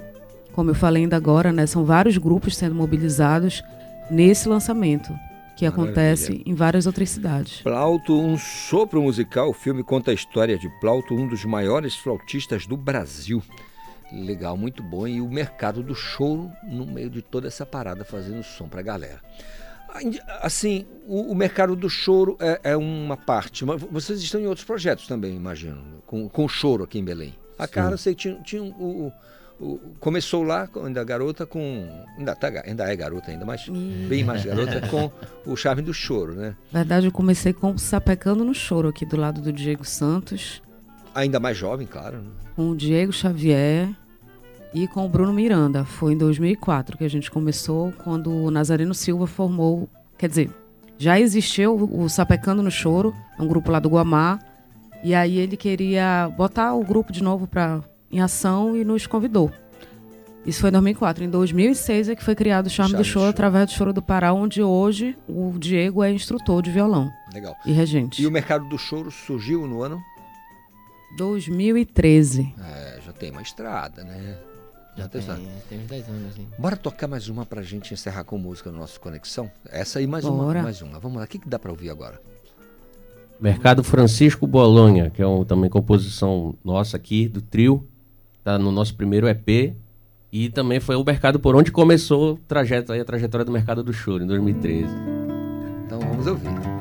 Como 0.52 0.70
eu 0.70 0.74
falei 0.76 1.02
ainda 1.02 1.16
agora, 1.16 1.52
né? 1.52 1.66
São 1.66 1.84
vários 1.84 2.16
grupos 2.16 2.56
sendo 2.56 2.76
mobilizados 2.76 3.60
nesse 4.08 4.48
lançamento, 4.48 5.12
que 5.56 5.66
acontece 5.66 6.40
em 6.46 6.54
várias 6.54 6.86
outras 6.86 7.10
cidades. 7.10 7.60
Plauto, 7.60 8.16
um 8.16 8.38
sopro 8.38 9.02
musical. 9.02 9.50
O 9.50 9.52
filme 9.52 9.82
conta 9.82 10.12
a 10.12 10.14
história 10.14 10.56
de 10.56 10.68
Plauto, 10.78 11.12
um 11.12 11.26
dos 11.26 11.44
maiores 11.44 11.96
flautistas 11.96 12.68
do 12.68 12.76
Brasil. 12.76 13.42
Legal, 14.12 14.56
muito 14.56 14.82
bom. 14.82 15.06
E 15.06 15.20
o 15.20 15.28
mercado 15.28 15.82
do 15.82 15.94
choro 15.94 16.50
no 16.62 16.86
meio 16.86 17.10
de 17.10 17.20
toda 17.22 17.48
essa 17.48 17.64
parada, 17.66 18.04
fazendo 18.04 18.42
som 18.42 18.68
pra 18.68 18.82
galera. 18.82 19.20
Assim, 20.42 20.86
o, 21.06 21.30
o 21.32 21.34
mercado 21.34 21.76
do 21.76 21.88
choro 21.88 22.36
é, 22.40 22.60
é 22.64 22.76
uma 22.76 23.16
parte. 23.16 23.64
Mas 23.64 23.80
vocês 23.82 24.20
estão 24.20 24.40
em 24.40 24.46
outros 24.46 24.64
projetos 24.66 25.06
também, 25.06 25.36
imagino, 25.36 26.02
com, 26.06 26.28
com 26.28 26.48
choro 26.48 26.82
aqui 26.84 26.98
em 26.98 27.04
Belém. 27.04 27.34
A 27.58 27.68
Carla, 27.68 27.96
sei, 27.96 28.14
tinha, 28.14 28.34
tinha 28.42 28.60
um- 28.60 28.70
o, 28.70 29.12
o- 29.60 29.78
começou 30.00 30.42
lá, 30.42 30.68
ainda 30.84 31.04
garota, 31.04 31.46
com. 31.46 31.88
Ainda, 32.18 32.34
tá, 32.34 32.48
ainda 32.66 32.92
é 32.92 32.96
garota 32.96 33.30
ainda, 33.30 33.44
mas 33.44 33.68
bem 34.08 34.24
mais 34.24 34.44
garota, 34.44 34.80
com 34.88 35.12
o 35.46 35.54
charme 35.56 35.80
do 35.80 35.94
choro, 35.94 36.34
né? 36.34 36.56
Na 36.72 36.80
verdade, 36.80 37.06
eu 37.06 37.12
comecei 37.12 37.52
com 37.52 37.78
Sapecando 37.78 38.44
no 38.44 38.52
Choro, 38.54 38.88
aqui 38.88 39.06
do 39.06 39.16
lado 39.16 39.40
do 39.40 39.52
Diego 39.52 39.84
Santos, 39.84 40.60
Ainda 41.14 41.38
mais 41.38 41.56
jovem, 41.56 41.86
claro. 41.86 42.18
né? 42.18 42.30
com 42.54 42.70
o 42.70 42.76
Diego 42.76 43.12
Xavier 43.12 43.88
e 44.72 44.86
com 44.88 45.04
o 45.04 45.08
Bruno 45.08 45.32
Miranda. 45.32 45.84
Foi 45.84 46.12
em 46.12 46.18
2004 46.18 46.98
que 46.98 47.04
a 47.04 47.10
gente 47.10 47.30
começou, 47.30 47.92
quando 48.04 48.30
o 48.30 48.50
Nazareno 48.50 48.94
Silva 48.94 49.26
formou. 49.26 49.88
Quer 50.16 50.28
dizer, 50.28 50.50
já 50.96 51.18
existiu 51.18 51.74
o 51.74 52.08
Sapecando 52.08 52.62
no 52.62 52.70
Choro, 52.70 53.14
é 53.38 53.42
um 53.42 53.48
grupo 53.48 53.70
lá 53.70 53.78
do 53.78 53.88
Guamá, 53.88 54.38
e 55.02 55.14
aí 55.14 55.38
ele 55.38 55.56
queria 55.56 56.32
botar 56.36 56.74
o 56.74 56.84
grupo 56.84 57.12
de 57.12 57.22
novo 57.22 57.46
pra, 57.46 57.82
em 58.10 58.20
ação 58.20 58.76
e 58.76 58.84
nos 58.84 59.06
convidou. 59.06 59.52
Isso 60.46 60.60
foi 60.60 60.68
em 60.68 60.72
2004. 60.72 61.24
Em 61.24 61.30
2006 61.30 62.10
é 62.10 62.14
que 62.14 62.22
foi 62.22 62.34
criado 62.34 62.66
o 62.66 62.70
Charme, 62.70 62.92
Charme 62.92 63.04
do 63.04 63.08
Choro, 63.08 63.30
através 63.30 63.66
do 63.66 63.72
Choro 63.72 63.92
do 63.94 64.02
Pará, 64.02 64.32
onde 64.32 64.62
hoje 64.62 65.16
o 65.26 65.54
Diego 65.58 66.02
é 66.02 66.12
instrutor 66.12 66.62
de 66.62 66.70
violão. 66.70 67.10
Legal. 67.32 67.56
E 67.64 67.72
regente. 67.72 68.22
E 68.22 68.26
o 68.26 68.30
mercado 68.30 68.68
do 68.68 68.76
choro 68.76 69.10
surgiu 69.10 69.66
no 69.66 69.82
ano? 69.82 70.02
2013. 71.16 72.54
É, 72.60 73.00
já 73.04 73.12
tem 73.12 73.30
uma 73.30 73.42
estrada, 73.42 74.02
né? 74.04 74.36
Já 74.96 75.08
tem, 75.08 75.20
tem, 75.20 75.20
estrada. 75.20 75.42
tem 75.68 75.78
uns 75.80 75.86
10 75.86 76.08
anos, 76.08 76.38
hein? 76.38 76.48
Bora 76.58 76.76
tocar 76.76 77.08
mais 77.08 77.28
uma 77.28 77.44
pra 77.44 77.62
gente 77.62 77.92
encerrar 77.92 78.24
com 78.24 78.38
música 78.38 78.70
no 78.70 78.78
nosso 78.78 79.00
Conexão? 79.00 79.50
Essa 79.68 79.98
aí, 79.98 80.06
mais 80.06 80.24
Bora. 80.24 80.58
uma, 80.58 80.62
mais 80.62 80.82
uma. 80.82 80.98
Vamos 81.00 81.18
lá, 81.18 81.24
o 81.24 81.26
que, 81.26 81.38
que 81.38 81.48
dá 81.48 81.58
pra 81.58 81.70
ouvir 81.70 81.90
agora? 81.90 82.20
Mercado 83.40 83.82
Francisco 83.82 84.46
Bolonha, 84.46 85.10
que 85.10 85.20
é 85.20 85.26
um, 85.26 85.44
também 85.44 85.68
composição 85.68 86.54
nossa 86.64 86.96
aqui, 86.96 87.28
do 87.28 87.42
trio. 87.42 87.86
Tá 88.42 88.58
no 88.58 88.70
nosso 88.70 88.94
primeiro 88.94 89.28
EP. 89.28 89.74
E 90.30 90.48
também 90.50 90.80
foi 90.80 90.96
o 90.96 91.04
mercado 91.04 91.38
por 91.38 91.54
onde 91.54 91.70
começou 91.70 92.34
o 92.34 92.36
trajeto, 92.36 92.92
aí, 92.92 93.00
a 93.00 93.04
trajetória 93.04 93.44
do 93.44 93.52
mercado 93.52 93.82
do 93.84 93.92
choro, 93.92 94.24
em 94.24 94.26
2013. 94.26 94.92
Então 95.86 96.00
vamos 96.00 96.26
ouvir. 96.26 96.73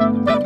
Música 0.00 0.39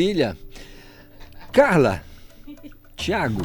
Maravilha. 0.00 0.34
Carla, 1.52 2.02
Tiago, 2.96 3.42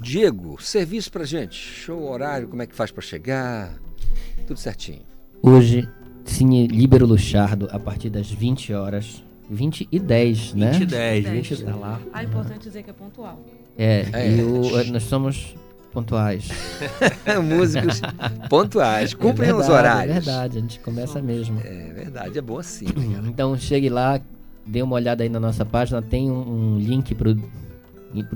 Diego, 0.00 0.56
serviço 0.62 1.12
pra 1.12 1.24
gente. 1.24 1.54
Show, 1.54 2.10
horário, 2.10 2.48
como 2.48 2.62
é 2.62 2.66
que 2.66 2.74
faz 2.74 2.90
pra 2.90 3.02
chegar? 3.02 3.74
Tudo 4.46 4.58
certinho. 4.58 5.02
Hoje, 5.42 5.86
Cine 6.24 6.66
Líbero 6.66 7.04
Luchardo, 7.04 7.68
a 7.70 7.78
partir 7.78 8.08
das 8.08 8.30
20 8.30 8.72
horas. 8.72 9.22
20 9.50 9.86
e 9.92 9.98
10, 9.98 10.54
né? 10.54 10.70
20 10.72 10.82
e 10.82 10.86
10, 10.86 11.24
20 11.28 11.50
e 11.50 11.56
10. 11.56 11.62
Tá 11.70 11.76
lá. 11.76 12.00
Ah, 12.12 12.22
é 12.22 12.24
importante 12.24 12.62
dizer 12.62 12.82
que 12.82 12.90
é 12.90 12.92
pontual. 12.94 13.44
É, 13.76 14.06
É. 14.12 14.30
e 14.36 14.42
o- 14.42 14.84
nós 14.92 15.02
somos 15.04 15.54
pontuais. 15.92 16.48
Músicos 17.44 18.00
pontuais, 18.48 19.12
cumprem 19.14 19.50
É 19.50 19.54
os 19.54 19.66
verdade, 19.66 19.78
horários. 19.88 20.16
É 20.16 20.20
verdade, 20.20 20.58
a 20.58 20.60
gente 20.62 20.80
começa 20.80 21.20
mesmo. 21.22 21.60
É 21.64 21.92
verdade, 21.94 22.38
é 22.38 22.42
bom 22.42 22.58
assim. 22.58 22.86
Então 23.26 23.56
chegue 23.58 23.88
lá, 23.88 24.20
dê 24.68 24.82
uma 24.82 24.94
olhada 24.94 25.22
aí 25.22 25.28
na 25.28 25.40
nossa 25.40 25.64
página, 25.64 26.02
tem 26.02 26.30
um, 26.30 26.74
um 26.74 26.78
link 26.78 27.14
para 27.14 27.28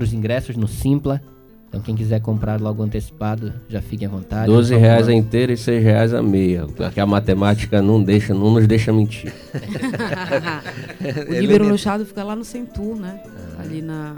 os 0.03 0.13
ingressos 0.13 0.55
no 0.55 0.67
Simpla. 0.67 1.21
Então 1.69 1.81
quem 1.81 1.95
quiser 1.95 2.21
comprar 2.21 2.61
logo 2.61 2.83
antecipado, 2.83 3.51
já 3.67 3.81
fique 3.81 4.05
à 4.05 4.09
vontade. 4.09 4.45
12 4.45 4.73
Por 4.73 4.79
reais 4.79 5.07
a 5.07 5.13
inteira 5.13 5.53
e 5.53 5.57
6 5.57 5.83
reais 5.83 6.13
a 6.13 6.21
meia. 6.21 6.67
Porque 6.67 6.99
a 6.99 7.05
matemática 7.05 7.81
não 7.81 8.03
deixa, 8.03 8.33
não 8.33 8.51
nos 8.51 8.67
deixa 8.67 8.93
mentir. 8.93 9.33
o 11.27 11.33
Líbero 11.33 11.67
Luxado 11.67 12.05
fica 12.05 12.23
lá 12.23 12.35
no 12.35 12.43
Centur, 12.43 12.95
né? 12.95 13.23
Ali 13.57 13.81
na 13.81 14.17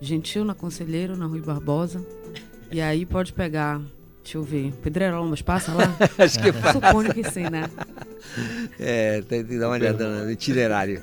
Gentil, 0.00 0.44
na 0.44 0.54
Conselheiro, 0.54 1.16
na 1.16 1.26
Rui 1.26 1.40
Barbosa. 1.40 2.04
E 2.72 2.80
aí 2.80 3.06
pode 3.06 3.32
pegar, 3.32 3.80
deixa 4.26 4.38
eu 4.38 4.42
ver, 4.42 4.72
Pedreirolas 4.82 5.40
passa 5.40 5.72
lá? 5.72 5.96
Acho 6.18 6.40
que 6.40 6.52
passa. 6.52 6.72
Suponho 6.72 7.14
que 7.14 7.22
sim, 7.30 7.44
né? 7.48 7.70
É, 8.78 9.22
tem 9.22 9.44
que 9.44 9.56
dar 9.56 9.68
uma 9.68 9.74
olhada 9.74 10.24
no 10.24 10.30
itinerário. 10.30 11.00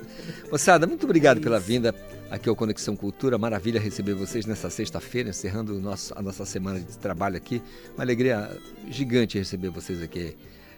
Moçada, 0.51 0.85
muito 0.85 1.05
obrigado 1.05 1.39
pela 1.39 1.57
vinda 1.57 1.95
aqui 2.29 2.49
ao 2.49 2.55
Conexão 2.55 2.95
Cultura. 2.97 3.37
Maravilha 3.37 3.79
receber 3.79 4.13
vocês 4.13 4.45
nessa 4.45 4.69
sexta-feira, 4.69 5.29
encerrando 5.29 5.75
o 5.77 5.79
nosso, 5.79 6.13
a 6.17 6.21
nossa 6.21 6.45
semana 6.45 6.81
de 6.81 6.97
trabalho 6.97 7.37
aqui. 7.37 7.61
Uma 7.95 8.03
alegria 8.03 8.49
gigante 8.89 9.37
receber 9.37 9.69
vocês 9.69 10.01
aqui. 10.01 10.35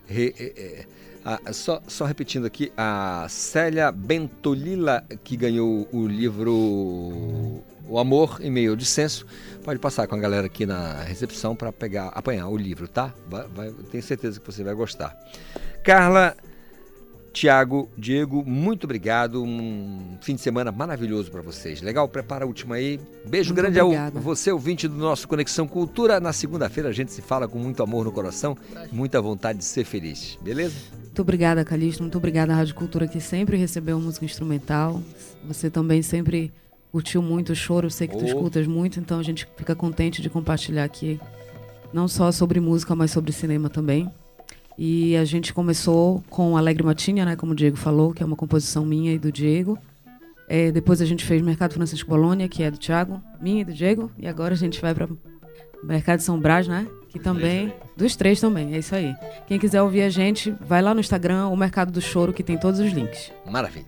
Re- 0.07 0.35
é, 0.39 0.43
é, 0.55 0.85
a- 1.25 1.51
só, 1.51 1.81
só 1.87 2.05
repetindo 2.05 2.45
aqui, 2.45 2.71
a 2.77 3.25
Célia 3.27 3.91
Bentolila, 3.91 5.03
que 5.23 5.35
ganhou 5.35 5.87
o 5.91 6.05
livro 6.07 7.63
O 7.87 7.99
Amor 7.99 8.39
em 8.41 8.49
Meio 8.49 8.75
Dissenso, 8.75 9.25
pode 9.63 9.79
passar 9.79 10.07
com 10.07 10.15
a 10.15 10.19
galera 10.19 10.47
aqui 10.47 10.65
na 10.65 11.01
recepção 11.03 11.55
para 11.55 11.71
pegar, 11.71 12.07
apanhar 12.09 12.47
o 12.47 12.57
livro, 12.57 12.87
tá? 12.87 13.13
Vai, 13.29 13.47
vai- 13.47 13.71
tenho 13.91 14.03
certeza 14.03 14.39
que 14.39 14.45
você 14.51 14.63
vai 14.63 14.73
gostar. 14.73 15.15
Carla, 15.83 16.35
Tiago, 17.31 17.89
Diego, 17.97 18.43
muito 18.45 18.85
obrigado. 18.85 19.43
Um 19.43 20.17
fim 20.21 20.35
de 20.35 20.41
semana 20.41 20.71
maravilhoso 20.71 21.29
para 21.29 21.41
vocês. 21.41 21.81
Legal? 21.81 22.07
Prepara 22.07 22.45
a 22.45 22.47
última 22.47 22.75
aí. 22.75 22.97
Beijo 23.27 23.49
Muito 23.49 23.61
grande 23.61 23.79
obrigada. 23.81 24.17
ao 24.17 24.23
você, 24.23 24.51
ouvinte 24.51 24.87
do 24.87 24.95
nosso 24.95 25.27
Conexão 25.27 25.67
Cultura. 25.67 26.19
Na 26.21 26.31
segunda-feira 26.31 26.89
a 26.89 26.93
gente 26.93 27.11
se 27.11 27.21
fala 27.21 27.45
com 27.47 27.59
muito 27.59 27.83
amor 27.83 28.05
no 28.05 28.11
coração, 28.11 28.57
muita 28.91 29.21
vontade 29.21 29.59
de 29.59 29.65
ser 29.65 29.83
feliz. 29.83 30.39
Beleza? 30.41 30.75
Muito 31.03 31.21
obrigada, 31.21 31.63
Calixto. 31.65 32.01
Muito 32.03 32.17
obrigada 32.17 32.53
à 32.53 32.55
Rádio 32.55 32.73
Cultura, 32.73 33.05
que 33.07 33.19
sempre 33.19 33.57
recebeu 33.57 33.99
música 33.99 34.23
instrumental. 34.25 35.03
Você 35.45 35.69
também 35.69 36.01
sempre 36.01 36.53
curtiu 36.95 37.21
muito 37.21 37.51
o 37.51 37.55
choro. 37.55 37.87
Eu 37.87 37.91
sei 37.91 38.07
que 38.07 38.15
tu 38.15 38.23
Oh. 38.23 38.27
escutas 38.27 38.65
muito, 38.65 39.01
então 39.01 39.19
a 39.19 39.23
gente 39.23 39.45
fica 39.57 39.75
contente 39.75 40.21
de 40.21 40.29
compartilhar 40.29 40.85
aqui, 40.85 41.19
não 41.91 42.07
só 42.07 42.31
sobre 42.31 42.61
música, 42.61 42.95
mas 42.95 43.11
sobre 43.11 43.33
cinema 43.33 43.69
também. 43.69 44.09
E 44.77 45.13
a 45.17 45.25
gente 45.25 45.53
começou 45.53 46.23
com 46.29 46.55
Alegre 46.55 46.83
Matinha, 46.83 47.25
né, 47.25 47.35
como 47.35 47.51
o 47.51 47.55
Diego 47.55 47.75
falou, 47.75 48.13
que 48.13 48.23
é 48.23 48.25
uma 48.25 48.37
composição 48.37 48.85
minha 48.85 49.11
e 49.11 49.19
do 49.19 49.29
Diego. 49.29 49.77
É, 50.47 50.71
depois 50.71 51.01
a 51.01 51.05
gente 51.05 51.25
fez 51.25 51.41
Mercado 51.41 51.73
Francisco 51.73 52.09
Bolônia, 52.09 52.47
que 52.47 52.63
é 52.63 52.71
do 52.71 52.77
Thiago, 52.77 53.21
minha 53.41 53.59
e 53.61 53.65
do 53.65 53.73
Diego. 53.73 54.09
E 54.17 54.25
agora 54.25 54.53
a 54.53 54.57
gente 54.57 54.79
vai 54.79 54.95
para 54.95 55.09
Mercado 55.83 56.21
São 56.21 56.39
Brás, 56.39 56.65
né? 56.65 56.87
Que 57.09 57.19
também. 57.19 57.73
Dos 57.97 58.15
três 58.15 58.39
também, 58.39 58.73
é 58.73 58.77
isso 58.77 58.95
aí. 58.95 59.13
Quem 59.47 59.59
quiser 59.59 59.81
ouvir 59.81 60.03
a 60.03 60.09
gente, 60.09 60.55
vai 60.61 60.81
lá 60.81 60.93
no 60.93 61.01
Instagram, 61.01 61.47
o 61.47 61.57
Mercado 61.57 61.91
do 61.91 61.99
Choro, 61.99 62.31
que 62.31 62.43
tem 62.43 62.57
todos 62.57 62.79
os 62.79 62.93
links. 62.93 63.33
Maravilha. 63.45 63.85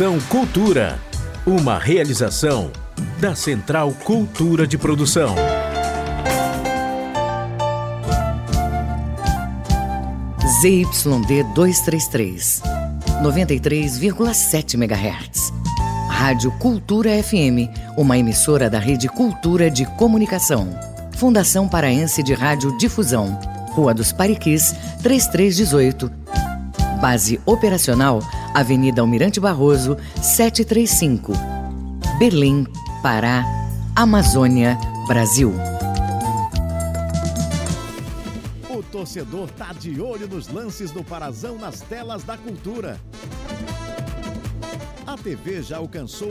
Conexão 0.00 0.18
Cultura. 0.30 0.98
Uma 1.44 1.78
realização 1.78 2.70
da 3.20 3.34
Central 3.34 3.92
Cultura 4.02 4.66
de 4.66 4.78
Produção. 4.78 5.34
ZYD 10.62 11.44
233, 11.54 12.62
93,7 13.22 14.74
MHz. 14.74 15.52
Rádio 16.08 16.50
Cultura 16.52 17.10
FM, 17.22 17.68
uma 17.98 18.16
emissora 18.16 18.70
da 18.70 18.78
Rede 18.78 19.06
Cultura 19.06 19.70
de 19.70 19.84
Comunicação. 19.98 20.66
Fundação 21.18 21.68
Paraense 21.68 22.22
de 22.22 22.32
Rádio 22.32 22.74
Difusão. 22.78 23.38
Rua 23.72 23.92
dos 23.92 24.12
Pariquis, 24.12 24.74
3318. 25.02 26.10
Base 27.02 27.38
operacional, 27.44 28.20
Avenida 28.54 29.00
Almirante 29.00 29.38
Barroso, 29.38 29.96
735. 30.20 31.32
Berlim, 32.18 32.66
Pará, 33.00 33.44
Amazônia, 33.94 34.76
Brasil. 35.06 35.54
O 38.68 38.82
torcedor 38.82 39.48
tá 39.52 39.72
de 39.72 40.00
olho 40.00 40.26
nos 40.26 40.48
lances 40.48 40.90
do 40.90 41.04
Parazão 41.04 41.56
nas 41.58 41.80
telas 41.80 42.24
da 42.24 42.36
cultura. 42.36 43.00
A 45.06 45.16
TV 45.16 45.62
já 45.62 45.76
alcançou 45.76 46.28